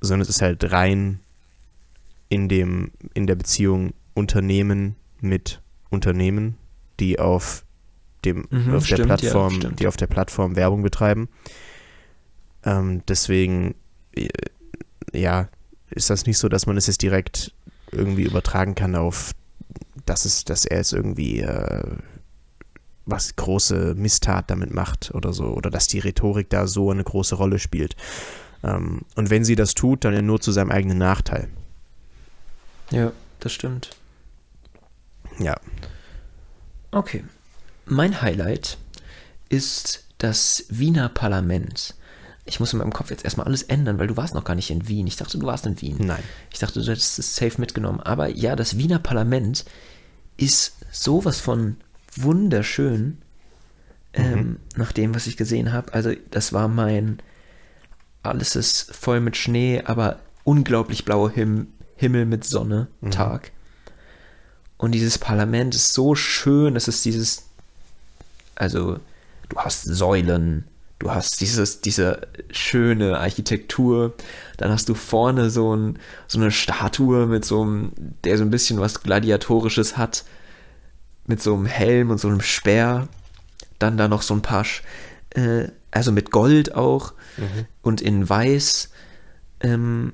sondern 0.00 0.22
es 0.22 0.28
ist 0.28 0.42
halt 0.42 0.72
rein 0.72 1.20
in 2.28 2.48
dem 2.48 2.92
in 3.14 3.26
der 3.26 3.34
Beziehung 3.34 3.92
Unternehmen 4.14 4.96
mit 5.20 5.60
Unternehmen, 5.88 6.56
die 7.00 7.18
auf 7.18 7.64
dem 8.24 8.46
Mhm, 8.50 8.74
auf 8.74 8.86
der 8.86 8.96
stimmt, 8.96 8.98
ja, 8.98 9.04
Plattform, 9.04 9.54
stimmt. 9.54 9.80
die 9.80 9.86
auf 9.86 9.96
der 9.96 10.06
Plattform 10.06 10.56
Werbung 10.56 10.82
betreiben. 10.82 11.28
Ähm, 12.64 13.02
deswegen 13.08 13.74
äh, 14.12 14.28
ja, 15.12 15.48
ist 15.90 16.10
das 16.10 16.26
nicht 16.26 16.38
so, 16.38 16.48
dass 16.48 16.66
man 16.66 16.76
es 16.76 16.86
jetzt 16.86 17.02
direkt 17.02 17.54
irgendwie 17.90 18.22
übertragen 18.22 18.74
kann 18.74 18.94
auf, 18.94 19.32
dass 20.06 20.24
es, 20.24 20.44
dass 20.44 20.64
er 20.64 20.78
jetzt 20.78 20.92
irgendwie 20.92 21.40
äh, 21.40 21.82
was 23.06 23.34
große 23.36 23.94
Misstat 23.96 24.50
damit 24.50 24.72
macht 24.72 25.12
oder 25.14 25.32
so, 25.32 25.46
oder 25.46 25.70
dass 25.70 25.88
die 25.88 25.98
Rhetorik 25.98 26.48
da 26.50 26.66
so 26.66 26.90
eine 26.90 27.02
große 27.02 27.34
Rolle 27.34 27.58
spielt. 27.58 27.96
Ähm, 28.62 29.02
und 29.16 29.30
wenn 29.30 29.44
sie 29.44 29.56
das 29.56 29.74
tut, 29.74 30.04
dann 30.04 30.14
ja 30.14 30.22
nur 30.22 30.40
zu 30.40 30.52
seinem 30.52 30.70
eigenen 30.70 30.98
Nachteil. 30.98 31.48
Ja, 32.90 33.12
das 33.40 33.52
stimmt. 33.52 33.90
Ja. 35.38 35.56
Okay. 36.90 37.24
Mein 37.86 38.20
Highlight 38.20 38.78
ist 39.48 40.06
das 40.18 40.64
Wiener 40.68 41.08
Parlament. 41.08 41.94
Ich 42.50 42.58
muss 42.58 42.72
in 42.72 42.80
meinem 42.80 42.92
Kopf 42.92 43.10
jetzt 43.10 43.24
erstmal 43.24 43.46
alles 43.46 43.62
ändern, 43.62 44.00
weil 44.00 44.08
du 44.08 44.16
warst 44.16 44.34
noch 44.34 44.42
gar 44.42 44.56
nicht 44.56 44.70
in 44.70 44.88
Wien. 44.88 45.06
Ich 45.06 45.14
dachte, 45.14 45.38
du 45.38 45.46
warst 45.46 45.66
in 45.66 45.80
Wien. 45.80 45.98
Nein. 46.00 46.22
Ich 46.52 46.58
dachte, 46.58 46.82
du 46.82 46.90
hättest 46.90 47.20
es 47.20 47.36
safe 47.36 47.60
mitgenommen. 47.60 48.00
Aber 48.00 48.28
ja, 48.28 48.56
das 48.56 48.76
Wiener 48.76 48.98
Parlament 48.98 49.64
ist 50.36 50.74
sowas 50.90 51.38
von 51.38 51.76
wunderschön, 52.16 53.18
ähm, 54.14 54.58
nach 54.74 54.90
dem, 54.90 55.14
was 55.14 55.28
ich 55.28 55.36
gesehen 55.36 55.72
habe. 55.72 55.94
Also, 55.94 56.12
das 56.32 56.52
war 56.52 56.66
mein, 56.66 57.20
alles 58.24 58.56
ist 58.56 58.96
voll 58.96 59.20
mit 59.20 59.36
Schnee, 59.36 59.82
aber 59.84 60.18
unglaublich 60.42 61.04
blauer 61.04 61.30
Him 61.30 61.68
Himmel 61.94 62.26
mit 62.26 62.44
Sonne, 62.44 62.88
Tag. 63.10 63.52
Und 64.76 64.92
dieses 64.92 65.18
Parlament 65.18 65.74
ist 65.74 65.92
so 65.92 66.16
schön, 66.16 66.74
es 66.74 66.88
ist 66.88 67.04
dieses, 67.04 67.44
also, 68.56 68.98
du 69.50 69.56
hast 69.58 69.84
Säulen, 69.84 70.64
du 71.00 71.10
hast 71.10 71.40
dieses, 71.40 71.80
diese 71.80 72.28
schöne 72.50 73.18
Architektur, 73.18 74.14
dann 74.58 74.70
hast 74.70 74.88
du 74.88 74.94
vorne 74.94 75.50
so, 75.50 75.74
ein, 75.74 75.98
so 76.28 76.38
eine 76.38 76.52
Statue 76.52 77.26
mit 77.26 77.44
so 77.44 77.62
einem, 77.62 77.92
der 78.22 78.38
so 78.38 78.44
ein 78.44 78.50
bisschen 78.50 78.78
was 78.78 79.02
Gladiatorisches 79.02 79.96
hat, 79.96 80.24
mit 81.26 81.42
so 81.42 81.54
einem 81.54 81.66
Helm 81.66 82.10
und 82.10 82.18
so 82.18 82.28
einem 82.28 82.42
Speer, 82.42 83.08
dann 83.78 83.96
da 83.96 84.06
noch 84.06 84.22
so 84.22 84.34
ein 84.34 84.42
paar, 84.42 84.64
äh, 85.30 85.68
also 85.90 86.12
mit 86.12 86.30
Gold 86.30 86.74
auch 86.74 87.14
und 87.82 88.00
in 88.00 88.28
Weiß, 88.28 88.90
ähm, 89.60 90.12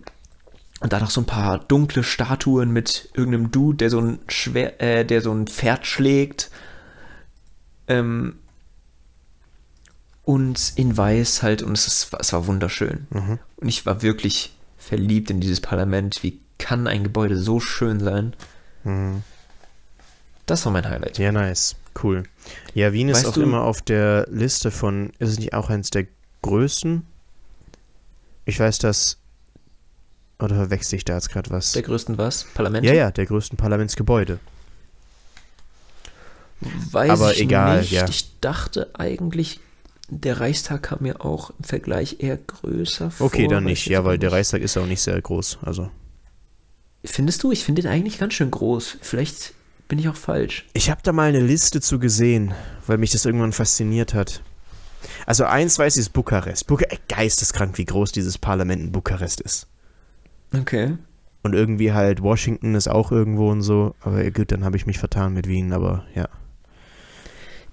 und 0.80 0.92
dann 0.92 1.00
noch 1.00 1.10
so 1.10 1.22
ein 1.22 1.26
paar 1.26 1.58
dunkle 1.58 2.04
Statuen 2.04 2.70
mit 2.70 3.08
irgendeinem 3.14 3.50
Dude, 3.50 3.78
der 3.78 3.90
so 3.90 4.00
ein 4.00 4.18
schwer, 4.28 4.80
äh, 4.80 5.04
der 5.04 5.20
so 5.20 5.32
ein 5.32 5.46
Pferd 5.46 5.86
schlägt. 5.86 6.50
Ähm, 7.88 8.36
und 10.26 10.72
in 10.76 10.94
Weiß 10.96 11.42
halt, 11.42 11.62
und 11.62 11.72
es, 11.72 11.86
ist, 11.86 12.12
es 12.18 12.32
war 12.34 12.46
wunderschön. 12.46 13.06
Und 13.56 13.68
ich 13.68 13.86
war 13.86 14.02
wirklich 14.02 14.54
verliebt 14.76 15.30
in 15.30 15.40
dieses 15.40 15.60
Parlament. 15.62 16.22
Wie 16.22 16.40
kann 16.58 16.86
ein 16.86 17.04
Gebäude 17.04 17.38
so 17.38 17.60
schön 17.60 18.00
sein? 18.00 18.34
Das 20.44 20.64
war 20.66 20.72
mein 20.72 20.88
Highlight. 20.88 21.16
Ja, 21.18 21.32
nice. 21.32 21.76
Cool. 22.02 22.24
Ja, 22.74 22.92
Wien 22.92 23.08
ist 23.08 23.18
Weißt 23.18 23.28
auch 23.28 23.32
du- 23.34 23.42
immer 23.42 23.62
auf 23.62 23.80
der 23.82 24.26
Liste 24.30 24.70
von, 24.70 25.10
ist 25.18 25.30
es 25.30 25.38
nicht 25.38 25.54
auch 25.54 25.70
eins 25.70 25.90
der 25.90 26.06
größten? 26.42 27.06
Ich 28.44 28.60
weiß, 28.60 28.78
dass, 28.78 29.16
oder 30.38 30.54
verwechsel 30.56 30.96
ich 30.96 31.04
da 31.04 31.14
jetzt 31.14 31.30
gerade 31.30 31.50
was? 31.50 31.72
Der 31.72 31.82
größten 31.82 32.18
was? 32.18 32.44
Parlament? 32.54 32.84
Ja, 32.84 32.92
ja, 32.94 33.10
der 33.10 33.26
größten 33.26 33.56
Parlamentsgebäude. 33.56 34.38
Weiß 36.60 37.10
Aber 37.10 37.32
ich 37.32 37.40
egal, 37.40 37.80
nicht. 37.80 37.92
ja. 37.92 38.08
Ich 38.08 38.38
dachte 38.40 38.90
eigentlich, 38.94 39.60
der 40.08 40.40
Reichstag 40.40 40.84
kam 40.84 40.98
mir 41.02 41.24
auch 41.24 41.50
im 41.58 41.64
Vergleich 41.64 42.16
eher 42.20 42.36
größer 42.36 43.10
vor. 43.10 43.26
Okay, 43.26 43.48
dann 43.48 43.64
nicht. 43.64 43.86
Ja, 43.86 44.04
weil 44.04 44.18
der. 44.18 44.32
Reichstag 44.32 44.62
ist 44.62 44.76
auch 44.76 44.86
nicht 44.86 45.00
sehr 45.00 45.20
groß. 45.20 45.58
Also. 45.62 45.90
Findest 47.04 47.42
du? 47.42 47.52
Ich 47.52 47.64
finde 47.64 47.82
den 47.82 47.90
eigentlich 47.90 48.18
ganz 48.18 48.34
schön 48.34 48.50
groß. 48.50 48.98
Vielleicht 49.00 49.54
bin 49.88 49.98
ich 49.98 50.08
auch 50.08 50.16
falsch. 50.16 50.66
Ich 50.72 50.90
habe 50.90 51.00
da 51.02 51.12
mal 51.12 51.28
eine 51.28 51.40
Liste 51.40 51.80
zu 51.80 51.98
gesehen, 51.98 52.54
weil 52.86 52.98
mich 52.98 53.12
das 53.12 53.24
irgendwann 53.24 53.52
fasziniert 53.52 54.14
hat. 54.14 54.42
Also 55.24 55.44
eins 55.44 55.78
weiß 55.78 55.96
ich, 55.96 56.00
ist 56.00 56.12
Bukarest. 56.12 56.66
Buka 56.66 56.86
äh, 56.88 56.98
geisteskrank, 57.08 57.78
wie 57.78 57.84
groß 57.84 58.12
dieses 58.12 58.38
Parlament 58.38 58.82
in 58.82 58.92
Bukarest 58.92 59.40
ist. 59.40 59.68
Okay. 60.52 60.96
Und 61.42 61.54
irgendwie 61.54 61.92
halt 61.92 62.22
Washington 62.22 62.74
ist 62.74 62.88
auch 62.88 63.12
irgendwo 63.12 63.50
und 63.50 63.62
so. 63.62 63.94
Aber 64.00 64.28
gut, 64.30 64.50
dann 64.50 64.64
habe 64.64 64.76
ich 64.76 64.86
mich 64.86 64.98
vertan 64.98 65.34
mit 65.34 65.46
Wien, 65.46 65.72
aber 65.72 66.04
ja. 66.14 66.28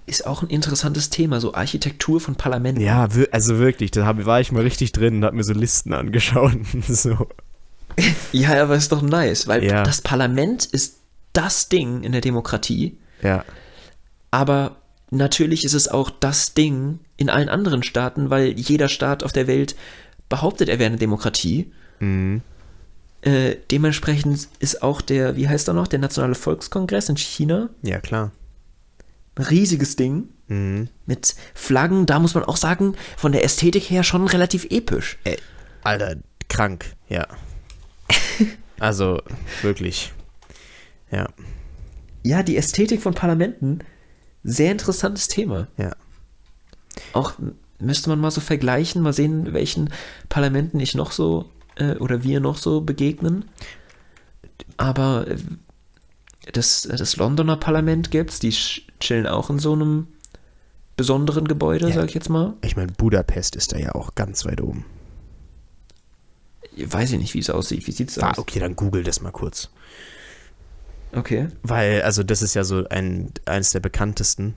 Ist 0.06 0.26
auch 0.26 0.42
ein 0.42 0.48
interessantes 0.50 1.08
Thema, 1.08 1.40
so 1.40 1.54
Architektur 1.54 2.20
von 2.20 2.34
Parlamenten. 2.36 2.82
Ja, 2.82 3.08
also 3.30 3.58
wirklich, 3.58 3.90
da 3.90 4.04
hab, 4.04 4.24
war 4.26 4.40
ich 4.40 4.52
mal 4.52 4.62
richtig 4.62 4.92
drin 4.92 5.16
und 5.16 5.24
habe 5.24 5.36
mir 5.36 5.44
so 5.44 5.54
Listen 5.54 5.92
angeschaut. 5.94 6.52
so. 6.88 7.28
Ja, 8.32 8.62
aber 8.62 8.76
ist 8.76 8.92
doch 8.92 9.02
nice, 9.02 9.46
weil 9.46 9.64
Ja. 9.64 9.82
das 9.82 10.02
Parlament 10.02 10.66
ist 10.66 10.98
das 11.32 11.68
Ding 11.68 12.02
in 12.02 12.12
der 12.12 12.20
Demokratie, 12.20 12.98
Ja, 13.22 13.44
aber 14.30 14.76
natürlich 15.10 15.64
ist 15.64 15.74
es 15.74 15.88
auch 15.88 16.10
das 16.10 16.54
Ding 16.54 16.98
in 17.16 17.30
allen 17.30 17.48
anderen 17.48 17.82
Staaten, 17.82 18.30
weil 18.30 18.48
jeder 18.58 18.88
Staat 18.88 19.22
auf 19.22 19.32
der 19.32 19.46
Welt 19.46 19.76
behauptet, 20.28 20.68
er 20.68 20.78
wäre 20.78 20.88
eine 20.88 20.98
Demokratie. 20.98 21.72
mhm. 22.00 22.42
Äh, 23.22 23.56
dementsprechend 23.70 24.48
ist 24.58 24.82
auch 24.82 25.00
der, 25.00 25.34
wie 25.36 25.48
heißt 25.48 25.66
er 25.68 25.72
noch, 25.72 25.86
der 25.88 25.98
Nationale 25.98 26.34
Volkskongress 26.34 27.08
in 27.08 27.16
China 27.16 27.70
ja 27.82 27.98
klar. 27.98 28.32
Riesiges 29.38 29.96
Ding 29.96 30.28
Mhm. 30.48 30.88
mit 31.06 31.34
Flaggen. 31.54 32.04
Da 32.06 32.18
muss 32.18 32.34
man 32.34 32.44
auch 32.44 32.56
sagen, 32.58 32.94
von 33.16 33.32
der 33.32 33.44
Ästhetik 33.44 33.84
her 33.90 34.02
schon 34.04 34.26
relativ 34.26 34.66
episch. 34.70 35.18
Ey, 35.24 35.38
Alter, 35.82 36.16
krank, 36.48 36.94
ja. 37.08 37.26
Also, 38.80 39.22
wirklich. 39.62 40.12
Ja, 41.10 41.28
Ja, 42.24 42.42
die 42.42 42.56
Ästhetik 42.56 43.00
von 43.02 43.14
Parlamenten, 43.14 43.80
sehr 44.42 44.72
interessantes 44.72 45.28
Thema. 45.28 45.68
ja. 45.78 45.92
Auch 47.12 47.32
müsste 47.80 48.08
man 48.10 48.20
mal 48.20 48.30
so 48.30 48.40
vergleichen, 48.40 49.02
mal 49.02 49.12
sehen, 49.12 49.52
welchen 49.52 49.90
Parlamenten 50.28 50.78
ich 50.80 50.94
noch 50.94 51.10
so 51.12 51.50
äh, 51.76 51.94
oder 51.96 52.22
wir 52.22 52.38
noch 52.40 52.56
so 52.56 52.80
begegnen. 52.82 53.46
Aber 54.76 55.26
äh, 55.28 55.36
das, 56.52 56.82
das 56.82 57.16
Londoner 57.16 57.56
Parlament 57.56 58.10
gibt's, 58.10 58.38
die 58.38 58.52
sch- 58.52 58.82
chillen 59.04 59.26
auch 59.26 59.50
in 59.50 59.58
so 59.58 59.72
einem 59.72 60.08
besonderen 60.96 61.46
Gebäude, 61.48 61.88
Ja. 61.88 61.94
sag 61.94 62.06
ich 62.08 62.14
jetzt 62.14 62.28
mal. 62.28 62.54
Ich 62.62 62.76
meine, 62.76 62.92
Budapest 62.92 63.56
ist 63.56 63.72
da 63.72 63.78
ja 63.78 63.94
auch 63.94 64.14
ganz 64.14 64.44
weit 64.44 64.60
oben. 64.60 64.84
Weiß 66.76 67.12
ich 67.12 67.18
nicht, 67.18 67.34
wie 67.34 67.38
es 67.38 67.50
aussieht. 67.50 67.86
Wie 67.86 67.92
sieht's 67.92 68.18
Ah, 68.18 68.30
aus? 68.32 68.38
okay, 68.38 68.58
dann 68.58 68.74
google 68.76 69.02
das 69.04 69.20
mal 69.20 69.30
kurz. 69.30 69.70
Okay. 71.12 71.48
Weil, 71.62 72.02
also 72.02 72.22
das 72.24 72.42
ist 72.42 72.54
ja 72.54 72.64
so 72.64 72.84
ein, 72.88 73.30
eines 73.46 73.70
der 73.70 73.80
bekanntesten, 73.80 74.54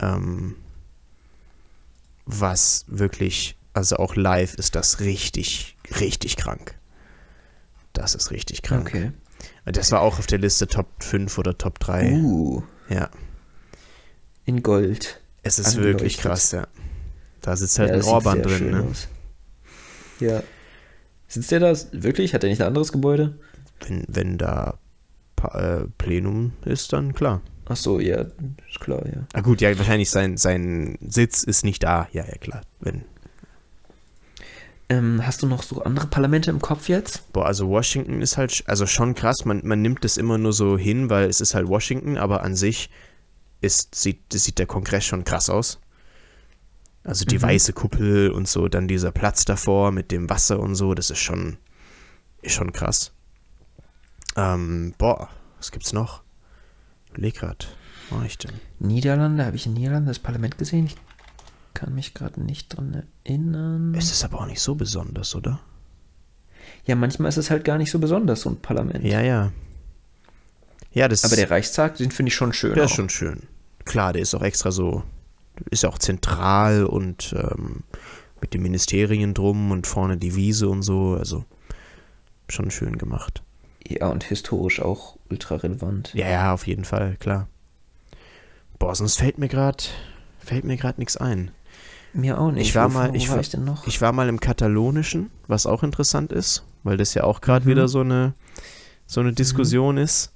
ähm, 0.00 0.56
was 2.26 2.84
wirklich, 2.88 3.56
also 3.74 3.96
auch 3.96 4.16
live 4.16 4.54
ist 4.54 4.74
das 4.74 5.00
richtig, 5.00 5.76
richtig 6.00 6.36
krank. 6.36 6.74
Das 7.92 8.14
ist 8.16 8.30
richtig 8.32 8.62
krank. 8.62 8.88
Okay. 8.88 9.12
Das 9.66 9.92
war 9.92 10.00
auch 10.00 10.18
auf 10.18 10.26
der 10.26 10.38
Liste 10.38 10.66
Top 10.66 10.86
5 11.00 11.38
oder 11.38 11.56
Top 11.56 11.78
3. 11.78 12.12
Uh, 12.14 12.62
Ja, 12.88 13.08
in 14.44 14.62
Gold. 14.62 15.20
es 15.42 15.58
ist 15.58 15.68
Angeleuchtet. 15.68 15.92
wirklich 16.00 16.18
krass, 16.18 16.52
ja. 16.52 16.66
Da 17.40 17.56
sitzt 17.56 17.78
halt 17.78 17.90
Ja, 17.90 17.96
ein 17.96 18.02
Orban 18.02 18.42
drin, 18.42 18.70
ne? 18.70 18.82
aus. 18.82 19.08
Ja. 20.20 20.42
Sitzt 21.28 21.50
der 21.50 21.60
da 21.60 21.74
wirklich? 21.92 22.34
Hat 22.34 22.44
er 22.44 22.50
nicht 22.50 22.60
ein 22.60 22.68
anderes 22.68 22.92
Gebäude? 22.92 23.38
Wenn, 23.86 24.04
wenn 24.08 24.38
da 24.38 24.78
äh, 25.52 25.80
Plenum 25.98 26.52
ist, 26.64 26.92
dann 26.92 27.12
klar. 27.14 27.42
Ach 27.66 27.76
so, 27.76 27.98
ja, 28.00 28.20
ist 28.68 28.80
klar, 28.80 29.04
ja. 29.06 29.26
Ah 29.32 29.40
gut, 29.40 29.60
ja, 29.60 29.76
wahrscheinlich 29.78 30.10
sein, 30.10 30.36
sein 30.36 30.98
Sitz 31.06 31.42
ist 31.42 31.64
nicht 31.64 31.82
da. 31.82 32.08
Ja, 32.12 32.24
ja, 32.24 32.36
klar. 32.38 32.60
Wenn, 32.80 33.04
Ähm, 34.90 35.26
hast 35.26 35.42
du 35.42 35.46
noch 35.46 35.62
so 35.62 35.82
andere 35.82 36.06
Parlamente 36.06 36.50
im 36.50 36.60
Kopf 36.60 36.88
jetzt? 36.88 37.32
boah, 37.32 37.46
also 37.46 37.68
Washington 37.68 38.20
ist 38.20 38.36
halt, 38.36 38.62
also 38.66 38.86
schon 38.86 39.14
krass. 39.14 39.44
Man, 39.46 39.62
man 39.64 39.80
nimmt 39.80 40.04
das 40.04 40.18
immer 40.18 40.36
nur 40.38 40.52
so 40.52 40.76
hin, 40.76 41.08
weil 41.08 41.28
es 41.28 41.40
ist 41.40 41.54
halt 41.54 41.68
Washington, 41.68 42.18
aber 42.18 42.42
an 42.42 42.54
sich 42.54 42.90
ist, 43.64 43.94
sieht, 43.94 44.32
sieht 44.32 44.58
der 44.58 44.66
Kongress 44.66 45.04
schon 45.04 45.24
krass 45.24 45.50
aus. 45.50 45.80
Also 47.02 47.24
die 47.24 47.36
Mhm. 47.38 47.42
weiße 47.42 47.72
Kuppel 47.72 48.30
und 48.30 48.48
so, 48.48 48.68
dann 48.68 48.88
dieser 48.88 49.12
Platz 49.12 49.44
davor 49.44 49.90
mit 49.92 50.10
dem 50.10 50.30
Wasser 50.30 50.58
und 50.60 50.74
so, 50.74 50.94
das 50.94 51.10
ist 51.10 51.18
schon, 51.18 51.58
ist 52.42 52.54
schon 52.54 52.72
krass. 52.72 53.12
Ähm, 54.36 54.94
boah, 54.98 55.28
was 55.58 55.70
gibt's 55.70 55.92
noch? 55.92 56.22
Überleg 57.10 57.34
grad, 57.36 57.76
war 58.10 58.24
ich 58.24 58.38
denn? 58.38 58.52
Niederlande, 58.78 59.44
habe 59.44 59.56
ich 59.56 59.66
in 59.66 59.74
Niederlande 59.74 60.08
das 60.08 60.18
Parlament 60.18 60.58
gesehen? 60.58 60.86
Ich 60.86 60.96
kann 61.74 61.94
mich 61.94 62.14
gerade 62.14 62.40
nicht 62.40 62.68
dran 62.76 63.04
erinnern. 63.24 63.94
Es 63.94 64.10
ist 64.10 64.24
aber 64.24 64.40
auch 64.40 64.46
nicht 64.46 64.60
so 64.60 64.74
besonders, 64.74 65.34
oder? 65.34 65.60
Ja, 66.86 66.94
manchmal 66.96 67.28
ist 67.28 67.36
es 67.36 67.50
halt 67.50 67.64
gar 67.64 67.78
nicht 67.78 67.90
so 67.90 67.98
besonders, 67.98 68.40
so 68.42 68.50
ein 68.50 68.56
Parlament. 68.60 69.04
Ja, 69.04 69.20
ja. 69.20 69.52
Ja, 70.92 71.08
das 71.08 71.24
Aber 71.24 71.36
der 71.36 71.50
Reichstag, 71.50 71.96
den 71.96 72.10
finde 72.10 72.28
ich 72.30 72.34
schon 72.34 72.52
schön. 72.52 72.74
der 72.74 72.84
auch. 72.84 72.88
ist 72.88 72.94
schon 72.96 73.10
schön. 73.10 73.42
Klar, 73.84 74.12
der 74.12 74.22
ist 74.22 74.34
auch 74.34 74.42
extra 74.42 74.70
so, 74.70 75.02
ist 75.70 75.84
auch 75.84 75.98
zentral 75.98 76.84
und 76.84 77.34
ähm, 77.38 77.82
mit 78.40 78.54
den 78.54 78.62
Ministerien 78.62 79.34
drum 79.34 79.70
und 79.70 79.86
vorne 79.86 80.16
die 80.16 80.34
Wiese 80.36 80.68
und 80.68 80.82
so, 80.82 81.14
also 81.18 81.44
schon 82.48 82.70
schön 82.70 82.98
gemacht. 82.98 83.42
Ja, 83.86 84.08
und 84.08 84.24
historisch 84.24 84.80
auch 84.80 85.16
ultra 85.30 85.56
relevant. 85.56 86.12
Ja, 86.14 86.28
ja, 86.28 86.54
auf 86.54 86.66
jeden 86.66 86.84
Fall, 86.84 87.16
klar. 87.18 87.48
Boah, 88.78 88.94
sonst 88.94 89.18
fällt 89.18 89.38
mir 89.38 89.48
gerade 89.48 89.84
fällt 90.38 90.64
mir 90.64 90.76
gerade 90.76 91.00
nichts 91.00 91.16
ein. 91.16 91.50
Mir 92.12 92.38
auch 92.38 92.50
nicht. 92.52 92.68
Ich 92.68 92.74
war 92.74 92.88
mal- 92.88 93.14
ich 93.16 93.28
war 93.28 93.36
war- 93.36 93.40
ich 93.40 93.50
denn 93.50 93.64
noch? 93.64 93.86
Ich 93.86 94.00
war 94.00 94.12
mal 94.12 94.28
im 94.28 94.40
Katalonischen, 94.40 95.30
was 95.48 95.66
auch 95.66 95.82
interessant 95.82 96.32
ist, 96.32 96.64
weil 96.82 96.96
das 96.96 97.14
ja 97.14 97.24
auch 97.24 97.40
gerade 97.40 97.64
Mhm. 97.66 97.70
wieder 97.70 97.88
so 97.88 98.00
eine 98.00 98.34
so 99.06 99.20
eine 99.20 99.32
Diskussion 99.32 99.96
ist. 99.98 100.32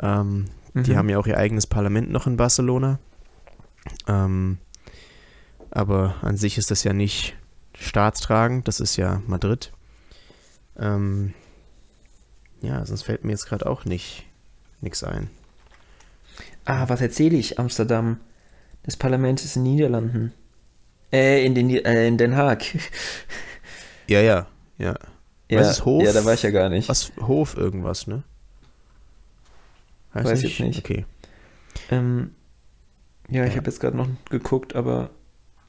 Ähm, 0.00 0.46
Die 0.76 0.92
Mhm. 0.92 0.96
haben 0.96 1.08
ja 1.08 1.18
auch 1.18 1.26
ihr 1.26 1.38
eigenes 1.38 1.66
Parlament 1.66 2.10
noch 2.10 2.26
in 2.26 2.36
Barcelona. 2.36 2.98
Ähm, 4.06 4.58
aber 5.70 6.16
an 6.22 6.36
sich 6.36 6.58
ist 6.58 6.70
das 6.70 6.84
ja 6.84 6.92
nicht 6.92 7.34
staatstragend, 7.78 8.68
das 8.68 8.80
ist 8.80 8.96
ja 8.96 9.22
Madrid. 9.26 9.72
Ähm, 10.78 11.32
ja, 12.60 12.84
sonst 12.84 13.02
fällt 13.02 13.24
mir 13.24 13.32
jetzt 13.32 13.46
gerade 13.46 13.66
auch 13.66 13.84
nicht 13.84 14.24
nichts 14.80 15.02
ein. 15.02 15.30
Ah, 16.66 16.88
was 16.88 17.00
erzähle 17.00 17.36
ich? 17.36 17.58
Amsterdam. 17.58 18.18
Das 18.82 18.96
Parlament 18.96 19.42
ist 19.44 19.56
in 19.56 19.64
den 19.64 19.72
Niederlanden. 19.74 20.32
Äh, 21.12 21.44
in, 21.46 21.54
den, 21.54 21.70
äh, 21.70 22.06
in 22.06 22.18
Den 22.18 22.36
Haag. 22.36 22.62
Ja, 24.08 24.20
ja, 24.20 24.46
ja. 24.78 24.94
ja, 25.48 25.60
Was 25.60 25.70
ist 25.70 25.84
Hof? 25.84 26.02
Ja, 26.04 26.12
da 26.12 26.24
war 26.24 26.34
ich 26.34 26.42
ja 26.42 26.50
gar 26.50 26.68
nicht. 26.68 26.88
Was 26.88 27.12
Hof 27.20 27.56
irgendwas, 27.56 28.06
ne? 28.06 28.22
Weiß 30.24 30.42
jetzt 30.42 30.60
nicht. 30.60 30.78
Okay. 30.78 31.04
Ähm, 31.90 32.30
ja, 33.28 33.44
ich 33.44 33.50
Ja. 33.52 33.56
habe 33.58 33.70
jetzt 33.70 33.80
gerade 33.80 33.96
noch 33.96 34.08
geguckt, 34.30 34.74
aber 34.74 35.10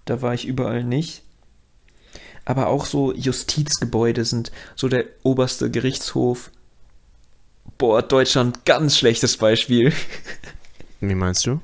da 0.06 0.22
war 0.22 0.34
ich 0.34 0.46
überall 0.48 0.84
nicht. 0.84 1.24
Aber 2.46 2.68
auch 2.68 2.86
so 2.86 3.14
Justizgebäude 3.14 4.24
sind 4.24 4.52
so 4.76 4.88
der 4.88 5.06
oberste 5.24 5.70
Gerichtshof. 5.70 6.52
Boah, 7.78 8.02
Deutschland, 8.02 8.64
ganz 8.66 8.98
schlechtes 8.98 9.36
Beispiel. 9.38 9.92
Wie 11.02 11.14
meinst 11.16 11.46
du? 11.46 11.60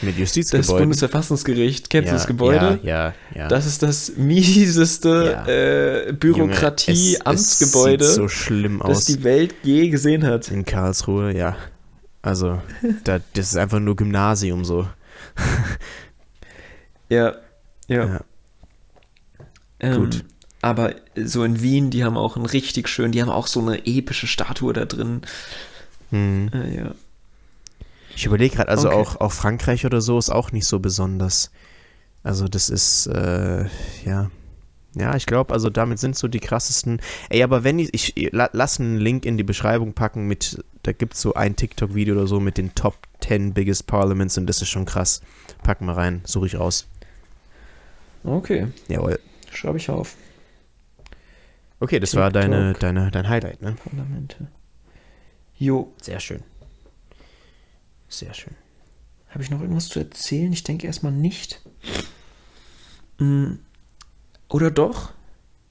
Mit 0.00 0.12
Das 0.14 0.20
Justizgebäuden? 0.20 0.78
Bundesverfassungsgericht, 0.84 1.90
kennst 1.90 2.06
ja, 2.06 2.12
du 2.12 2.18
das 2.18 2.26
Gebäude? 2.28 2.78
Ja, 2.84 3.08
ja, 3.08 3.14
ja. 3.34 3.48
Das 3.48 3.66
ist 3.66 3.82
das 3.82 4.12
mieseste 4.16 5.32
Ja. 5.32 5.46
äh, 5.46 6.12
Bürokratie-Amtsgebäude, 6.12 8.04
so 8.04 8.28
schlimm 8.28 8.80
das 8.86 9.04
die 9.04 9.24
Welt 9.24 9.54
je 9.62 9.88
gesehen 9.90 10.24
hat. 10.24 10.50
In 10.50 10.64
Karlsruhe, 10.64 11.36
ja. 11.36 11.56
Also, 12.22 12.60
da, 13.04 13.20
das 13.34 13.50
ist 13.50 13.56
einfach 13.56 13.80
nur 13.80 13.96
Gymnasium 13.96 14.64
so. 14.64 14.88
Ja, 17.10 17.36
ja. 17.86 18.04
Ja. 18.06 18.20
Ähm, 19.80 19.96
Gut. 20.00 20.24
Aber 20.60 20.94
so 21.16 21.44
in 21.44 21.62
Wien, 21.62 21.90
die 21.90 22.04
haben 22.04 22.16
auch 22.16 22.36
einen 22.36 22.44
richtig 22.46 22.88
schön, 22.88 23.12
die 23.12 23.22
haben 23.22 23.30
auch 23.30 23.46
so 23.46 23.60
eine 23.60 23.86
epische 23.86 24.26
Statue 24.26 24.72
da 24.74 24.84
drin. 24.84 25.22
Hm. 26.10 26.50
Äh, 26.52 26.76
ja. 26.76 26.94
Ich 28.14 28.26
überlege 28.26 28.56
gerade, 28.56 28.68
also 28.68 28.88
Okay. 28.88 28.96
auch, 28.98 29.16
auch 29.20 29.32
Frankreich 29.32 29.86
oder 29.86 30.00
so 30.00 30.18
ist 30.18 30.30
auch 30.30 30.50
nicht 30.52 30.66
so 30.66 30.80
besonders. 30.80 31.50
Also, 32.24 32.48
das 32.48 32.68
ist, 32.68 33.06
äh, 33.06 33.64
ja. 34.04 34.30
Ja, 34.98 35.14
ich 35.14 35.26
glaube, 35.26 35.52
also 35.54 35.70
damit 35.70 35.98
sind 35.98 36.16
so 36.16 36.26
die 36.28 36.40
krassesten. 36.40 37.00
Ey, 37.28 37.42
aber 37.42 37.62
wenn 37.62 37.78
ich, 37.78 37.90
ich 38.16 38.32
la, 38.32 38.50
lass 38.52 38.80
einen 38.80 38.96
Link 38.96 39.24
in 39.24 39.36
die 39.36 39.44
Beschreibung 39.44 39.92
packen 39.92 40.26
mit, 40.26 40.64
da 40.82 40.92
gibt 40.92 41.14
es 41.14 41.20
so 41.20 41.34
ein 41.34 41.54
TikTok-Video 41.54 42.14
oder 42.16 42.26
so 42.26 42.40
mit 42.40 42.58
den 42.58 42.74
Top 42.74 42.96
10 43.20 43.54
Biggest 43.54 43.86
Parliaments 43.86 44.36
und 44.38 44.46
das 44.46 44.60
ist 44.60 44.68
schon 44.68 44.86
krass. 44.86 45.20
Packen 45.62 45.86
wir 45.86 45.96
rein, 45.96 46.22
suche 46.24 46.46
ich 46.46 46.58
raus. 46.58 46.88
Okay, 48.24 48.66
Jawohl. 48.88 49.20
schreibe 49.52 49.78
ich 49.78 49.88
auf. 49.88 50.16
Okay, 51.80 52.00
das 52.00 52.16
war 52.16 52.32
TikTok. 52.32 52.50
deine, 52.50 52.72
deine, 52.72 53.10
dein 53.12 53.28
Highlight, 53.28 53.62
ne? 53.62 53.76
Parlamente. 53.84 54.48
Jo, 55.56 55.92
Sehr 56.02 56.18
schön. 56.20 56.42
Sehr 58.08 58.32
schön. 58.34 58.54
habe 59.28 59.42
ich 59.42 59.50
noch 59.50 59.60
irgendwas 59.60 59.88
zu 59.88 59.98
erzählen? 60.00 60.52
Ich 60.52 60.64
denke 60.64 60.86
erstmal 60.86 61.12
nicht. 61.12 61.60
Mm, 63.18 63.56
Oder 64.48 64.70
doch? 64.70 65.12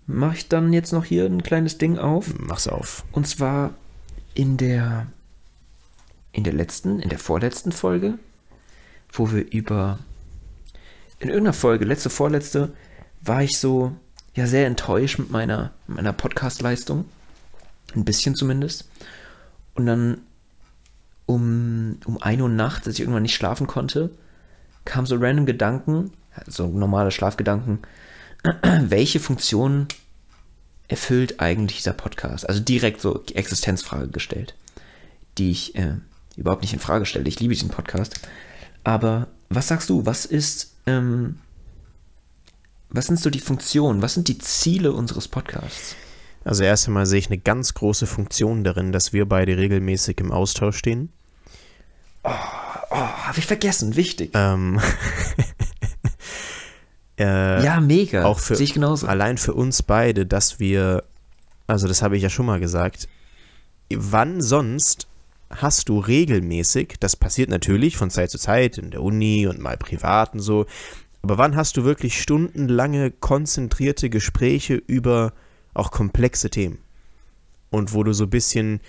Mache 0.06 0.38
ich 0.38 0.48
dann 0.48 0.72
jetzt 0.72 0.94
noch 0.94 1.04
hier 1.04 1.26
ein 1.26 1.44
kleines 1.44 1.78
Ding 1.78 1.98
auf? 1.98 2.34
Mach's 2.38 2.68
auf. 2.68 3.04
Und 3.12 3.28
zwar 3.28 3.74
in 4.34 4.58
der 4.58 5.08
in 6.32 6.44
der 6.44 6.54
letzten, 6.54 7.00
in 7.00 7.10
der 7.10 7.18
vorletzten 7.18 7.72
Folge, 7.72 8.20
wo 9.12 9.32
wir 9.32 9.52
über 9.52 9.98
in 11.20 11.30
irgendeiner 11.30 11.54
Folge, 11.54 11.84
letzte, 11.84 12.12
vorletzte, 12.12 12.74
war 13.22 13.42
ich 13.42 13.58
so 13.58 13.96
ja 14.36 14.46
sehr 14.46 14.68
enttäuscht 14.68 15.18
mit 15.18 15.32
meiner 15.32 15.72
meiner 15.88 16.14
Podcast-Leistung, 16.14 17.06
ein 17.96 18.06
bisschen 18.06 18.36
zumindest. 18.36 18.88
Und 19.74 19.88
dann 19.88 20.22
um 21.26 21.98
um 22.06 22.22
1 22.22 22.42
Uhr 22.42 22.50
nachts, 22.50 22.88
als 22.88 22.96
ich 22.96 23.02
irgendwann 23.02 23.24
nicht 23.24 23.36
schlafen 23.36 23.66
konnte, 23.66 24.12
kam 24.86 25.06
so 25.06 25.18
random 25.18 25.48
Gedanken, 25.48 26.12
so 26.46 26.68
normale 26.68 27.12
Schlafgedanken, 27.12 27.80
welche 28.90 29.20
Funktion 29.20 29.88
erfüllt 30.88 31.40
eigentlich 31.40 31.78
dieser 31.78 31.94
Podcast? 31.94 32.48
Also 32.48 32.62
direkt 32.62 33.02
so 33.02 33.18
die 33.18 33.36
Existenzfrage 33.36 34.08
gestellt, 34.10 34.56
die 35.38 35.52
ich 35.52 35.76
äh, 35.76 35.96
überhaupt 36.36 36.62
nicht 36.62 36.74
in 36.74 36.80
Frage 36.80 37.06
stelle. 37.06 37.28
Ich 37.28 37.40
liebe 37.40 37.54
diesen 37.54 37.70
Podcast. 37.70 38.20
Aber 38.84 39.28
was 39.50 39.68
sagst 39.68 39.90
du? 39.90 40.06
Was 40.06 40.26
ist, 40.26 40.76
ähm, 40.86 41.40
was 42.90 43.08
sind 43.08 43.20
so 43.20 43.30
die 43.30 43.40
Funktionen? 43.40 44.02
Was 44.02 44.14
sind 44.14 44.28
die 44.28 44.38
Ziele 44.38 44.94
unseres 44.94 45.28
Podcasts? 45.28 45.96
Also 46.44 46.64
erst 46.64 46.88
einmal 46.88 47.06
sehe 47.06 47.20
ich 47.20 47.28
eine 47.28 47.40
ganz 47.40 47.74
große 47.74 48.08
Funktion 48.08 48.64
darin, 48.64 48.94
dass 48.94 49.12
wir 49.12 49.26
beide 49.28 49.58
regelmäßig 49.58 50.20
im 50.22 50.32
Austausch 50.32 50.78
stehen. 50.78 51.10
Oh, 52.24 52.30
habe 52.30 53.40
ich 53.40 53.46
vergessen. 53.46 53.98
Wichtig. 53.98 54.32
Ähm, 54.34 54.80
äh, 57.20 57.64
ja, 57.64 57.80
mega. 57.80 58.26
auch 58.26 58.40
für 58.40 58.56
Sehe 58.56 58.66
ich 58.66 58.74
genauso. 58.74 59.08
allein 59.08 59.38
für 59.38 59.54
uns 59.54 59.84
beide, 59.84 60.26
dass 60.26 60.60
wir, 60.60 61.04
also 61.66 61.88
das 61.88 62.02
habe 62.02 62.18
ich 62.18 62.24
ja 62.24 62.30
schon 62.30 62.46
mal 62.46 62.60
gesagt, 62.60 63.08
wann 63.90 64.42
sonst 64.42 65.08
hast 65.50 65.90
du 65.90 66.00
regelmäßig, 66.00 66.96
das 67.00 67.16
passiert 67.16 67.50
natürlich 67.50 67.98
von 67.98 68.10
Zeit 68.10 68.30
zu 68.30 68.38
Zeit 68.38 68.78
in 68.78 68.92
der 68.92 69.02
Uni 69.02 69.48
und 69.48 69.60
mal 69.60 69.78
privat 69.78 70.34
und 70.34 70.42
so, 70.42 70.66
aber 71.22 71.38
wann 71.38 71.56
hast 71.56 71.78
du 71.78 71.84
wirklich 71.84 72.22
stundenlange 72.22 73.12
konzentrierte 73.12 74.10
Gespräche 74.10 74.76
über 74.76 75.34
auch 75.74 75.92
komplexe 75.92 76.50
Themen? 76.50 76.80
Und 77.70 77.94
wo 77.94 78.04
du 78.04 78.14
so 78.14 78.26
ein 78.26 78.30
bisschen 78.30 78.80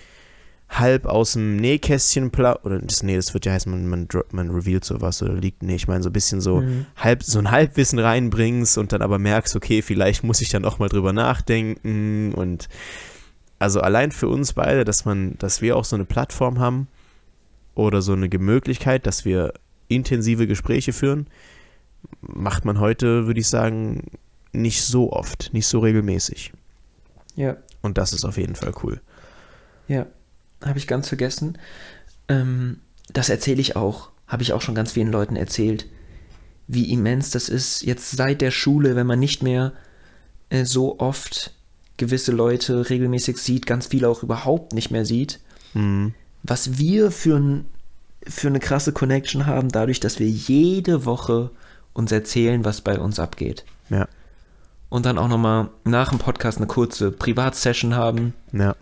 halb 0.69 1.05
aus 1.07 1.33
dem 1.33 1.55
Nähkästchen 1.55 2.29
pla 2.29 2.59
oder 2.63 2.79
das, 2.79 3.01
nee, 3.01 3.15
das 3.15 3.33
wird 3.33 3.45
ja 3.45 3.53
heißen, 3.53 3.71
man, 3.71 3.87
man, 3.87 4.07
man 4.31 4.51
revealed 4.51 4.85
sowas 4.85 5.21
oder 5.23 5.33
liegt, 5.33 5.63
nee, 5.63 5.75
ich 5.75 5.87
meine 5.87 6.03
so 6.03 6.09
ein 6.09 6.13
bisschen 6.13 6.41
so 6.41 6.61
Mhm. 6.61 6.85
halb, 6.95 7.23
so 7.23 7.39
ein 7.39 7.49
Halbwissen 7.49 7.97
reinbringst 7.97 8.77
und 8.77 8.91
dann 8.91 9.01
aber 9.01 9.17
merkst, 9.17 9.55
okay, 9.55 9.81
vielleicht 9.81 10.23
muss 10.23 10.41
ich 10.41 10.49
dann 10.49 10.65
auch 10.65 10.77
mal 10.77 10.87
drüber 10.89 11.11
nachdenken 11.11 12.33
und 12.35 12.69
also 13.57 13.81
allein 13.81 14.11
für 14.11 14.27
uns 14.27 14.53
beide, 14.53 14.85
dass 14.85 15.05
man, 15.05 15.37
dass 15.39 15.61
wir 15.61 15.75
auch 15.75 15.83
so 15.85 15.95
eine 15.95 16.05
Plattform 16.05 16.59
haben 16.59 16.87
oder 17.75 18.01
so 18.01 18.13
eine 18.13 18.29
Möglichkeit, 18.29 19.05
dass 19.07 19.25
wir 19.25 19.53
intensive 19.87 20.45
Gespräche 20.47 20.93
führen, 20.93 21.27
macht 22.21 22.63
man 22.63 22.79
heute, 22.79 23.25
würde 23.25 23.39
ich 23.39 23.47
sagen, 23.47 24.03
nicht 24.53 24.83
so 24.83 25.11
oft, 25.11 25.49
nicht 25.51 25.67
so 25.67 25.79
regelmäßig. 25.79 26.53
Ja. 27.35 27.57
Und 27.81 27.97
das 27.97 28.13
ist 28.13 28.23
auf 28.23 28.37
jeden 28.37 28.55
Fall 28.55 28.71
cool. 28.83 29.01
Ja, 29.87 30.05
habe 30.63 30.77
ich 30.79 30.87
ganz 30.87 31.07
vergessen. 31.07 31.57
Ähm, 32.27 32.79
das 33.11 33.29
erzähle 33.29 33.61
ich 33.61 33.75
auch, 33.75 34.09
habe 34.27 34.43
ich 34.43 34.53
auch 34.53 34.61
schon 34.61 34.75
ganz 34.75 34.91
vielen 34.91 35.11
Leuten 35.11 35.35
erzählt, 35.35 35.85
wie 36.67 36.91
immens 36.91 37.31
das 37.31 37.49
ist, 37.49 37.81
jetzt 37.83 38.11
seit 38.11 38.41
der 38.41 38.51
Schule, 38.51 38.95
wenn 38.95 39.07
man 39.07 39.19
nicht 39.19 39.41
mehr 39.41 39.73
äh, 40.49 40.65
so 40.65 40.99
oft 40.99 41.53
gewisse 41.97 42.31
Leute 42.31 42.89
regelmäßig 42.89 43.37
sieht, 43.37 43.65
ganz 43.65 43.87
viele 43.87 44.07
auch 44.07 44.23
überhaupt 44.23 44.73
nicht 44.73 44.91
mehr 44.91 45.05
sieht, 45.05 45.39
Mhm. 45.73 46.13
was 46.43 46.77
wir 46.79 47.11
für, 47.11 47.37
ein, 47.37 47.65
für 48.27 48.47
eine 48.47 48.59
krasse 48.59 48.91
Connection 48.93 49.45
haben, 49.45 49.69
dadurch, 49.69 49.99
dass 49.99 50.17
wir 50.19 50.27
jede 50.27 51.05
Woche 51.05 51.51
uns 51.93 52.11
erzählen, 52.11 52.63
was 52.65 52.81
bei 52.81 52.99
uns 52.99 53.19
abgeht. 53.19 53.65
Ja. 53.89 54.07
Und 54.89 55.05
dann 55.05 55.17
auch 55.19 55.27
nochmal 55.27 55.69
nach 55.83 56.09
dem 56.09 56.17
Podcast 56.17 56.57
eine 56.57 56.65
kurze 56.67 57.11
Privatsession 57.11 57.93
haben, 57.95 58.33
Ja. 58.51 58.75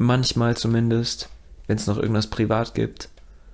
Manchmal 0.00 0.56
zumindest, 0.56 1.28
wenn 1.66 1.76
es 1.76 1.86
noch 1.86 1.98
irgendwas 1.98 2.28
privat 2.28 2.74
gibt. 2.74 3.10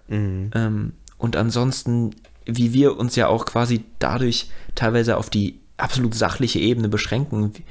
Mhm. 0.07 0.51
Ähm, 0.55 0.93
und 1.19 1.37
ansonsten, 1.37 2.15
wie 2.45 2.73
wir 2.73 2.97
uns 2.97 3.17
ja 3.17 3.27
auch 3.27 3.47
quasi 3.47 3.85
dadurch 3.99 4.49
teilweise 4.77 5.17
auf 5.17 5.29
die 5.29 5.59
absolut 5.77 6.15
sachliche 6.15 6.61
Ebene 6.61 6.89
beschränken, 6.89 7.53
wie, 7.57 7.65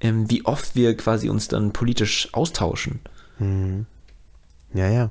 ähm, 0.00 0.30
wie 0.30 0.44
oft 0.44 0.76
wir 0.76 0.96
quasi 0.96 1.28
uns 1.28 1.48
dann 1.48 1.72
politisch 1.72 2.28
austauschen. 2.32 3.00
Mhm. 3.40 3.86
Ja, 4.72 4.88
ja. 4.88 5.10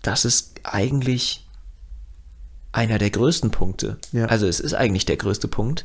Das 0.00 0.24
ist 0.24 0.60
eigentlich 0.62 1.46
einer 2.72 2.96
der 2.96 3.10
größten 3.10 3.50
Punkte. 3.50 3.98
Ja. 4.12 4.24
Also 4.24 4.46
es 4.46 4.58
ist 4.58 4.72
eigentlich 4.72 5.04
der 5.04 5.18
größte 5.18 5.48
Punkt. 5.48 5.84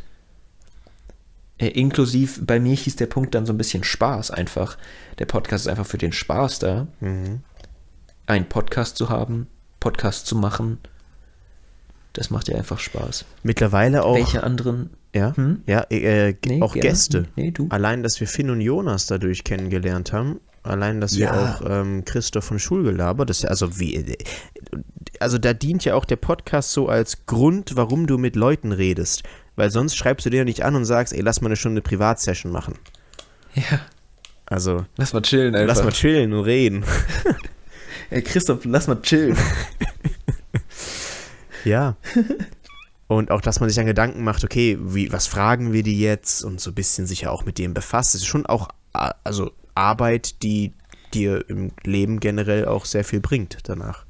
Äh, 1.57 1.67
inklusiv, 1.67 2.41
bei 2.45 2.59
mir 2.59 2.75
hieß 2.75 2.97
der 2.97 3.05
Punkt 3.05 3.33
dann 3.33 3.45
so 3.45 3.53
ein 3.53 3.57
bisschen 3.57 3.83
Spaß 3.83 4.31
einfach. 4.31 4.77
Der 5.19 5.25
Podcast 5.25 5.65
ist 5.65 5.69
einfach 5.69 5.85
für 5.85 5.97
den 5.97 6.11
Spaß 6.11 6.59
da, 6.59 6.87
Mhm. 6.99 7.41
einen 8.27 8.45
Podcast 8.49 8.97
zu 8.97 9.09
haben, 9.09 9.47
Podcast 9.79 10.25
zu 10.27 10.35
machen. 10.35 10.79
Das 12.13 12.29
macht 12.29 12.47
ja 12.47 12.55
einfach 12.57 12.79
Spaß. 12.79 13.25
Mittlerweile 13.43 14.03
auch. 14.03 14.15
Welche 14.15 14.43
anderen? 14.43 14.89
Ja, 15.13 15.35
Hm? 15.35 15.61
ja 15.65 15.81
äh, 15.89 16.29
äh, 16.29 16.35
Nee, 16.45 16.61
auch 16.61 16.73
gerne. 16.73 16.89
Gäste. 16.89 17.27
Nee, 17.35 17.51
du. 17.51 17.67
Allein, 17.69 18.03
dass 18.03 18.19
wir 18.19 18.27
Finn 18.27 18.49
und 18.49 18.61
Jonas 18.61 19.07
dadurch 19.07 19.43
kennengelernt 19.43 20.11
haben. 20.13 20.39
Allein, 20.63 20.99
dass 20.99 21.15
wir 21.15 21.25
Ja. 21.27 21.55
auch 21.55 21.61
ähm, 21.69 22.03
Christoph 22.05 22.45
von 22.45 22.57
Schulgelaber, 22.59 23.25
das 23.25 23.37
ist 23.37 23.43
ja 23.43 23.49
also 23.49 23.79
wie, 23.79 23.95
äh, 23.95 24.17
also 25.19 25.37
da 25.37 25.53
dient 25.53 25.85
ja 25.85 25.95
auch 25.95 26.05
der 26.05 26.15
Podcast 26.15 26.71
so 26.71 26.89
als 26.89 27.25
Grund, 27.27 27.75
warum 27.75 28.07
du 28.07 28.17
mit 28.17 28.35
Leuten 28.35 28.71
redest. 28.71 29.23
Weil 29.55 29.69
sonst 29.71 29.95
schreibst 29.95 30.25
du 30.25 30.29
dir 30.29 30.37
ja 30.39 30.43
nicht 30.43 30.63
an 30.63 30.75
und 30.75 30.85
sagst, 30.85 31.13
ey, 31.13 31.21
lass 31.21 31.41
mal 31.41 31.47
eine 31.47 31.55
Stunde 31.55 31.81
Privatsession 31.81 32.51
machen. 32.51 32.75
Ja, 33.53 33.79
Also, 34.47 34.85
lass 34.97 35.13
mal 35.13 35.21
chillen 35.21 35.55
einfach. 35.55 35.75
lass 35.75 35.83
mal 35.83 35.91
chillen 35.93 36.33
und 36.33 36.43
reden. 36.43 36.83
Ey, 38.09 38.21
Christoph, 38.21 38.65
lass 38.65 38.87
mal 38.87 39.01
chillen. 39.01 39.37
Ja. 41.63 41.95
Und 43.07 43.31
auch, 43.31 43.41
dass 43.41 43.59
man 43.59 43.69
sich 43.69 43.75
dann 43.75 43.87
Gedanken 43.87 44.23
macht, 44.23 44.43
okay, 44.43 44.77
wie, 44.79 45.11
was 45.11 45.25
fragen 45.27 45.73
wir 45.73 45.81
die 45.81 45.99
jetzt 45.99 46.43
und 46.43 46.61
so 46.61 46.71
ein 46.71 46.75
bisschen 46.75 47.07
sich 47.07 47.21
ja 47.21 47.31
auch 47.31 47.43
mit 47.45 47.57
dem 47.57 47.73
befasst. 47.73 48.13
Das 48.13 48.21
ist 48.21 48.27
schon 48.27 48.45
auch 48.45 48.69
also 48.93 49.51
Arbeit, 49.73 50.43
die 50.43 50.73
dir 51.13 51.43
im 51.49 51.71
Leben 51.83 52.19
generell 52.19 52.65
auch 52.65 52.85
sehr 52.85 53.03
viel 53.03 53.19
bringt 53.19 53.57
danach. 53.63 54.05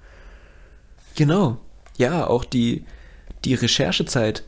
Genau. 1.15 1.59
Ja, 1.97 2.27
auch 2.27 2.43
die, 2.43 2.83
die 3.45 3.53
Recherchezeit, 3.55 4.43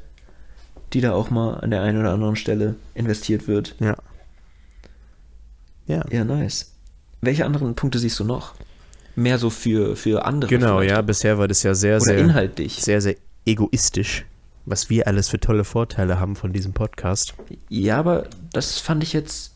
die 0.94 1.02
da 1.02 1.14
auch 1.14 1.30
mal 1.30 1.56
an 1.56 1.72
der 1.72 1.82
einen 1.82 2.00
oder 2.00 2.12
anderen 2.12 2.36
Stelle 2.36 2.76
investiert 2.96 3.48
wird. 3.48 3.76
Ja. 3.80 3.96
Ja. 5.88 6.06
Ja, 6.12 6.24
nice. 6.24 6.74
Welche 7.22 7.46
anderen 7.46 7.76
Punkte 7.76 8.00
siehst 8.00 8.20
du 8.20 8.24
noch? 8.24 8.54
Mehr 9.16 9.38
so 9.40 9.50
für, 9.50 9.96
für 9.96 10.26
andere. 10.26 10.50
Genau, 10.50 10.78
vielleicht. 10.78 10.92
ja, 10.92 11.02
bisher 11.02 11.38
war 11.38 11.48
das 11.48 11.64
ja 11.64 11.74
sehr, 11.74 11.96
Oder 11.98 12.06
sehr, 12.06 12.18
inhaltlich. 12.20 12.76
sehr, 12.84 13.02
sehr 13.02 13.16
egoistisch, 13.46 14.26
was 14.66 14.90
wir 14.90 15.08
alles 15.08 15.30
für 15.30 15.40
tolle 15.40 15.64
Vorteile 15.64 16.20
haben 16.20 16.36
von 16.36 16.54
diesem 16.54 16.74
Podcast. 16.74 17.34
Ja, 17.70 17.98
aber 17.98 18.28
das 18.54 18.80
fand 18.80 19.02
ich 19.04 19.14
jetzt 19.14 19.56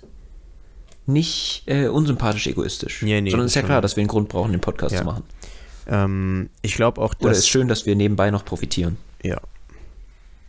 nicht 1.06 1.64
äh, 1.68 1.88
unsympathisch 1.88 2.48
egoistisch. 2.48 3.02
Nee, 3.04 3.22
nee, 3.22 3.30
sondern 3.30 3.46
das 3.46 3.52
ist 3.52 3.56
ja 3.56 3.62
klar, 3.64 3.82
dass 3.82 3.96
wir 3.98 4.02
einen 4.02 4.08
Grund 4.08 4.30
brauchen, 4.30 4.52
den 4.52 4.62
Podcast 4.62 4.94
Ja. 4.94 5.00
zu 5.00 5.06
machen. 5.06 5.24
Ähm, 5.88 6.50
ich 6.62 6.76
glaube 6.76 7.02
auch, 7.02 7.14
Oder 7.20 7.30
dass 7.30 7.40
ist 7.40 7.50
schön, 7.50 7.68
dass 7.68 7.86
wir 7.86 7.96
nebenbei 7.96 8.32
noch 8.32 8.46
profitieren. 8.46 8.98
Ja. 9.24 9.40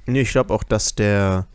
Nee, 0.06 0.22
ich 0.22 0.30
glaube 0.30 0.52
auch, 0.52 0.62
dass 0.64 0.94
der, 0.94 1.46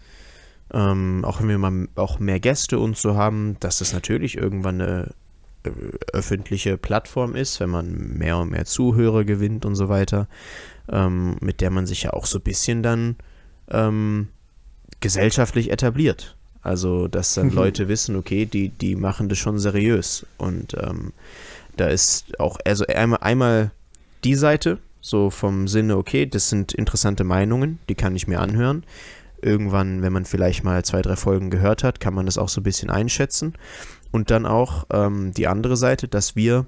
ähm, 0.73 1.23
auch 1.25 1.39
wenn 1.41 1.49
wir 1.49 1.57
mal 1.57 1.87
auch 1.95 2.19
mehr 2.19 2.39
Gäste 2.39 2.79
und 2.79 2.97
so 2.97 3.15
haben, 3.15 3.57
dass 3.59 3.79
das 3.79 3.93
natürlich 3.93 4.37
irgendwann 4.37 4.81
eine 4.81 5.11
äh, 5.63 5.69
öffentliche 6.13 6.77
Plattform 6.77 7.35
ist, 7.35 7.59
wenn 7.59 7.69
man 7.69 8.17
mehr 8.17 8.37
und 8.37 8.51
mehr 8.51 8.65
Zuhörer 8.65 9.23
gewinnt 9.25 9.65
und 9.65 9.75
so 9.75 9.89
weiter, 9.89 10.27
ähm, 10.89 11.37
mit 11.41 11.61
der 11.61 11.69
man 11.69 11.85
sich 11.85 12.03
ja 12.03 12.13
auch 12.13 12.25
so 12.25 12.39
ein 12.39 12.43
bisschen 12.43 12.83
dann 12.83 13.15
ähm, 13.69 14.29
gesellschaftlich 14.99 15.71
etabliert. 15.71 16.35
Also, 16.61 17.07
dass 17.07 17.33
dann 17.33 17.47
Mhm. 17.47 17.53
Leute 17.55 17.87
wissen, 17.87 18.15
okay, 18.15 18.45
die, 18.45 18.69
die 18.69 18.95
machen 18.95 19.29
das 19.29 19.37
schon 19.37 19.59
seriös. 19.59 20.25
Und 20.37 20.75
ähm, 20.79 21.13
da 21.75 21.87
ist 21.87 22.39
auch, 22.39 22.57
also 22.65 22.85
einmal, 22.87 23.19
einmal 23.21 23.71
die 24.23 24.35
Seite, 24.35 24.79
so 25.01 25.29
vom 25.29 25.67
Sinne, 25.67 25.97
okay, 25.97 26.25
das 26.25 26.49
sind 26.49 26.73
interessante 26.73 27.23
Meinungen, 27.23 27.79
die 27.89 27.95
kann 27.95 28.15
ich 28.15 28.27
mir 28.27 28.39
anhören. 28.39 28.83
Irgendwann, 29.41 30.01
wenn 30.01 30.13
man 30.13 30.25
vielleicht 30.25 30.63
mal 30.63 30.83
zwei, 30.83 31.01
drei 31.01 31.15
Folgen 31.15 31.49
gehört 31.49 31.83
hat, 31.83 31.99
kann 31.99 32.13
man 32.13 32.25
das 32.25 32.37
auch 32.37 32.49
so 32.49 32.61
ein 32.61 32.63
bisschen 32.63 32.89
einschätzen. 32.89 33.53
Und 34.11 34.31
dann 34.31 34.45
auch 34.45 34.85
ähm, 34.91 35.33
die 35.33 35.47
andere 35.47 35.77
Seite, 35.77 36.07
dass 36.07 36.35
wir 36.35 36.65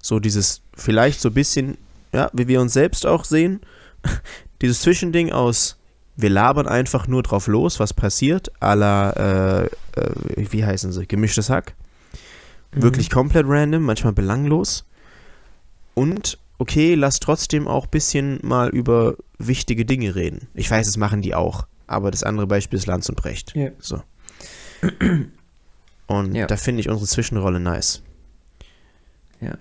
so 0.00 0.20
dieses, 0.20 0.62
vielleicht 0.74 1.20
so 1.20 1.28
ein 1.28 1.34
bisschen, 1.34 1.76
ja, 2.12 2.30
wie 2.32 2.48
wir 2.48 2.60
uns 2.60 2.72
selbst 2.72 3.06
auch 3.06 3.24
sehen, 3.24 3.60
dieses 4.62 4.80
Zwischending 4.80 5.32
aus, 5.32 5.76
wir 6.16 6.30
labern 6.30 6.68
einfach 6.68 7.08
nur 7.08 7.22
drauf 7.22 7.46
los, 7.46 7.80
was 7.80 7.92
passiert, 7.92 8.52
à 8.60 8.74
la, 8.74 9.10
äh, 9.10 9.64
äh, 9.64 9.70
wie 10.36 10.64
heißen 10.64 10.92
sie, 10.92 11.06
gemischtes 11.06 11.50
Hack. 11.50 11.74
Wirklich 12.76 13.08
komplett 13.10 13.46
random, 13.46 13.84
manchmal 13.84 14.12
belanglos. 14.12 14.84
Und 15.94 16.38
okay, 16.58 16.94
lass 16.94 17.20
trotzdem 17.20 17.66
auch 17.68 17.84
ein 17.84 17.90
bisschen 17.90 18.38
mal 18.42 18.68
über 18.70 19.16
wichtige 19.38 19.84
Dinge 19.84 20.14
reden. 20.14 20.48
Ich 20.54 20.70
weiß, 20.70 20.86
das 20.86 20.96
machen 20.96 21.22
die 21.22 21.34
auch. 21.34 21.66
Aber 21.86 22.10
das 22.10 22.22
andere 22.22 22.46
Beispiel 22.46 22.78
ist 22.78 22.86
Lanz 22.86 23.08
und 23.08 23.16
Brecht. 23.16 23.54
Ja. 23.54 23.70
So. 23.78 24.02
Und 26.06 26.34
Ja. 26.34 26.46
da 26.46 26.56
finde 26.58 26.80
ich 26.80 26.88
unsere 26.90 27.06
Zwischenrolle 27.06 27.60
nice. 27.60 28.02
Ja. 29.40 29.56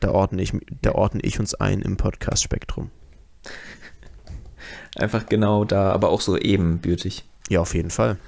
Da 0.00 0.10
ordne 0.10 0.42
ich, 0.42 0.52
da 0.82 0.92
ordne 0.92 1.20
ich 1.22 1.38
uns 1.38 1.54
ein 1.54 1.80
im 1.80 1.96
Podcast-Spektrum. 1.96 2.90
Einfach 4.96 5.26
genau 5.26 5.64
da, 5.64 5.92
aber 5.92 6.08
auch 6.10 6.20
so 6.20 6.36
ebenbürtig. 6.36 7.24
Ja, 7.48 7.60
auf 7.60 7.74
jeden 7.74 7.90
Fall. 7.90 8.18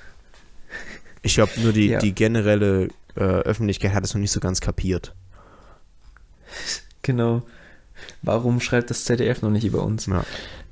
Ich 1.22 1.34
glaube, 1.34 1.52
nur 1.60 1.72
die, 1.72 1.86
Ja. 1.90 1.98
die 1.98 2.14
generelle 2.14 2.88
äh, 3.16 3.20
Öffentlichkeit 3.20 3.92
hat 3.92 4.04
es 4.04 4.14
noch 4.14 4.20
nicht 4.20 4.30
so 4.32 4.38
ganz 4.40 4.60
kapiert. 4.60 5.14
Genau. 7.10 7.42
Warum 8.22 8.60
schreibt 8.60 8.88
das 8.90 9.04
ZDF 9.04 9.42
noch 9.42 9.50
nicht 9.50 9.64
über 9.64 9.82
uns? 9.82 10.06
Ja, 10.06 10.24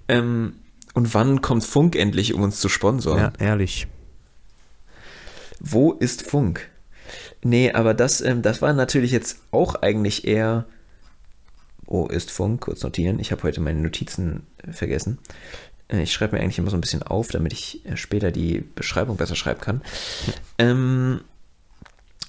Ähm, 0.07 0.55
und 0.95 1.13
wann 1.15 1.41
kommt 1.43 1.65
Funk 1.65 1.97
endlich, 1.97 2.33
um 2.33 2.43
uns 2.43 2.61
zu 2.61 2.69
sponsoren? 2.69 3.19
ja 3.19 3.33
ehrlich. 3.39 3.89
Wo 5.61 5.93
ist 5.93 6.23
Funk? 6.23 6.69
Nee, 7.43 7.73
aber 7.73 7.93
das, 7.93 8.21
ähm, 8.21 8.43
das 8.43 8.63
war 8.63 8.73
natürlich 8.73 9.11
jetzt 9.11 9.39
auch 9.51 9.75
eigentlich 9.77 10.27
eher. 10.27 10.67
Wo 11.85 12.07
ist 12.07 12.31
Funk? 12.31 12.61
Kurz 12.61 12.83
notieren. 12.83 13.19
Ich 13.19 13.33
habe 13.33 13.43
heute 13.43 13.61
meine 13.61 13.81
Notizen 13.81 14.47
äh, 14.67 14.73
vergessen. 14.73 15.19
Äh, 15.89 16.03
ich 16.03 16.13
schreibe 16.13 16.37
mir 16.37 16.43
eigentlich 16.43 16.59
immer 16.59 16.71
so 16.71 16.77
ein 16.77 16.81
bisschen 16.81 17.03
auf, 17.03 17.29
damit 17.29 17.53
ich 17.53 17.85
äh, 17.87 17.97
später 17.97 18.31
die 18.31 18.61
Beschreibung 18.75 19.17
besser 19.17 19.35
schreiben 19.35 19.61
kann. 19.61 19.83
Ähm, 20.59 21.21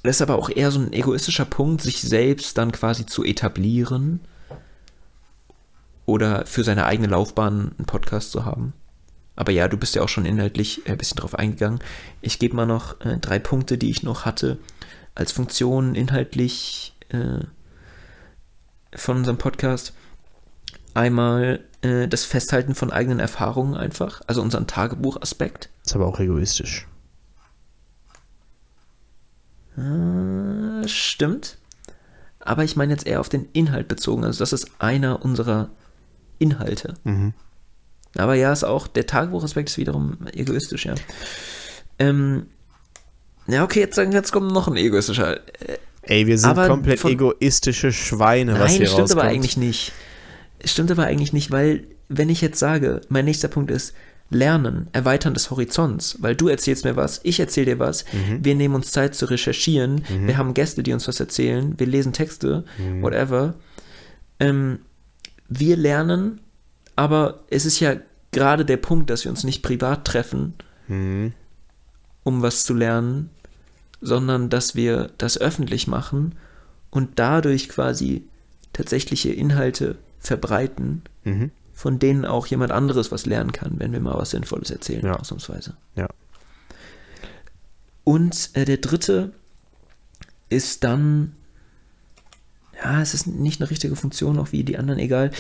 das 0.04 0.18
ist 0.18 0.22
aber 0.22 0.36
auch 0.36 0.50
eher 0.50 0.72
so 0.72 0.80
ein 0.80 0.94
egoistischer 0.94 1.46
Punkt, 1.46 1.82
sich 1.82 2.02
selbst 2.02 2.58
dann 2.58 2.72
quasi 2.72 3.06
zu 3.06 3.24
etablieren 3.24 4.22
oder 6.06 6.46
für 6.46 6.64
seine 6.64 6.86
eigene 6.86 7.08
Laufbahn 7.08 7.74
einen 7.78 7.86
Podcast 7.86 8.32
zu 8.32 8.46
haben. 8.46 8.74
Aber 9.40 9.54
ja, 9.54 9.70
du 9.70 9.78
bist 9.78 9.96
ja 9.96 10.02
auch 10.02 10.10
schon 10.10 10.26
inhaltlich 10.26 10.86
äh, 10.86 10.92
ein 10.92 10.98
bisschen 10.98 11.18
drauf 11.18 11.34
eingegangen. 11.34 11.80
Ich 12.22 12.40
gebe 12.40 12.58
mal 12.58 12.66
noch 12.66 13.00
äh, 13.02 13.18
drei 13.20 13.40
Punkte, 13.40 13.78
die 13.78 13.90
ich 13.90 14.04
noch 14.04 14.26
hatte 14.26 14.58
als 15.16 15.32
Funktion 15.32 15.96
inhaltlich 15.96 16.94
äh, 17.08 17.46
von 18.94 19.18
unserem 19.18 19.38
Podcast. 19.38 19.94
Einmal 20.94 21.62
äh, 21.82 22.10
das 22.10 22.26
Festhalten 22.26 22.76
von 22.76 22.92
eigenen 22.92 23.20
Erfahrungen 23.20 23.76
einfach, 23.76 24.20
also 24.28 24.42
unseren 24.42 24.68
Tagebuchaspekt. 24.68 25.70
Ist 25.86 25.96
aber 25.96 26.08
auch 26.08 26.20
egoistisch. 26.20 26.89
Äh, 29.80 30.88
stimmt. 30.88 31.58
Aber 32.40 32.64
ich 32.64 32.76
meine 32.76 32.92
jetzt 32.94 33.06
eher 33.06 33.20
auf 33.20 33.30
den 33.30 33.46
Inhalt 33.54 33.88
bezogen. 33.88 34.24
Also 34.24 34.40
das 34.40 34.54
ist 34.54 34.70
einer 34.80 35.24
unserer 35.24 35.70
Inhalte. 36.38 36.96
Mhm. 37.04 37.34
Aber 38.18 38.34
ja, 38.36 38.52
ist 38.52 38.64
auch, 38.64 38.88
der 38.88 39.06
Tagebuchaspekt 39.06 39.70
ist 39.70 39.78
wiederum 39.78 40.18
egoistisch, 40.34 40.86
ja. 40.86 40.96
Ähm, 42.00 42.48
ja, 43.48 43.64
okay, 43.64 43.82
jetzt, 43.82 43.98
jetzt 43.98 44.32
kommt 44.32 44.52
noch 44.52 44.68
ein 44.68 44.78
egoistischer. 44.78 45.38
Äh, 45.62 45.78
Ey, 46.02 46.26
wir 46.28 46.38
sind 46.40 46.56
komplett 46.56 47.00
von- 47.00 47.12
egoistische 47.12 47.92
Schweine, 47.92 48.54
was 48.54 48.72
Nein, 48.72 48.78
hier 48.78 48.88
stimmt 48.88 49.02
rauskommt. 49.02 49.22
aber 49.22 49.30
eigentlich 49.30 49.58
nicht. 49.58 49.92
Stimmt 50.66 50.90
aber 50.92 51.04
eigentlich 51.06 51.34
nicht, 51.34 51.52
weil 51.52 51.84
wenn 52.08 52.30
ich 52.30 52.42
jetzt 52.42 52.58
sage, 52.58 53.02
mein 53.10 53.26
nächster 53.26 53.48
Punkt 53.48 53.70
ist 53.70 53.94
Lernen, 54.32 54.88
Erweitern 54.94 55.34
des 55.34 55.50
Horizonts, 55.50 56.18
weil 56.22 56.36
du 56.36 56.48
erzählst 56.50 56.86
mir 56.86 56.96
was, 56.96 57.20
ich 57.24 57.40
erzähle 57.40 57.66
dir 57.68 57.80
was, 57.80 58.06
Mhm. 58.14 58.46
wir 58.46 58.56
nehmen 58.56 58.76
uns 58.76 58.92
Zeit 58.92 59.16
zu 59.16 59.26
recherchieren, 59.26 60.04
wir 60.26 60.38
haben 60.38 60.54
Gäste, 60.54 60.84
die 60.84 60.94
uns 60.94 61.08
was 61.08 61.20
erzählen, 61.20 61.74
wir 61.80 61.88
lesen 61.88 62.14
Texte, 62.14 62.64
Mhm. 62.78 63.02
whatever. 63.02 63.56
Ähm, 64.40 64.80
wir 65.48 65.76
lernen, 65.78 66.42
aber 66.96 67.40
es 67.50 67.66
ist 67.66 67.80
ja 67.80 67.96
gerade 68.32 68.66
der 68.66 68.78
Punkt, 68.78 69.10
dass 69.10 69.24
wir 69.24 69.32
uns 69.32 69.44
nicht 69.44 69.64
privat 69.64 70.06
treffen, 70.06 70.54
Mhm. 70.88 71.34
um 72.24 72.42
was 72.44 72.64
zu 72.66 72.76
lernen, 72.76 73.32
sondern 74.02 74.50
dass 74.50 74.76
wir 74.76 75.10
das 75.18 75.38
öffentlich 75.40 75.88
machen 75.88 76.36
und 76.92 77.18
dadurch 77.18 77.68
quasi 77.70 78.26
tatsächliche 78.74 79.32
Inhalte 79.34 79.98
verbreiten, 80.20 81.02
Mhm. 81.24 81.52
Von 81.80 81.98
denen 81.98 82.26
auch 82.26 82.46
jemand 82.46 82.74
anderes 82.74 83.10
was 83.10 83.26
lernen 83.26 83.54
kann, 83.54 83.76
wenn 83.80 83.94
wir 83.94 84.02
mal 84.02 84.18
was 84.18 84.32
Sinnvolles 84.32 84.70
erzählen, 84.70 85.06
Ja. 85.06 85.16
ausnahmsweise. 85.16 85.78
Ja. 85.96 86.10
Und 88.04 88.50
äh, 88.54 88.66
der 88.66 88.78
dritte 88.78 89.32
ist 90.50 90.84
dann, 90.84 91.32
ja, 92.84 93.02
es 93.02 93.14
ist 93.14 93.28
nicht 93.28 93.62
eine 93.62 93.70
richtige 93.70 93.96
Funktion, 93.96 94.38
auch 94.40 94.52
wie 94.52 94.66
die 94.66 94.78
anderen, 94.78 95.00
egal, 95.00 95.32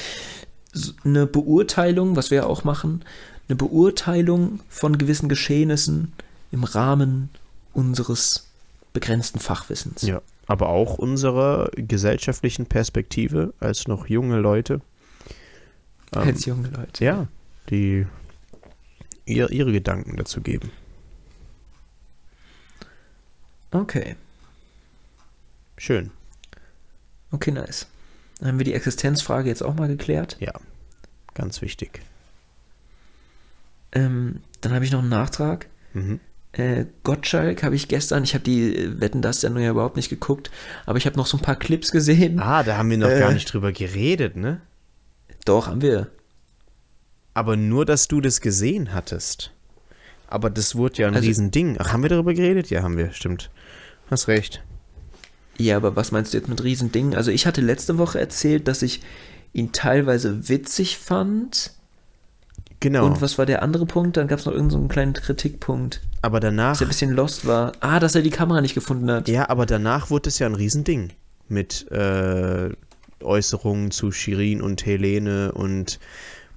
so 0.72 0.94
eine 1.04 1.28
Beurteilung, 1.28 2.16
was 2.16 2.32
wir 2.32 2.48
auch 2.48 2.64
machen, 2.64 3.04
eine 3.50 3.58
Beurteilung 3.58 4.62
von 4.70 4.98
gewissen 4.98 5.28
Geschehnissen 5.28 6.14
im 6.54 6.64
Rahmen 6.64 7.32
unseres 7.74 8.48
begrenzten 8.94 9.40
Fachwissens. 9.40 10.04
Ja, 10.04 10.22
aber 10.48 10.70
auch 10.70 10.98
unserer 10.98 11.70
gesellschaftlichen 11.76 12.66
Perspektive 12.66 13.54
als 13.60 13.90
noch 13.90 14.08
junge 14.08 14.40
Leute. 14.40 14.80
Ähm, 16.14 16.22
Als 16.22 16.45
junge 16.45 16.68
Leute. 16.70 17.03
ja, 17.05 17.28
die 17.70 18.05
ihr, 19.26 19.49
ihre 19.51 19.72
Gedanken 19.72 20.18
dazu 20.18 20.41
geben. 20.41 20.72
Okay, 23.72 24.16
Schön. 25.78 26.10
okay, 27.32 27.51
nice. 27.51 27.86
Dann 28.39 28.49
haben 28.49 28.57
wir 28.60 28.66
die 28.66 28.74
Existenzfrage 28.74 29.47
jetzt 29.47 29.62
auch 29.62 29.76
mal 29.76 29.88
geklärt. 29.88 30.38
Ja, 30.39 30.53
ganz 31.36 31.62
wichtig. 31.62 32.01
Ähm, 33.91 34.41
dann 34.62 34.74
habe 34.74 34.86
ich 34.86 34.91
noch 34.91 34.99
einen 34.99 35.10
Nachtrag. 35.10 35.68
Mhm. 35.93 36.20
Äh, 36.53 36.86
Gottschalk 37.03 37.62
habe 37.64 37.76
ich 37.76 37.88
gestern, 37.88 38.24
ich 38.24 38.34
habe 38.34 38.43
die 38.43 38.99
Wetten 38.99 39.22
das 39.22 39.41
Sendung 39.41 39.62
ja 39.64 39.70
überhaupt 39.70 39.95
nicht 39.97 40.10
geguckt, 40.10 40.49
aber 40.88 40.97
ich 40.97 41.05
habe 41.05 41.16
noch 41.16 41.28
so 41.28 41.38
ein 41.38 41.43
paar 41.43 41.55
Clips 41.55 41.91
gesehen. 41.91 42.39
Ah, 42.39 42.64
da 42.64 42.78
haben 42.78 42.89
wir 42.89 42.97
noch 42.97 43.10
Äh. 43.10 43.20
gar 43.20 43.32
nicht 43.32 43.53
drüber 43.53 43.72
geredet, 43.72 44.36
ne? 44.36 44.62
Doch, 45.46 45.68
haben 45.68 45.82
wir. 45.82 46.08
Aber 47.34 47.56
nur, 47.56 47.86
dass 47.86 48.08
du 48.08 48.22
das 48.22 48.42
gesehen 48.42 48.94
hattest. 48.94 49.52
Aber 50.28 50.50
das 50.50 50.76
wurde 50.76 51.02
ja 51.02 51.08
ein 51.08 51.16
Also- 51.16 51.28
Riesending. 51.28 51.78
Ach, 51.80 51.92
haben 51.94 52.04
wir 52.04 52.10
darüber 52.10 52.34
geredet? 52.34 52.70
Ja, 52.70 52.84
haben 52.84 52.98
wir, 52.98 53.12
stimmt. 53.14 53.50
Hast 54.12 54.28
recht. 54.28 54.64
Ja, 55.58 55.78
aber 55.78 55.96
was 55.96 56.12
meinst 56.12 56.34
du 56.34 56.38
jetzt 56.38 56.48
mit 56.50 56.64
Riesending? 56.64 57.16
Also 57.16 57.32
ich 57.32 57.46
hatte 57.46 57.62
letzte 57.62 57.98
Woche 57.98 58.20
erzählt, 58.20 58.68
dass 58.68 58.82
ich 58.82 59.02
ihn 59.54 59.72
teilweise 59.72 60.48
witzig 60.50 60.98
fand. 60.98 61.74
Genau. 62.80 63.06
Und 63.06 63.22
was 63.22 63.38
war 63.38 63.46
der 63.46 63.62
andere 63.62 63.86
Punkt? 63.86 64.16
Dann 64.16 64.28
gab 64.28 64.40
es 64.40 64.46
noch 64.46 64.54
irgendeinen 64.54 64.72
so 64.72 64.78
einen 64.78 64.88
kleinen 64.88 65.14
Kritikpunkt, 65.14 66.02
aber 66.22 66.40
danach. 66.40 66.72
dass 66.74 66.82
er 66.82 66.86
ein 66.86 66.90
bisschen 66.90 67.12
lost 67.12 67.46
war. 67.46 67.74
Ah, 67.82 68.00
dass 68.00 68.16
er 68.16 68.22
die 68.22 68.30
Kamera 68.30 68.62
nicht 68.62 68.74
gefunden 68.74 69.12
hat. 69.12 69.28
Ja, 69.28 69.50
aber 69.50 69.66
danach 69.66 70.10
wurde 70.10 70.30
es 70.30 70.40
ja 70.40 70.48
ein 70.48 70.56
Riesending. 70.56 71.12
Mit 71.50 71.92
äh, 71.92 72.70
Äußerungen 73.24 73.91
zu 73.91 74.11
Shirin 74.11 74.61
und 74.61 74.86
Helene 74.86 75.51
und 75.51 75.99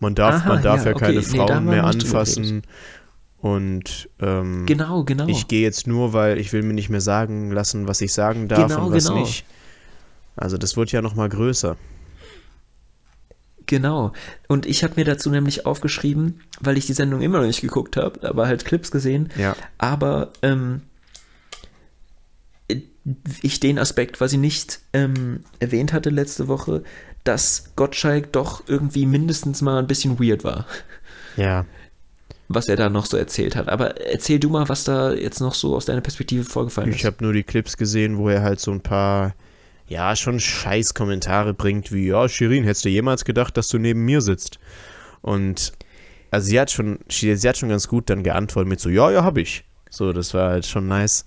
man 0.01 0.15
darf, 0.15 0.35
Aha, 0.37 0.49
man 0.49 0.63
darf 0.63 0.85
ja, 0.85 0.91
ja, 0.91 0.97
okay. 0.97 1.05
keine 1.07 1.19
Nee, 1.19 1.25
Frauen 1.25 1.65
mehr 1.67 1.85
anfassen. 1.85 2.63
Und 3.39 4.09
ähm, 4.21 4.67
Genau, 4.67 5.05
genau. 5.05 5.27
ich 5.29 5.49
gehe 5.49 5.63
jetzt 5.63 5.87
nur, 5.87 6.13
weil 6.13 6.39
ich 6.39 6.53
will 6.53 6.63
mir 6.63 6.75
nicht 6.75 6.91
mehr 6.91 7.01
sagen 7.01 7.51
lassen, 7.51 7.89
was 7.89 8.01
ich 8.01 8.13
sagen 8.13 8.49
darf 8.49 8.69
Genau, 8.69 8.87
und 8.87 8.95
was 8.95 9.07
genau. 9.09 9.21
nicht. 9.21 9.45
Also 10.37 10.59
das 10.59 10.77
wird 10.77 10.93
ja 10.93 11.03
noch 11.03 11.15
mal 11.15 11.29
größer. 11.29 11.77
Genau. 13.67 14.13
Und 14.49 14.67
ich 14.67 14.85
habe 14.85 14.95
mir 14.97 15.05
dazu 15.05 15.31
nämlich 15.31 15.67
aufgeschrieben, 15.67 16.41
weil 16.61 16.77
ich 16.77 16.87
die 16.87 16.93
Sendung 16.93 17.21
immer 17.21 17.39
noch 17.39 17.47
nicht 17.47 17.61
geguckt 17.61 17.97
habe, 17.97 18.29
aber 18.29 18.47
halt 18.47 18.65
Clips 18.65 18.91
gesehen. 18.91 19.31
Ja. 19.39 19.57
Aber 19.79 20.33
ähm, 20.43 20.83
ich 23.43 23.59
den 23.61 23.79
Aspekt 23.79 24.17
quasi 24.17 24.37
nicht 24.37 24.81
ähm, 24.93 25.41
erwähnt 25.59 25.93
hatte 25.93 26.11
letzte 26.11 26.49
Woche, 26.49 26.83
dass 27.25 27.73
Gottschalk 27.77 28.33
doch 28.33 28.63
irgendwie 28.69 29.07
mindestens 29.07 29.61
mal 29.63 29.79
ein 29.79 29.87
bisschen 29.87 30.19
weird 30.21 30.45
war, 30.45 30.67
Ja. 31.37 31.65
was 32.49 32.69
er 32.69 32.77
da 32.77 32.89
noch 32.91 33.07
so 33.07 33.17
erzählt 33.17 33.57
hat. 33.57 33.69
Aber 33.69 34.01
erzähl 34.01 34.39
du 34.39 34.49
mal, 34.51 34.69
was 34.69 34.85
da 34.85 35.13
jetzt 35.13 35.41
noch 35.41 35.55
so 35.55 35.75
aus 35.75 35.85
deiner 35.87 36.01
Perspektive 36.01 36.45
vorgefallen 36.45 36.91
Ich 36.91 36.99
ist. 37.01 37.05
habe 37.05 37.17
nur 37.21 37.33
die 37.33 37.43
Clips 37.45 37.77
gesehen, 37.77 38.19
wo 38.19 38.29
er 38.29 38.43
halt 38.43 38.61
so 38.61 38.71
ein 38.73 38.81
paar, 38.83 39.35
ja, 39.89 40.15
schon 40.17 40.39
scheiß 40.41 40.95
Kommentare 40.95 41.55
bringt, 41.55 41.93
wie, 41.93 42.07
ja, 42.09 42.29
Shirin, 42.29 42.65
hättest 42.65 42.85
du 42.85 42.89
jemals 42.89 43.25
gedacht, 43.25 43.57
dass 43.57 43.69
du 43.69 43.79
neben 43.79 44.05
mir 44.05 44.21
sitzt? 44.21 44.59
Und, 45.23 45.73
also 46.31 46.47
sie 46.49 46.59
hat 46.61 46.71
schon, 46.71 46.99
sie, 47.11 47.35
sie 47.37 47.49
hat 47.49 47.57
schon 47.59 47.69
ganz 47.69 47.89
gut 47.89 48.11
dann 48.11 48.23
geantwortet 48.23 48.69
mit 48.69 48.81
so, 48.81 48.89
ja, 48.89 49.11
ja, 49.11 49.23
hab 49.25 49.39
ich. 49.39 49.65
So, 49.91 50.13
das 50.13 50.35
war 50.35 50.51
halt 50.51 50.67
schon 50.67 50.89
nice. 50.89 51.25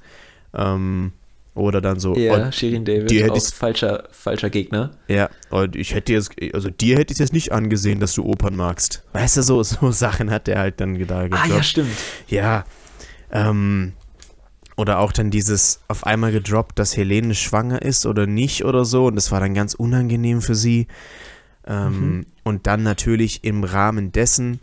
Ähm, 0.53 1.11
oder 1.55 1.81
dann 1.81 1.99
so, 1.99 2.15
Ja, 2.15 2.47
oh, 2.47 2.51
Shirin 2.51 2.85
David, 2.85 3.11
hätte 3.11 3.33
auch 3.33 3.41
falscher, 3.53 4.03
falscher 4.11 4.49
Gegner. 4.49 4.91
ja, 5.07 5.29
und 5.49 5.75
ich 5.75 5.95
hätte 5.95 6.13
jetzt, 6.13 6.31
also 6.53 6.69
dir 6.69 6.97
hätte 6.97 7.13
ich 7.13 7.19
jetzt 7.19 7.33
nicht 7.33 7.51
angesehen, 7.51 7.99
dass 7.99 8.13
du 8.13 8.23
Opern 8.25 8.55
magst. 8.55 9.03
Weißt 9.13 9.37
du, 9.37 9.41
so, 9.41 9.63
so 9.63 9.89
Sachen 9.91 10.29
hat 10.29 10.47
der 10.47 10.59
halt 10.59 10.79
dann 10.79 11.07
da 11.07 11.21
Ah 11.31 11.47
ja, 11.47 11.63
stimmt. 11.63 11.89
Ja. 12.27 12.65
Ähm, 13.31 13.93
oder 14.77 14.99
auch 14.99 15.13
dann 15.13 15.31
dieses 15.31 15.79
auf 15.87 16.05
einmal 16.05 16.31
gedroppt, 16.33 16.77
dass 16.77 16.97
Helene 16.97 17.33
schwanger 17.33 17.81
ist 17.81 18.05
oder 18.05 18.27
nicht 18.27 18.65
oder 18.65 18.83
so. 18.83 19.05
Und 19.05 19.15
das 19.15 19.31
war 19.31 19.39
dann 19.39 19.53
ganz 19.53 19.73
unangenehm 19.73 20.41
für 20.41 20.55
sie. 20.55 20.87
Ähm, 21.65 22.25
Und 22.43 22.67
dann 22.67 22.83
natürlich 22.83 23.43
im 23.43 23.63
Rahmen 23.63 24.11
dessen 24.11 24.59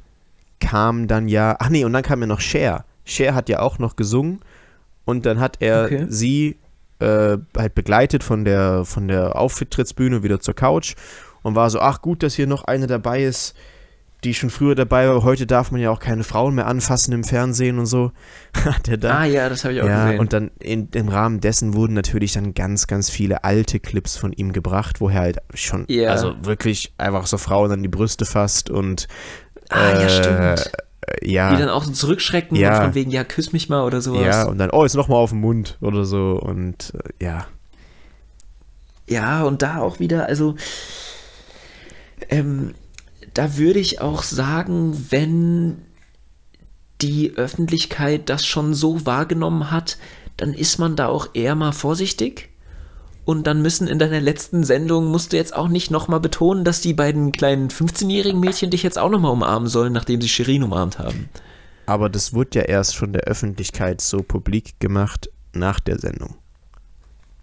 kam 0.61 1.09
dann 1.09 1.29
ja. 1.29 1.57
Ach 1.59 1.71
nee, 1.71 1.85
und 1.85 1.93
dann 1.95 2.03
kam 2.03 2.21
ja 2.21 2.27
noch 2.27 2.41
Cher. 2.41 2.85
Cher 3.05 3.35
hat 3.35 3.49
ja 3.49 3.61
auch 3.61 3.79
noch 3.79 3.97
gesungen. 3.97 4.41
Und 5.05 5.25
dann 5.27 5.41
hat 5.41 5.57
er 5.61 5.87
Okay. 5.87 6.07
sie 6.09 6.57
äh, 7.03 7.39
halt 7.57 7.75
begleitet 7.75 8.25
von 8.25 8.45
der, 8.45 8.85
von 8.85 9.09
der 9.09 9.37
Auftrittsbühne 9.37 10.23
wieder 10.23 10.41
zur 10.41 10.55
Couch 10.55 10.95
und 11.43 11.55
war 11.55 11.69
so, 11.71 11.81
ach 11.81 12.01
gut, 12.03 12.23
dass 12.23 12.35
hier 12.35 12.47
noch 12.47 12.65
eine 12.65 12.87
dabei 12.87 13.25
ist, 13.25 13.55
die 14.25 14.35
schon 14.35 14.51
früher 14.51 14.77
dabei 14.77 15.09
war. 15.09 15.25
Heute 15.25 15.47
darf 15.47 15.73
man 15.73 15.81
ja 15.81 15.91
auch 15.91 15.99
keine 15.99 16.23
Frauen 16.23 16.55
mehr 16.55 16.67
anfassen 16.69 17.13
im 17.13 17.25
Fernsehen 17.25 17.79
und 17.81 17.87
so. 17.87 18.13
Hat 18.65 18.87
er 18.89 18.97
da. 18.97 19.19
Ah 19.19 19.25
ja, 19.25 19.49
das 19.49 19.65
habe 19.65 19.75
ich 19.75 19.83
auch 19.83 19.87
ja, 19.87 20.05
gesehen. 20.05 20.21
und 20.21 20.33
dann 20.33 20.51
in, 20.61 20.89
im 20.95 21.09
Rahmen 21.09 21.41
dessen 21.41 21.75
wurden 21.75 21.95
natürlich 21.95 22.33
dann 22.33 22.55
ganz, 22.55 22.87
ganz 22.87 23.11
viele 23.11 23.43
alte 23.43 23.81
Clips 23.81 24.17
von 24.17 24.33
ihm 24.33 24.53
gebracht, 24.53 25.01
wo 25.01 25.09
er 25.09 25.15
halt 25.17 25.39
schon, 25.55 25.87
Ja. 25.89 26.11
also 26.11 26.35
wirklich 26.43 26.95
einfach 26.99 27.27
so 27.27 27.37
Frauen 27.37 27.73
an 27.73 27.83
die 27.83 27.89
Brüste 27.89 28.25
fasst 28.25 28.71
und 28.71 29.09
ah 29.71 29.91
ja, 29.91 30.03
äh, 30.03 30.09
stimmt. 30.57 30.73
Ja, 31.23 31.51
Die 31.55 31.59
dann 31.61 31.69
auch 31.69 31.85
so 31.85 31.93
zurückschrecken 31.93 32.57
Ja. 32.57 32.77
und 32.79 32.85
von 32.85 32.95
wegen, 32.95 33.11
ja, 33.11 33.25
küss 33.25 33.53
mich 33.53 33.69
mal 33.69 33.85
oder 33.85 34.01
sowas. 34.01 34.25
ja, 34.25 34.45
und 34.49 34.59
dann, 34.59 34.71
oh, 34.71 34.83
jetzt 34.85 34.95
nochmal 34.95 35.19
auf 35.19 35.31
den 35.31 35.41
Mund 35.41 35.79
oder 35.81 36.05
so 36.05 36.39
und 36.41 36.93
äh, 37.19 37.25
ja. 37.25 37.47
Ja, 39.09 39.43
und 39.43 39.63
da 39.63 39.79
auch 39.79 39.99
wieder, 39.99 40.27
also 40.27 40.55
ähm, 42.31 42.75
da 43.35 43.57
würde 43.57 43.81
ich 43.81 44.01
auch 44.01 44.23
sagen, 44.23 45.07
wenn 45.11 45.83
die 47.01 47.33
Öffentlichkeit 47.37 48.29
das 48.29 48.47
schon 48.47 48.75
so 48.75 49.05
wahrgenommen 49.05 49.71
hat, 49.71 49.99
dann 50.37 50.55
ist 50.55 50.79
man 50.79 50.95
da 50.97 51.09
auch 51.09 51.29
eher 51.35 51.55
mal 51.57 51.73
vorsichtig. 51.73 52.49
Und 53.25 53.47
dann 53.47 53.63
müssen 53.63 53.87
in 53.87 53.99
deiner 53.99 54.21
letzten 54.21 54.65
Sendung 54.65 55.07
musst 55.07 55.33
du 55.33 55.37
jetzt 55.37 55.55
auch 55.55 55.69
nicht 55.69 55.91
nochmal 55.91 56.21
betonen, 56.21 56.65
dass 56.65 56.81
die 56.81 56.95
beiden 56.95 57.31
kleinen 57.31 57.69
15-jährigen 57.69 58.41
Mädchen 58.41 58.71
dich 58.71 58.83
jetzt 58.83 58.99
auch 58.99 59.11
nochmal 59.11 59.33
umarmen 59.33 59.69
sollen, 59.69 59.93
nachdem 59.93 60.21
sie 60.21 60.29
Shirin 60.29 60.65
umarmt 60.65 60.99
haben. 60.99 61.29
Aber 61.87 62.09
das 62.09 62.35
wurde 62.35 62.61
ja 62.61 62.65
erst 62.65 62.97
von 62.97 63.13
der 63.13 63.23
Öffentlichkeit 63.23 64.01
so 64.01 64.23
publik 64.23 64.81
gemacht 64.81 65.31
nach 65.53 65.79
der 65.79 65.99
Sendung. 65.99 66.37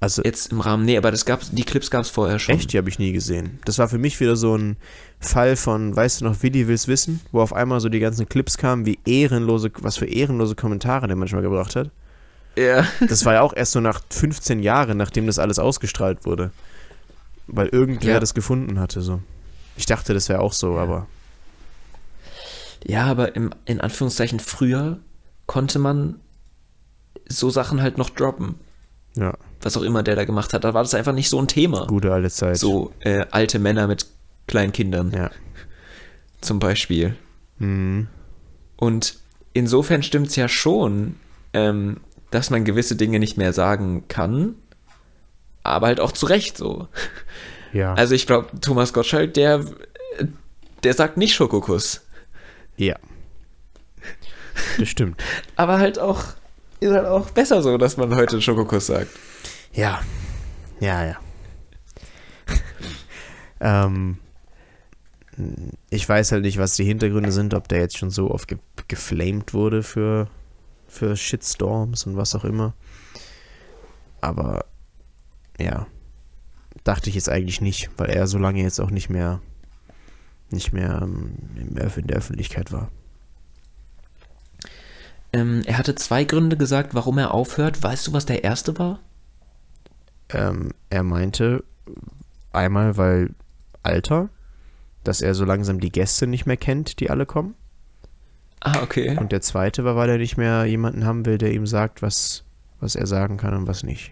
Also 0.02 0.22
Jetzt 0.24 0.54
im 0.54 0.62
Rahmen, 0.62 0.86
nee, 0.86 0.98
aber 0.98 1.12
das 1.12 1.26
gab's, 1.26 1.52
die 1.52 1.64
Clips 1.64 1.92
gab 1.92 2.04
es 2.04 2.10
vorher 2.10 2.40
schon. 2.40 2.56
Echt, 2.56 2.72
die 2.72 2.78
habe 2.78 2.90
ich 2.90 3.00
nie 3.00 3.12
gesehen. 3.12 3.60
Das 3.66 3.80
war 3.80 3.90
für 3.90 3.98
mich 3.98 4.20
wieder 4.22 4.38
so 4.38 4.58
ein 4.58 4.78
Fall 5.20 5.58
von, 5.58 5.94
weißt 5.94 6.22
du 6.22 6.26
noch, 6.26 6.42
Willi 6.42 6.68
will's 6.70 6.88
wissen, 6.88 7.20
wo 7.34 7.42
auf 7.42 7.52
einmal 7.52 7.82
so 7.82 7.90
die 7.90 8.00
ganzen 8.00 8.28
Clips 8.30 8.58
kamen, 8.58 8.86
wie 8.86 8.98
ehrenlose, 9.06 9.72
was 9.82 9.98
für 9.98 10.06
ehrenlose 10.06 10.56
Kommentare 10.56 11.08
der 11.08 11.18
manchmal 11.18 11.42
gebracht 11.42 11.76
hat. 11.76 11.92
Ja. 12.58 12.86
Das 13.08 13.24
war 13.26 13.34
ja 13.36 13.42
auch 13.42 13.54
erst 13.56 13.72
so 13.74 13.80
nach 13.80 14.02
15 14.10 14.60
Jahren, 14.62 14.98
nachdem 14.98 15.28
das 15.28 15.40
alles 15.40 15.60
ausgestrahlt 15.60 16.26
wurde. 16.26 16.52
Weil 17.48 17.68
irgendwer 17.68 18.16
Ja. 18.16 18.20
das 18.20 18.34
gefunden 18.34 18.80
hatte, 18.80 19.02
so. 19.02 19.22
Ich 19.78 19.86
dachte, 19.86 20.14
das 20.14 20.28
wäre 20.30 20.40
auch 20.42 20.54
so, 20.54 20.78
aber. 20.78 21.08
Ja, 22.86 23.06
aber 23.06 23.36
im, 23.36 23.52
in 23.66 23.82
Anführungszeichen 23.82 24.40
früher 24.40 25.00
konnte 25.46 25.80
man 25.80 26.20
so 27.28 27.50
Sachen 27.50 27.82
halt 27.82 27.98
noch 27.98 28.10
droppen. 28.10 28.56
Ja, 29.16 29.34
was 29.62 29.76
auch 29.76 29.82
immer 29.82 30.04
der 30.04 30.16
da 30.16 30.24
gemacht 30.26 30.54
hat, 30.54 30.64
da 30.64 30.74
war 30.74 30.84
das 30.84 30.94
einfach 30.94 31.14
nicht 31.14 31.30
so 31.30 31.40
ein 31.42 31.48
Thema. 31.48 31.88
gute 31.88 32.14
alte 32.14 32.30
Zeit. 32.30 32.58
So 32.58 32.94
äh, 33.00 33.26
alte 33.32 33.60
Männer 33.60 33.88
mit 33.88 34.06
kleinen 34.48 34.72
Kindern 34.72 35.12
Ja. 35.12 35.32
zum 36.42 36.60
Beispiel. 36.60 37.16
Mhm. 37.58 38.08
Und 38.78 39.18
insofern 39.54 40.04
stimmt 40.04 40.28
es 40.28 40.36
ja 40.38 40.48
schon, 40.48 41.16
ähm, 41.54 41.98
dass 42.32 42.50
man 42.50 42.64
gewisse 42.66 42.96
Dinge 42.96 43.20
nicht 43.20 43.38
mehr 43.38 43.54
sagen 43.54 44.08
kann, 44.08 44.56
aber 45.64 45.88
halt 45.88 46.00
auch 46.00 46.12
zu 46.12 46.26
Recht 46.26 46.58
so. 46.58 46.88
Ja. 47.74 47.94
Also 47.94 48.16
ich 48.16 48.26
glaube, 48.26 48.48
Thomas 48.62 48.94
Gottschalk, 48.94 49.34
der, 49.36 49.64
der 50.84 50.94
sagt 50.94 51.18
nicht 51.18 51.36
Schokokuss. 51.36 52.02
ja. 52.78 52.96
Das 54.78 54.90
stimmt. 54.90 55.22
Aber 55.56 55.78
halt 55.80 56.00
auch, 56.00 56.24
ist 56.80 56.92
halt 56.92 57.06
auch 57.06 57.30
besser 57.30 57.62
so, 57.62 57.78
dass 57.78 57.96
man 57.96 58.14
heute 58.16 58.42
Schokokuss 58.42 58.88
sagt. 58.88 59.12
Ja. 59.74 60.02
Ja, 60.80 61.06
ja. 61.06 61.18
ähm, 63.62 64.18
ich 65.90 66.08
weiß 66.08 66.32
halt 66.32 66.44
nicht, 66.44 66.58
was 66.58 66.76
die 66.76 66.84
Hintergründe 66.84 67.32
sind, 67.32 67.54
ob 67.54 67.68
der 67.68 67.80
jetzt 67.80 67.98
schon 67.98 68.10
so 68.10 68.32
oft 68.32 68.48
ge 68.48 68.58
geflamed 68.88 69.54
wurde 69.54 69.84
für, 69.84 70.28
für 70.90 71.16
Shitstorms 71.16 72.06
und 72.06 72.18
was 72.18 72.36
auch 72.36 72.44
immer. 72.44 72.74
Aber 74.22 74.66
ja, 75.58 75.88
dachte 76.84 77.10
ich 77.10 77.16
jetzt 77.16 77.30
eigentlich 77.30 77.62
nicht, 77.62 77.90
weil 77.98 78.10
er 78.10 78.28
so 78.28 78.38
lange 78.38 78.62
jetzt 78.62 78.80
auch 78.80 78.92
nicht 78.92 79.10
mehr 79.10 79.42
nicht 80.52 80.74
mehr 80.74 81.00
ähm, 81.02 81.36
Öff- 81.76 81.98
in 81.98 82.08
der 82.08 82.18
Öffentlichkeit 82.18 82.72
war. 82.72 82.90
Ähm, 85.32 85.62
er 85.66 85.78
hatte 85.78 85.94
zwei 85.96 86.24
Gründe 86.24 86.58
gesagt, 86.58 86.96
warum 86.96 87.20
er 87.20 87.34
aufhört. 87.34 87.84
Weißt 87.84 88.08
du, 88.08 88.14
was 88.14 88.26
der 88.26 88.44
erste 88.44 88.78
war? 88.80 89.00
Ähm, 90.30 90.72
er 90.90 91.04
meinte 91.04 91.64
einmal, 92.52 92.98
weil 92.98 93.36
Alter, 93.84 94.30
dass 95.04 95.22
er 95.22 95.36
so 95.36 95.46
langsam 95.46 95.80
die 95.80 95.92
Gäste 95.92 96.26
nicht 96.26 96.46
mehr 96.46 96.58
kennt, 96.58 97.00
die 97.00 97.10
alle 97.10 97.26
kommen. 97.28 97.56
Ah, 98.62 98.82
okay. 98.84 99.18
Und 99.18 99.32
der 99.32 99.42
zweite 99.42 99.84
war, 99.86 99.96
weil 99.96 100.10
er 100.10 100.18
nicht 100.18 100.38
mehr 100.38 100.66
jemanden 100.66 101.06
haben 101.06 101.26
will, 101.26 101.38
der 101.38 101.54
ihm 101.54 101.66
sagt, 101.66 102.02
was, 102.02 102.44
was 102.80 102.96
er 102.96 103.08
sagen 103.08 103.38
kann 103.38 103.54
und 103.54 103.68
was 103.68 103.84
nicht. 103.84 104.12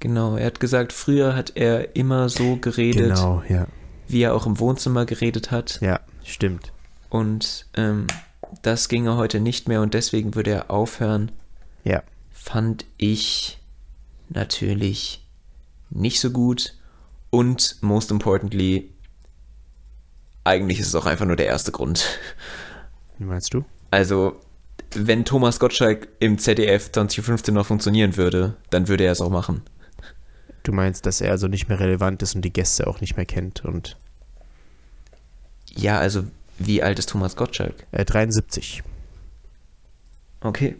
Genau, 0.00 0.36
er 0.36 0.46
hat 0.46 0.60
gesagt, 0.60 0.92
früher 0.92 1.34
hat 1.34 1.52
er 1.56 1.96
immer 1.96 2.28
so 2.28 2.56
geredet, 2.56 3.08
Genau, 3.08 3.42
ja. 3.48 3.66
wie 4.06 4.22
er 4.22 4.34
auch 4.34 4.46
im 4.46 4.58
Wohnzimmer 4.60 5.06
geredet 5.06 5.50
hat. 5.50 5.80
Ja, 5.80 6.00
stimmt. 6.24 6.72
Und 7.08 7.66
ähm, 7.74 8.06
das 8.62 8.88
ginge 8.88 9.16
heute 9.16 9.40
nicht 9.40 9.66
mehr 9.66 9.80
und 9.82 9.94
deswegen 9.94 10.34
würde 10.34 10.50
er 10.50 10.70
aufhören. 10.70 11.32
Ja. 11.84 12.02
Fand 12.32 12.84
ich 12.96 13.58
natürlich 14.28 15.24
nicht 15.90 16.20
so 16.20 16.30
gut. 16.30 16.74
Und 17.30 17.76
most 17.80 18.10
importantly, 18.10 18.90
eigentlich 20.44 20.80
ist 20.80 20.88
es 20.88 20.94
auch 20.94 21.06
einfach 21.06 21.26
nur 21.26 21.36
der 21.36 21.46
erste 21.46 21.72
Grund. 21.72 22.04
Wie 23.18 23.24
meinst 23.24 23.52
du? 23.54 23.64
Also, 23.90 24.40
wenn 24.94 25.24
Thomas 25.24 25.58
Gottschalk 25.60 26.08
im 26.20 26.38
ZDF 26.38 26.92
2015 26.92 27.54
noch 27.54 27.66
funktionieren 27.66 28.16
würde, 28.16 28.56
dann 28.70 28.88
würde 28.88 29.04
er 29.04 29.12
es 29.12 29.20
auch 29.20 29.30
machen. 29.30 29.62
Du 30.62 30.72
meinst, 30.72 31.06
dass 31.06 31.20
er 31.20 31.30
also 31.30 31.48
nicht 31.48 31.68
mehr 31.68 31.80
relevant 31.80 32.22
ist 32.22 32.34
und 32.34 32.42
die 32.42 32.52
Gäste 32.52 32.86
auch 32.86 33.00
nicht 33.00 33.16
mehr 33.16 33.26
kennt 33.26 33.64
und 33.64 33.96
Ja, 35.74 35.98
also, 35.98 36.24
wie 36.58 36.82
alt 36.82 36.98
ist 36.98 37.08
Thomas 37.08 37.36
Gottschalk? 37.36 37.74
äh, 37.92 38.04
73. 38.04 38.82
Okay. 40.40 40.76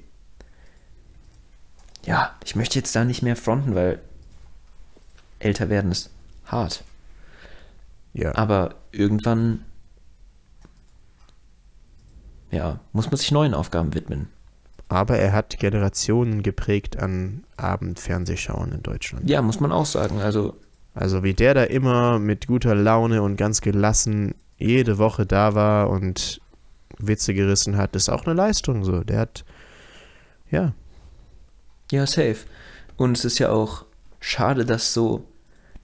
Ja, 2.04 2.34
ich 2.44 2.54
möchte 2.56 2.78
jetzt 2.78 2.94
da 2.94 3.04
nicht 3.04 3.22
mehr 3.22 3.36
fronten, 3.36 3.74
weil 3.74 4.00
älter 5.40 5.68
werden 5.68 5.90
ist 5.92 6.10
hart. 6.46 6.84
Ja. 8.14 8.34
Aber 8.34 8.74
irgendwann, 8.92 9.64
ja, 12.50 12.80
muss 12.92 13.06
man 13.06 13.16
sich 13.16 13.30
neuen 13.30 13.54
Aufgaben 13.54 13.94
widmen. 13.94 14.28
Aber 14.88 15.18
er 15.18 15.32
hat 15.32 15.58
Generationen 15.58 16.42
geprägt 16.42 16.98
an 16.98 17.44
Abendfernsehschauen 17.56 18.72
in 18.72 18.82
Deutschland. 18.82 19.28
Ja, 19.28 19.42
muss 19.42 19.60
man 19.60 19.70
auch 19.70 19.84
sagen. 19.84 20.20
Also, 20.20 20.54
Also 20.94 21.22
wie 21.22 21.34
der 21.34 21.54
da 21.54 21.64
immer 21.64 22.18
mit 22.18 22.46
guter 22.46 22.74
Laune 22.74 23.22
und 23.22 23.36
ganz 23.36 23.60
gelassen 23.60 24.34
jede 24.56 24.98
Woche 24.98 25.26
da 25.26 25.54
war 25.54 25.90
und 25.90 26.40
Witze 26.98 27.34
gerissen 27.34 27.76
hat, 27.76 27.94
ist 27.94 28.08
auch 28.08 28.24
eine 28.24 28.34
Leistung 28.34 28.82
so. 28.82 29.04
Der 29.04 29.20
hat, 29.20 29.44
ja, 30.50 30.72
ja, 31.90 32.06
safe. 32.06 32.38
Und 32.96 33.16
es 33.16 33.24
ist 33.24 33.38
ja 33.38 33.50
auch 33.50 33.84
schade, 34.20 34.64
dass 34.64 34.92
so, 34.92 35.24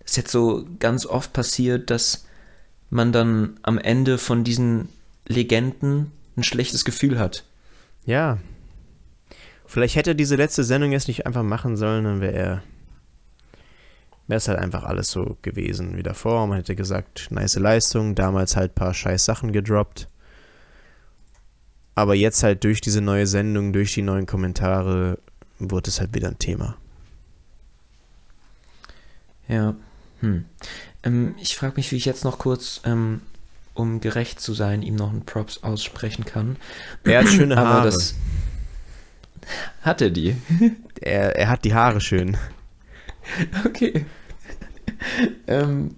es 0.05 0.17
jetzt 0.17 0.33
so 0.33 0.67
ganz 0.79 1.07
oft 1.07 1.33
passiert, 1.33 1.91
dass 1.91 2.27
man 2.91 3.13
dann 3.13 3.59
am 3.63 3.79
Ende 3.79 4.19
von 4.19 4.45
diesen 4.45 4.89
Legenden 5.27 6.13
ein 6.37 6.43
schlechtes 6.43 6.85
Gefühl 6.85 7.19
hat. 7.19 7.45
ja. 8.05 8.39
Vielleicht 9.67 9.97
hätte 9.97 10.11
er 10.11 10.15
diese 10.15 10.37
letzte 10.37 10.63
Sendung 10.63 10.93
jetzt 10.93 11.09
nicht 11.09 11.27
einfach 11.27 11.43
machen 11.43 11.77
sollen, 11.77 12.05
dann 12.05 12.21
wäre 12.21 12.33
er, 12.33 12.63
wäre 14.29 14.37
es 14.37 14.47
halt 14.47 14.59
einfach 14.59 14.85
alles 14.85 15.11
so 15.11 15.37
gewesen 15.43 15.97
wie 15.97 16.03
davor. 16.05 16.47
Man 16.47 16.59
hätte 16.59 16.77
gesagt, 16.77 17.29
nice 17.31 17.57
Leistung, 17.57 18.15
damals 18.15 18.55
halt 18.57 18.77
paar 18.77 18.95
scheiß 18.95 19.25
Sachen 19.25 19.53
gedroppt. 19.53 20.09
Aber 21.97 22.15
jetzt 22.15 22.43
halt 22.43 22.63
durch 22.63 22.81
diese 22.81 23.01
neue 23.01 23.27
Sendung, 23.27 23.73
durch 23.73 23.95
die 23.95 24.03
neuen 24.03 24.27
Kommentare, 24.27 25.19
wurde 25.59 25.89
es 25.89 25.99
halt 25.99 26.15
wieder 26.15 26.29
ein 26.29 26.39
Thema. 26.39 26.77
Ja. 29.49 29.75
Hm. 30.21 30.45
Ähm, 31.03 31.35
ich 31.41 31.57
frage 31.57 31.75
mich, 31.77 31.91
wie 31.91 31.97
ich 31.97 32.05
jetzt 32.05 32.25
noch 32.25 32.39
kurz, 32.39 32.81
ähm, 32.85 33.23
um 33.75 34.01
gerecht 34.01 34.41
zu 34.41 34.55
sein, 34.55 34.83
ihm 34.83 34.97
noch 34.97 35.11
einen 35.11 35.25
Props 35.27 35.63
aussprechen 35.63 36.25
kann. 36.25 36.57
Er 37.05 37.21
hat 37.21 37.29
schöne 37.29 37.57
Aber 37.57 37.69
Haare. 37.69 37.91
das. 37.91 38.15
Hat 39.83 40.01
er 40.01 40.11
die? 40.11 40.37
Er, 41.01 41.37
er 41.37 41.49
hat 41.51 41.65
die 41.65 41.75
Haare 41.75 42.01
schön. 42.01 42.37
Okay. 43.67 44.07
ähm, 45.47 45.97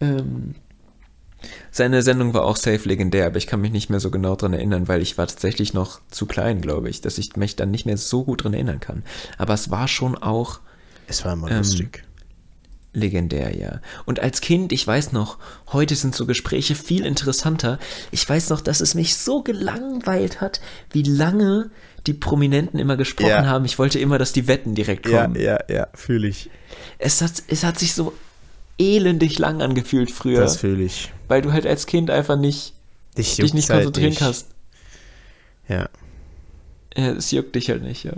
ähm, 0.00 0.54
seine 1.70 2.02
Sendung 2.02 2.34
war 2.34 2.44
auch 2.44 2.56
safe 2.56 2.88
legendär, 2.88 3.26
aber 3.26 3.36
ich 3.36 3.46
kann 3.46 3.60
mich 3.60 3.72
nicht 3.72 3.90
mehr 3.90 4.00
so 4.00 4.10
genau 4.10 4.36
dran 4.36 4.52
erinnern, 4.54 4.88
weil 4.88 5.02
ich 5.02 5.18
war 5.18 5.26
tatsächlich 5.26 5.74
noch 5.74 6.00
zu 6.10 6.26
klein, 6.26 6.60
glaube 6.60 6.88
ich, 6.88 7.00
dass 7.00 7.18
ich 7.18 7.36
mich 7.36 7.56
dann 7.56 7.70
nicht 7.70 7.86
mehr 7.86 7.96
so 7.96 8.24
gut 8.24 8.44
dran 8.44 8.54
erinnern 8.54 8.80
kann. 8.80 9.02
Aber 9.38 9.54
es 9.54 9.70
war 9.70 9.88
schon 9.88 10.16
auch 10.16 10.60
Es 11.06 11.24
war 11.24 11.32
immer 11.34 11.50
Ähm, 11.50 11.58
lustig. 11.58 12.04
Legendär, 12.94 13.54
ja. 13.56 13.80
Und 14.06 14.20
als 14.20 14.40
Kind, 14.40 14.72
ich 14.72 14.86
weiß 14.86 15.12
noch, 15.12 15.38
heute 15.72 15.94
sind 15.96 16.14
so 16.14 16.24
Gespräche 16.26 16.74
viel 16.74 17.04
interessanter. 17.04 17.78
Ich 18.12 18.26
weiß 18.28 18.48
noch, 18.50 18.60
dass 18.60 18.80
es 18.80 18.94
mich 18.94 19.16
so 19.16 19.42
gelangweilt 19.42 20.40
hat, 20.40 20.60
wie 20.92 21.02
lange 21.02 21.70
die 22.06 22.14
Prominenten 22.14 22.78
immer 22.78 22.96
gesprochen 22.96 23.28
Ja. 23.30 23.46
haben. 23.46 23.64
Ich 23.64 23.78
wollte 23.78 23.98
immer, 23.98 24.18
dass 24.18 24.32
die 24.32 24.46
Wetten 24.46 24.74
direkt 24.74 25.06
kommen. 25.06 25.34
ja, 25.40 25.58
ja, 25.68 25.88
fühle 25.94 26.28
ich. 26.28 26.50
Es, 26.98 27.20
hat, 27.20 27.42
es 27.48 27.64
hat 27.64 27.78
sich 27.78 27.94
so 27.94 28.12
elendig 28.78 29.38
lang 29.38 29.60
angefühlt 29.62 30.10
früher, 30.10 30.40
Das 30.40 30.56
fühle 30.56 30.84
ich. 30.84 31.12
weil 31.28 31.42
du 31.42 31.52
halt 31.52 31.66
als 31.66 31.86
Kind 31.86 32.10
einfach 32.10 32.36
nicht, 32.36 32.74
Dich, 33.16 33.36
dich 33.36 33.54
nicht 33.54 33.70
halt 33.70 33.84
konzentrieren 33.84 34.10
nicht. 34.10 34.18
kannst. 34.18 34.46
Ja, 35.68 35.88
Ja, 36.96 37.12
Es 37.12 37.30
juckt 37.30 37.54
dich 37.54 37.70
halt 37.70 37.82
nicht, 37.82 38.04
ja. 38.04 38.12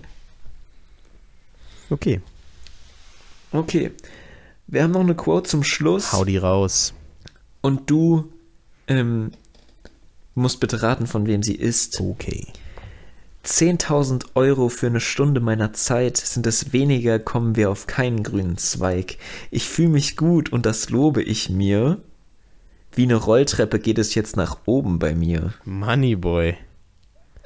okay. 1.90 2.20
Okay. 3.52 3.92
Wir 4.68 4.82
haben 4.82 4.90
noch 4.90 5.00
eine 5.00 5.14
Quote 5.14 5.48
zum 5.48 5.62
Schluss. 5.62 6.12
Hau 6.12 6.24
die 6.24 6.38
raus. 6.38 6.92
Und 7.60 7.88
du 7.88 8.32
ähm, 8.88 9.30
musst 10.34 10.60
bitte 10.60 10.82
raten, 10.82 11.06
von 11.06 11.26
wem 11.26 11.42
sie 11.42 11.54
ist. 11.54 12.00
Okay. 12.00 12.46
10.000 13.44 14.26
Euro 14.34 14.68
für 14.68 14.88
eine 14.88 14.98
Stunde 15.00 15.40
meiner 15.40 15.72
Zeit. 15.72 16.16
Sind 16.16 16.48
es 16.48 16.72
weniger, 16.72 17.20
kommen 17.20 17.54
wir 17.54 17.70
auf 17.70 17.86
keinen 17.86 18.24
grünen 18.24 18.58
Zweig. 18.58 19.18
Ich 19.52 19.68
fühle 19.68 19.90
mich 19.90 20.16
gut 20.16 20.52
und 20.52 20.66
das 20.66 20.90
lobe 20.90 21.22
ich 21.22 21.48
mir. 21.48 21.98
Wie 22.92 23.04
eine 23.04 23.16
Rolltreppe 23.16 23.78
geht 23.78 23.98
es 23.98 24.14
jetzt 24.16 24.36
nach 24.36 24.58
oben 24.66 24.98
bei 24.98 25.14
mir. 25.14 25.54
Moneyboy. 25.64 26.56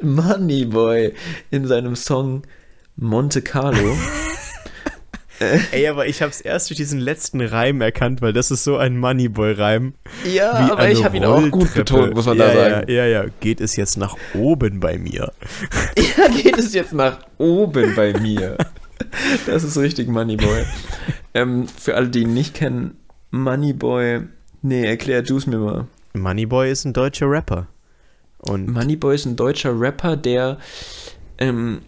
Moneyboy 0.01 1.13
in 1.51 1.67
seinem 1.67 1.97
Song 1.97 2.45
Monte 2.97 3.43
Carlo. 3.43 3.95
Ey, 5.73 5.89
aber 5.89 6.07
ich 6.07 6.21
hab's 6.21 6.41
erst 6.41 6.69
durch 6.69 6.77
diesen 6.77 7.01
letzten 7.01 7.41
Reim 7.41 7.81
erkannt, 7.81 8.21
weil 8.21 8.35
das 8.35 8.51
ist 8.51 8.63
so 8.63 8.77
ein 8.77 8.99
Moneyboy-Reim. 8.99 9.95
ja, 10.31 10.53
aber 10.53 10.91
ich 10.91 11.03
habe 11.03 11.17
ihn 11.17 11.25
auch 11.25 11.49
gut 11.51 11.73
betont, 11.73 12.15
muss 12.15 12.27
man 12.27 12.37
ja, 12.37 12.47
da 12.47 12.55
sagen. 12.55 12.91
Ja, 12.91 13.07
ja, 13.07 13.23
ja. 13.23 13.25
Geht 13.41 13.63
es 13.63 13.77
jetzt 13.77 13.97
nach 13.97 14.17
oben 14.35 14.81
bei 14.81 14.99
mir? 14.99 15.33
Ja, 15.97 16.29
geht 16.29 16.59
es 16.59 16.75
jetzt 16.75 16.93
nach 16.93 17.21
oben 17.39 17.95
bei 17.95 18.13
mir. 18.19 18.57
Das 19.47 19.65
ist 19.65 19.79
richtig 19.79 20.09
Moneyboy. 20.09 20.67
ähm, 21.33 21.67
für 21.67 21.97
alle, 21.97 22.11
die 22.11 22.21
ihn 22.21 22.35
nicht 22.35 22.53
kennen, 22.53 22.99
Moneyboy. 23.31 24.25
Nee, 24.61 24.85
erklär 24.85 25.23
du 25.23 25.39
es 25.39 25.47
mir 25.47 25.57
mal. 25.57 25.87
Moneyboy 26.13 26.71
ist 26.71 26.85
ein 26.85 26.93
deutscher 26.93 27.31
Rapper. 27.31 27.67
Und 28.41 28.69
Moneyboy 28.69 29.15
ist 29.15 29.25
ein 29.25 29.37
deutscher 29.37 29.79
Rapper, 29.81 30.19
der 30.19 30.59
ähm, 31.39 31.81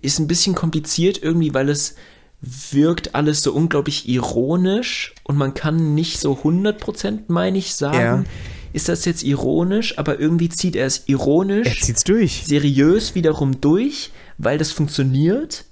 ist 0.00 0.20
ein 0.20 0.28
bisschen 0.28 0.54
kompliziert 0.54 1.20
irgendwie, 1.20 1.52
weil 1.54 1.68
es 1.68 1.96
wirkt 2.42 3.14
alles 3.14 3.42
so 3.42 3.52
unglaublich 3.52 4.08
ironisch 4.08 5.14
und 5.24 5.36
man 5.36 5.52
kann 5.54 5.94
nicht 5.94 6.18
so 6.18 6.32
100% 6.32 7.24
meine 7.28 7.58
ich 7.58 7.74
sagen, 7.74 7.98
Ja. 7.98 8.24
ist 8.72 8.88
das 8.88 9.04
jetzt 9.04 9.22
ironisch, 9.22 9.98
aber 9.98 10.18
irgendwie 10.18 10.48
zieht 10.48 10.74
er 10.76 10.86
es 10.86 11.02
ironisch, 11.06 11.66
Er 11.68 11.84
zieht's 11.84 12.04
durch. 12.04 12.44
seriös 12.46 13.14
wiederum 13.14 13.60
durch, 13.60 14.10
weil 14.38 14.56
das 14.58 14.72
funktioniert. 14.72 15.64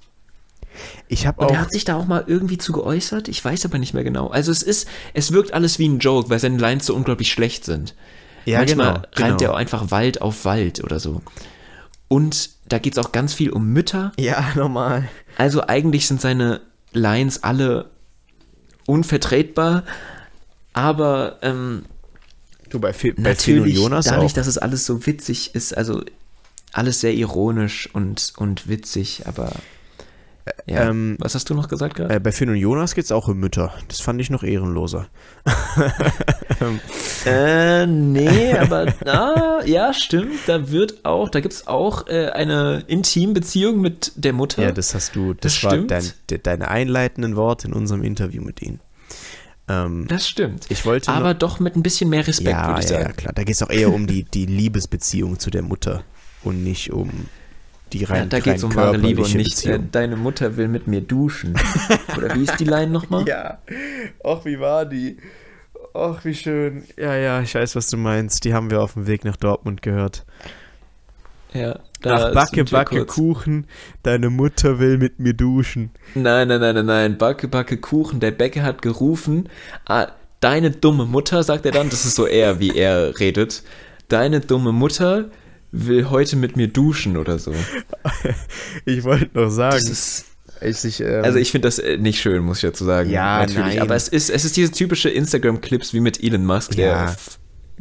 Ich 1.08 1.26
habe 1.26 1.40
Und 1.40 1.46
auch. 1.46 1.54
er 1.54 1.60
hat 1.62 1.72
sich 1.72 1.84
da 1.84 1.96
auch 1.96 2.06
mal 2.06 2.24
irgendwie 2.26 2.58
zu 2.58 2.72
geäußert, 2.72 3.28
ich 3.28 3.42
weiß 3.44 3.64
aber 3.64 3.78
nicht 3.78 3.94
mehr 3.94 4.04
genau. 4.04 4.28
Also 4.28 4.52
es 4.52 4.62
ist, 4.62 4.86
es 5.14 5.32
wirkt 5.32 5.54
alles 5.54 5.78
wie 5.78 5.88
ein 5.88 5.98
Joke, 6.00 6.28
weil 6.30 6.38
seine 6.38 6.58
Lines 6.58 6.86
so 6.86 6.94
unglaublich 6.94 7.32
schlecht 7.32 7.64
sind. 7.64 7.94
Ja, 8.44 8.58
Manchmal 8.58 8.86
genau, 8.94 9.06
reimt 9.26 9.38
genau. 9.38 9.50
er 9.50 9.54
auch 9.54 9.58
einfach 9.58 9.90
Wald 9.90 10.20
auf 10.22 10.44
Wald 10.44 10.84
oder 10.84 11.00
so. 11.00 11.22
Und 12.08 12.50
da 12.68 12.78
geht 12.78 12.96
es 12.96 12.98
auch 13.04 13.12
ganz 13.12 13.34
viel 13.34 13.50
um 13.50 13.72
Mütter. 13.72 14.12
Ja, 14.18 14.52
normal. 14.54 15.08
Also 15.36 15.66
eigentlich 15.66 16.06
sind 16.06 16.20
seine 16.20 16.60
Lines 16.92 17.42
alle 17.42 17.90
unvertretbar, 18.86 19.84
aber 20.72 21.38
ähm, 21.42 21.84
Du 22.70 22.78
bei, 22.80 22.92
Fi- 22.92 23.12
bei 23.12 23.34
Finn 23.34 23.58
und 23.58 23.58
natürlich 23.64 23.76
Jonas 23.76 24.06
dadurch, 24.06 24.32
auch. 24.32 24.34
dass 24.36 24.46
es 24.46 24.58
alles 24.58 24.84
so 24.84 25.06
witzig 25.06 25.54
ist, 25.54 25.76
also 25.76 26.02
alles 26.72 27.00
sehr 27.00 27.14
ironisch 27.14 27.88
und, 27.94 28.32
und 28.36 28.68
witzig, 28.68 29.22
aber 29.26 29.50
ja. 30.66 30.88
ähm, 30.88 31.16
Was 31.18 31.34
hast 31.34 31.50
du 31.50 31.54
noch 31.54 31.68
gesagt 31.68 31.96
gerade? 31.96 32.14
Äh, 32.14 32.20
bei 32.20 32.32
Finn 32.32 32.48
und 32.48 32.56
Jonas 32.56 32.94
geht's 32.94 33.12
auch 33.12 33.28
um 33.28 33.38
Mütter. 33.38 33.72
Das 33.88 34.00
fand 34.00 34.20
ich 34.20 34.30
noch 34.30 34.42
ehrenloser. 34.42 35.08
Äh, 37.24 37.86
nee, 37.86 38.52
aber 38.52 38.92
ah, 39.06 39.60
ja, 39.64 39.92
stimmt. 39.92 40.40
Da 40.46 40.70
wird 40.70 41.04
auch, 41.04 41.28
da 41.28 41.40
gibt 41.40 41.54
es 41.54 41.66
auch 41.66 42.06
äh, 42.06 42.30
eine 42.30 42.84
Intimbeziehung 42.86 43.80
mit 43.80 44.12
der 44.16 44.32
Mutter. 44.32 44.62
Ja, 44.62 44.72
das 44.72 44.94
hast 44.94 45.14
du, 45.14 45.34
das, 45.34 45.60
Das 45.60 45.64
war 45.64 45.76
dein, 45.78 46.04
de, 46.30 46.38
deine 46.38 46.68
einleitenden 46.68 47.36
Worte 47.36 47.68
in 47.68 47.74
unserem 47.74 48.02
Interview 48.02 48.42
mit 48.42 48.62
ihnen. 48.62 48.80
Ähm, 49.68 50.06
das 50.08 50.28
stimmt. 50.28 50.66
ich 50.70 50.84
wollte 50.86 51.12
aber 51.12 51.34
noch, 51.34 51.38
doch 51.38 51.60
mit 51.60 51.76
ein 51.76 51.82
bisschen 51.82 52.08
mehr 52.08 52.26
Respekt, 52.26 52.50
ja, 52.50 52.68
würde 52.68 52.80
ich 52.80 52.90
ja, 52.90 52.96
sagen. 52.96 53.08
ja, 53.08 53.12
klar. 53.12 53.32
Da 53.34 53.44
geht's 53.44 53.62
auch 53.62 53.70
eher 53.70 53.92
um 53.92 54.06
die, 54.06 54.24
die 54.24 54.46
Liebesbeziehung 54.46 55.38
zu 55.38 55.50
der 55.50 55.62
Mutter 55.62 56.02
und 56.42 56.64
nicht 56.64 56.92
um 56.92 57.26
die 57.92 58.04
rein, 58.04 58.22
Ja, 58.22 58.26
da 58.26 58.40
geht 58.40 58.56
es 58.56 58.64
um 58.64 58.74
wahre 58.74 58.96
Liebe 58.96 59.22
und 59.22 59.34
nicht, 59.34 59.64
äh, 59.66 59.78
deine 59.90 60.16
Mutter 60.16 60.56
will 60.56 60.68
mit 60.68 60.86
mir 60.86 61.00
duschen. 61.00 61.54
Oder 62.16 62.34
wie 62.34 62.42
ist 62.44 62.58
die 62.60 62.64
Line 62.64 62.88
nochmal? 62.92 63.26
Ja, 63.26 63.58
ach, 64.24 64.44
wie 64.44 64.58
war 64.60 64.84
die? 64.86 65.16
Ach, 65.94 66.24
wie 66.24 66.34
schön. 66.34 66.84
Ja, 66.96 67.16
ja, 67.16 67.40
ich 67.40 67.54
weiß, 67.54 67.74
was 67.76 67.88
du 67.88 67.96
meinst. 67.96 68.44
Die 68.44 68.54
haben 68.54 68.70
wir 68.70 68.80
auf 68.82 68.92
dem 68.94 69.06
Weg 69.06 69.24
nach 69.24 69.36
Dortmund 69.36 69.82
gehört. 69.82 70.24
Ja, 71.54 71.78
Ach, 71.78 71.82
da 72.02 72.30
backe, 72.32 72.64
backe 72.64 72.96
kurz- 73.06 73.14
Kuchen, 73.14 73.66
deine 74.02 74.28
Mutter 74.28 74.78
will 74.78 74.98
mit 74.98 75.18
mir 75.18 75.32
duschen. 75.32 75.90
Nein, 76.14 76.48
nein, 76.48 76.60
nein, 76.60 76.74
nein, 76.74 76.86
nein. 76.86 77.18
Backe, 77.18 77.48
backe 77.48 77.78
Kuchen. 77.78 78.20
Der 78.20 78.30
Bäcker 78.32 78.62
hat 78.62 78.82
gerufen. 78.82 79.48
Ah, 79.86 80.08
deine 80.40 80.70
dumme 80.70 81.06
Mutter, 81.06 81.42
sagt 81.42 81.64
er 81.64 81.72
dann. 81.72 81.88
Das 81.88 82.04
ist 82.04 82.16
so 82.16 82.26
eher, 82.26 82.60
wie 82.60 82.76
er 82.76 83.18
redet. 83.18 83.62
Deine 84.08 84.40
dumme 84.40 84.72
Mutter 84.72 85.26
will 85.72 86.10
heute 86.10 86.36
mit 86.36 86.56
mir 86.56 86.68
duschen 86.68 87.16
oder 87.16 87.38
so. 87.38 87.54
Ich 88.84 89.04
wollte 89.04 89.30
noch 89.34 89.50
sagen, 89.50 89.84
ist, 89.86 90.24
ich, 90.60 91.00
ähm, 91.00 91.24
also 91.24 91.38
ich 91.38 91.50
finde 91.50 91.68
das 91.68 91.78
äh, 91.78 91.98
nicht 91.98 92.20
schön, 92.20 92.42
muss 92.42 92.58
ich 92.58 92.70
dazu 92.70 92.84
sagen. 92.84 93.10
Ja, 93.10 93.40
natürlich. 93.40 93.58
nein. 93.58 93.80
Aber 93.80 93.94
es 93.94 94.08
ist, 94.08 94.30
es 94.30 94.44
ist 94.44 94.56
diese 94.56 94.72
typische 94.72 95.10
Instagram-Clips 95.10 95.92
wie 95.92 96.00
mit 96.00 96.22
Elon 96.22 96.44
Musk, 96.44 96.72
der 96.72 96.86
Ja. 96.86 97.16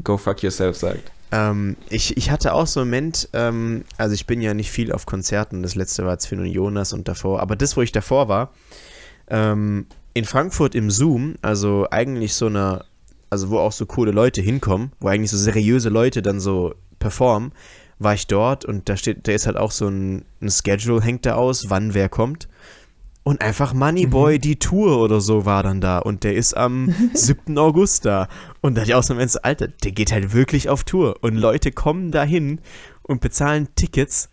Go 0.04 0.18
fuck 0.18 0.44
yourself 0.44 0.78
sagt. 0.78 1.12
Ähm, 1.32 1.76
ich, 1.90 2.16
ich 2.16 2.32
hatte 2.32 2.54
auch 2.54 2.68
so 2.68 2.82
einen 2.82 2.90
Moment, 2.90 3.30
ähm, 3.34 3.84
also 3.98 4.14
ich 4.14 4.28
bin 4.28 4.42
ja 4.42 4.54
nicht 4.54 4.72
viel 4.72 4.92
auf 4.92 5.06
Konzerten, 5.06 5.64
das 5.64 5.76
letzte 5.76 6.06
war 6.06 6.14
jetzt 6.14 6.28
Finn 6.28 6.40
und 6.40 6.46
Jonas 6.46 6.94
und 6.94 7.08
davor, 7.08 7.42
aber 7.42 7.56
das, 7.56 7.76
wo 7.76 7.82
ich 7.82 7.92
davor 7.92 8.30
war, 8.30 8.54
ähm, 9.30 9.88
in 10.14 10.24
Frankfurt 10.24 10.74
im 10.74 10.90
Zoom, 10.90 11.36
also 11.42 11.88
eigentlich 11.92 12.34
so 12.34 12.46
eine, 12.46 12.86
also 13.30 13.50
wo 13.50 13.60
auch 13.60 13.72
so 13.72 13.86
coole 13.86 14.12
Leute 14.12 14.42
hinkommen, 14.42 14.92
wo 15.00 15.08
eigentlich 15.08 15.32
so 15.32 15.38
seriöse 15.38 15.90
Leute 15.90 16.22
dann 16.22 16.40
so 16.40 16.76
performen, 17.00 17.52
war 18.00 18.14
ich 18.14 18.28
dort 18.28 18.66
und 18.66 18.90
da 18.90 18.98
steht, 18.98 19.28
da 19.28 19.32
ist 19.32 19.48
halt 19.48 19.58
auch 19.58 19.72
so 19.72 19.88
ein, 19.88 20.26
ein 20.42 20.50
Schedule, 20.50 21.02
hängt 21.02 21.26
da 21.26 21.36
aus, 21.36 21.70
wann 21.70 21.94
wer 21.94 22.10
kommt. 22.10 22.48
Und 23.24 23.42
einfach 23.42 23.74
Moneyboy, 23.74 24.40
die 24.40 24.58
Tour 24.58 25.02
oder 25.02 25.20
so 25.20 25.46
war 25.46 25.62
dann 25.62 25.82
da. 25.82 25.98
Und 25.98 26.24
der 26.24 26.36
ist 26.36 26.56
am 26.56 26.96
7. 27.14 27.58
August 27.58 28.06
da. 28.06 28.30
Und 28.62 28.76
da 28.76 28.82
hatte 28.82 28.92
ich 28.92 28.96
auch 28.96 29.04
so 29.04 29.14
Moment, 29.14 29.44
Alter, 29.44 29.68
der 29.68 29.92
geht 29.92 30.14
halt 30.14 30.34
wirklich 30.34 30.70
auf 30.70 30.86
Tour. 30.86 31.18
Und 31.22 31.36
Leute 31.36 31.74
kommen 31.74 32.12
dahin 32.12 32.62
und 33.02 33.20
bezahlen 33.20 33.68
Tickets, 33.76 34.30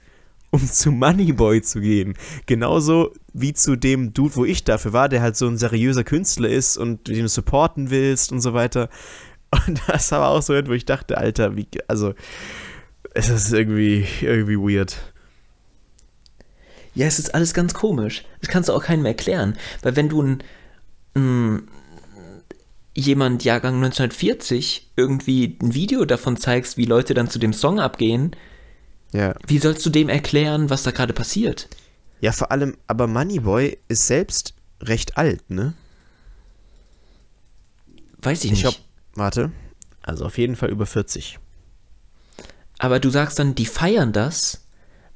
um 0.55 0.65
zu 0.71 0.93
Moneyboy 0.93 1.63
zu 1.63 1.81
gehen. 1.81 2.15
Genauso 2.47 3.13
wie 3.33 3.53
zu 3.55 3.75
dem 3.75 4.15
Dude, 4.15 4.37
wo 4.37 4.45
ich 4.45 4.63
dafür 4.63 4.93
war, 4.93 5.09
der 5.09 5.21
halt 5.21 5.37
so 5.37 5.49
ein 5.49 5.59
seriöser 5.59 6.05
Künstler 6.05 6.49
ist 6.49 6.77
und 6.77 7.09
den 7.09 7.23
du 7.23 7.29
supporten 7.29 7.91
willst 7.91 8.31
und 8.31 8.41
so 8.41 8.55
weiter. 8.55 8.89
Und 9.67 9.83
das 9.89 10.13
war 10.13 10.29
auch 10.29 10.43
so, 10.43 10.55
wo 10.67 10.73
ich 10.73 10.85
dachte, 10.85 11.19
Alter, 11.19 11.57
wie, 11.57 11.67
also, 11.89 12.15
es 13.15 13.29
ist 13.29 13.53
irgendwie, 13.53 14.07
irgendwie 14.21 14.57
weird. 14.57 14.97
Ja, 16.95 17.07
es 17.07 17.19
ist 17.19 17.35
alles 17.35 17.53
ganz 17.53 17.75
komisch. 17.75 18.25
Das 18.41 18.49
kannst 18.49 18.69
du 18.69 18.75
auch 18.75 18.85
keinem 18.85 19.07
erklären. 19.07 19.57
Weil 19.83 19.97
wenn 19.97 20.09
du 20.09 20.23
ein, 20.23 20.43
ein 21.17 21.69
jemand 22.95 23.43
Jahrgang 23.43 23.75
1940 23.75 24.93
irgendwie 24.95 25.59
ein 25.61 25.75
Video 25.75 26.05
davon 26.05 26.37
zeigst, 26.37 26.77
wie 26.77 26.85
Leute 26.85 27.15
dann 27.15 27.29
zu 27.29 27.41
dem 27.41 27.53
Song 27.53 27.81
abgehen, 27.81 28.37
Ja. 29.15 29.35
wie 29.47 29.59
sollst 29.59 29.87
du 29.87 29.91
dem 29.91 30.09
erklären, 30.09 30.71
was 30.71 30.83
da 30.83 30.91
gerade 30.91 31.13
passiert? 31.13 31.69
Ja, 32.21 32.33
vor 32.33 32.51
allem, 32.51 32.77
aber 32.89 33.07
Moneyboy 33.07 33.79
ist 33.89 34.07
selbst 34.09 34.55
recht 34.83 35.17
alt, 35.17 35.49
ne? 35.51 35.75
Weiß 38.19 38.45
ich, 38.45 38.53
Ich 38.53 38.65
nicht. 38.65 38.67
hab, 38.67 38.85
warte, 39.15 39.53
also 40.03 40.25
auf 40.27 40.39
jeden 40.39 40.57
Fall 40.57 40.71
über 40.71 40.87
40. 40.87 41.39
aber 42.79 42.99
du 43.01 43.11
sagst 43.11 43.39
dann, 43.39 43.55
die 43.55 43.67
feiern 43.67 44.13
das, 44.13 44.63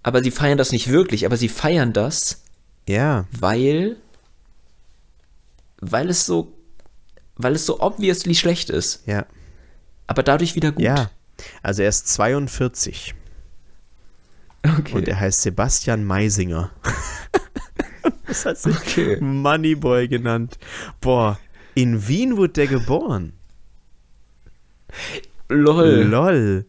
aber 0.02 0.22
sie 0.22 0.30
feiern 0.30 0.58
das 0.58 0.70
nicht 0.72 0.88
wirklich, 0.88 1.26
aber 1.26 1.36
sie 1.36 1.48
feiern 1.48 1.92
das, 1.92 2.42
Ja, 2.88 3.26
weil 3.32 3.96
weil 5.80 6.08
es 6.10 6.24
so 6.26 6.52
weil 7.36 7.54
es 7.54 7.66
so 7.66 7.80
obviously 7.80 8.34
schlecht 8.34 8.68
ist, 8.70 9.02
ja, 9.06 9.24
aber 10.06 10.22
dadurch 10.22 10.54
wieder 10.54 10.72
gut. 10.72 10.84
ja. 10.84 11.10
Also 11.62 11.82
er 11.82 11.88
ist 11.88 12.08
42 12.08 13.14
okay. 14.78 14.94
und 14.96 15.08
er 15.08 15.20
heißt 15.20 15.42
Sebastian 15.42 16.04
Meisinger. 16.04 16.70
das 18.26 18.44
hat 18.44 18.58
sich 18.58 18.76
Okay. 18.76 19.18
Moneyboy 19.20 20.08
genannt. 20.08 20.58
Boah, 21.00 21.38
in 21.74 22.08
Wien 22.08 22.36
wurde 22.36 22.54
der 22.54 22.66
geboren. 22.66 23.32
Lol. 25.48 26.02
Lol. 26.02 26.66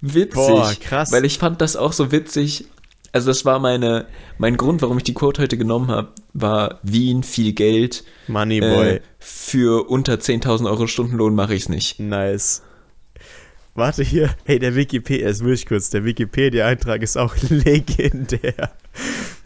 Witzig. 0.00 0.34
Boah, 0.34 0.74
krass. 0.80 1.12
Weil 1.12 1.24
ich 1.24 1.38
fand 1.38 1.60
das 1.60 1.76
auch 1.76 1.92
so 1.92 2.12
witzig. 2.12 2.66
Also 3.12 3.28
das 3.28 3.44
war 3.44 3.58
meine, 3.58 4.06
mein 4.36 4.56
Grund, 4.56 4.82
warum 4.82 4.98
ich 4.98 5.04
die 5.04 5.14
Quote 5.14 5.42
heute 5.42 5.56
genommen 5.56 5.88
habe, 5.88 6.12
war 6.34 6.78
Wien, 6.82 7.22
viel 7.22 7.52
Geld. 7.52 8.04
Moneyboy. 8.26 8.96
Äh, 8.96 9.00
für 9.18 9.88
unter 9.88 10.14
10.000 10.14 10.66
Euro 10.66 10.86
Stundenlohn 10.86 11.34
mache 11.34 11.54
ich 11.54 11.62
es 11.62 11.68
nicht. 11.68 12.00
Nice. 12.00 12.62
Warte 13.78 14.02
hier. 14.02 14.34
Hey, 14.44 14.58
der 14.58 14.74
Wikipedia, 14.74 15.28
erst 15.28 15.42
wirklich 15.44 15.64
kurz, 15.64 15.88
der 15.90 16.04
Wikipedia-Eintrag 16.04 17.00
ist 17.00 17.16
auch 17.16 17.36
legendär. 17.48 18.72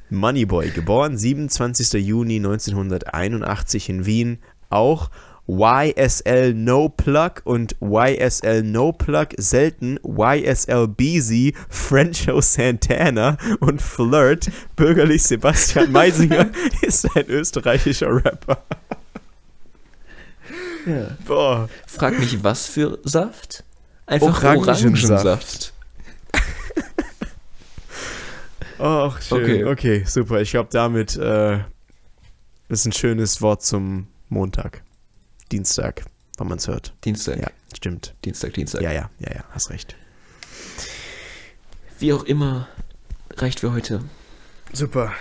Moneyboy, 0.09 0.71
geboren 0.71 1.19
27. 1.19 1.93
Juni 2.03 2.37
1981 2.37 3.91
in 3.91 4.07
Wien, 4.07 4.39
auch 4.71 5.11
YSL 5.47 6.55
No 6.55 6.89
Plug 6.89 7.43
und 7.45 7.77
YSL 7.83 8.63
No 8.63 8.93
Plug 8.93 9.27
selten 9.37 9.99
YSL 10.03 10.89
Beezy, 10.89 11.55
Frencho 11.69 12.41
Santana 12.41 13.37
und 13.61 13.83
Flirt, 13.83 14.51
bürgerlich 14.77 15.25
Sebastian 15.25 15.93
Meisinger, 15.93 16.49
ist 16.81 17.07
ein 17.15 17.27
österreichischer 17.27 18.09
Rapper. 18.09 18.65
Ja. 20.87 21.19
Boah. 21.27 21.69
Frag 21.87 22.19
mich, 22.19 22.43
was 22.43 22.67
für 22.67 22.99
Saft? 23.05 23.65
Einfach 24.13 24.45
Orangensaft. 24.45 25.73
Ach, 28.79 29.21
schön. 29.23 29.43
Okay, 29.43 29.65
Okay. 29.65 30.05
super. 30.07 30.41
Ich 30.41 30.51
glaube, 30.51 30.69
damit 30.73 31.17
äh, 31.17 31.61
ist 32.69 32.85
ein 32.85 32.93
schönes 32.93 33.41
Wort 33.41 33.63
zum 33.63 34.09
Montag. 34.29 34.83
Dienstag, 35.51 36.05
wenn 36.39 36.49
man 36.49 36.59
es 36.59 36.69
hört. 36.69 36.95
Dienstag. 37.05 37.39
Ja, 37.39 37.49
stimmt. 37.75 38.15
Dienstag, 38.25 38.55
Dienstag. 38.55 38.83
Ja, 38.83 38.93
ja, 38.93 39.11
ja, 39.19 39.35
ja, 39.35 39.45
hast 39.51 39.71
recht. 39.71 39.95
Wie 41.99 42.13
auch 42.13 42.25
immer, 42.25 42.69
reicht 43.37 43.61
für 43.61 43.73
heute. 43.73 44.03
Super. 44.73 45.13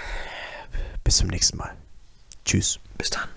Bis 1.03 1.17
zum 1.17 1.27
nächsten 1.27 1.57
Mal. 1.57 1.71
Tschüss. 2.45 2.79
Bis 2.97 3.09
dann. 3.09 3.27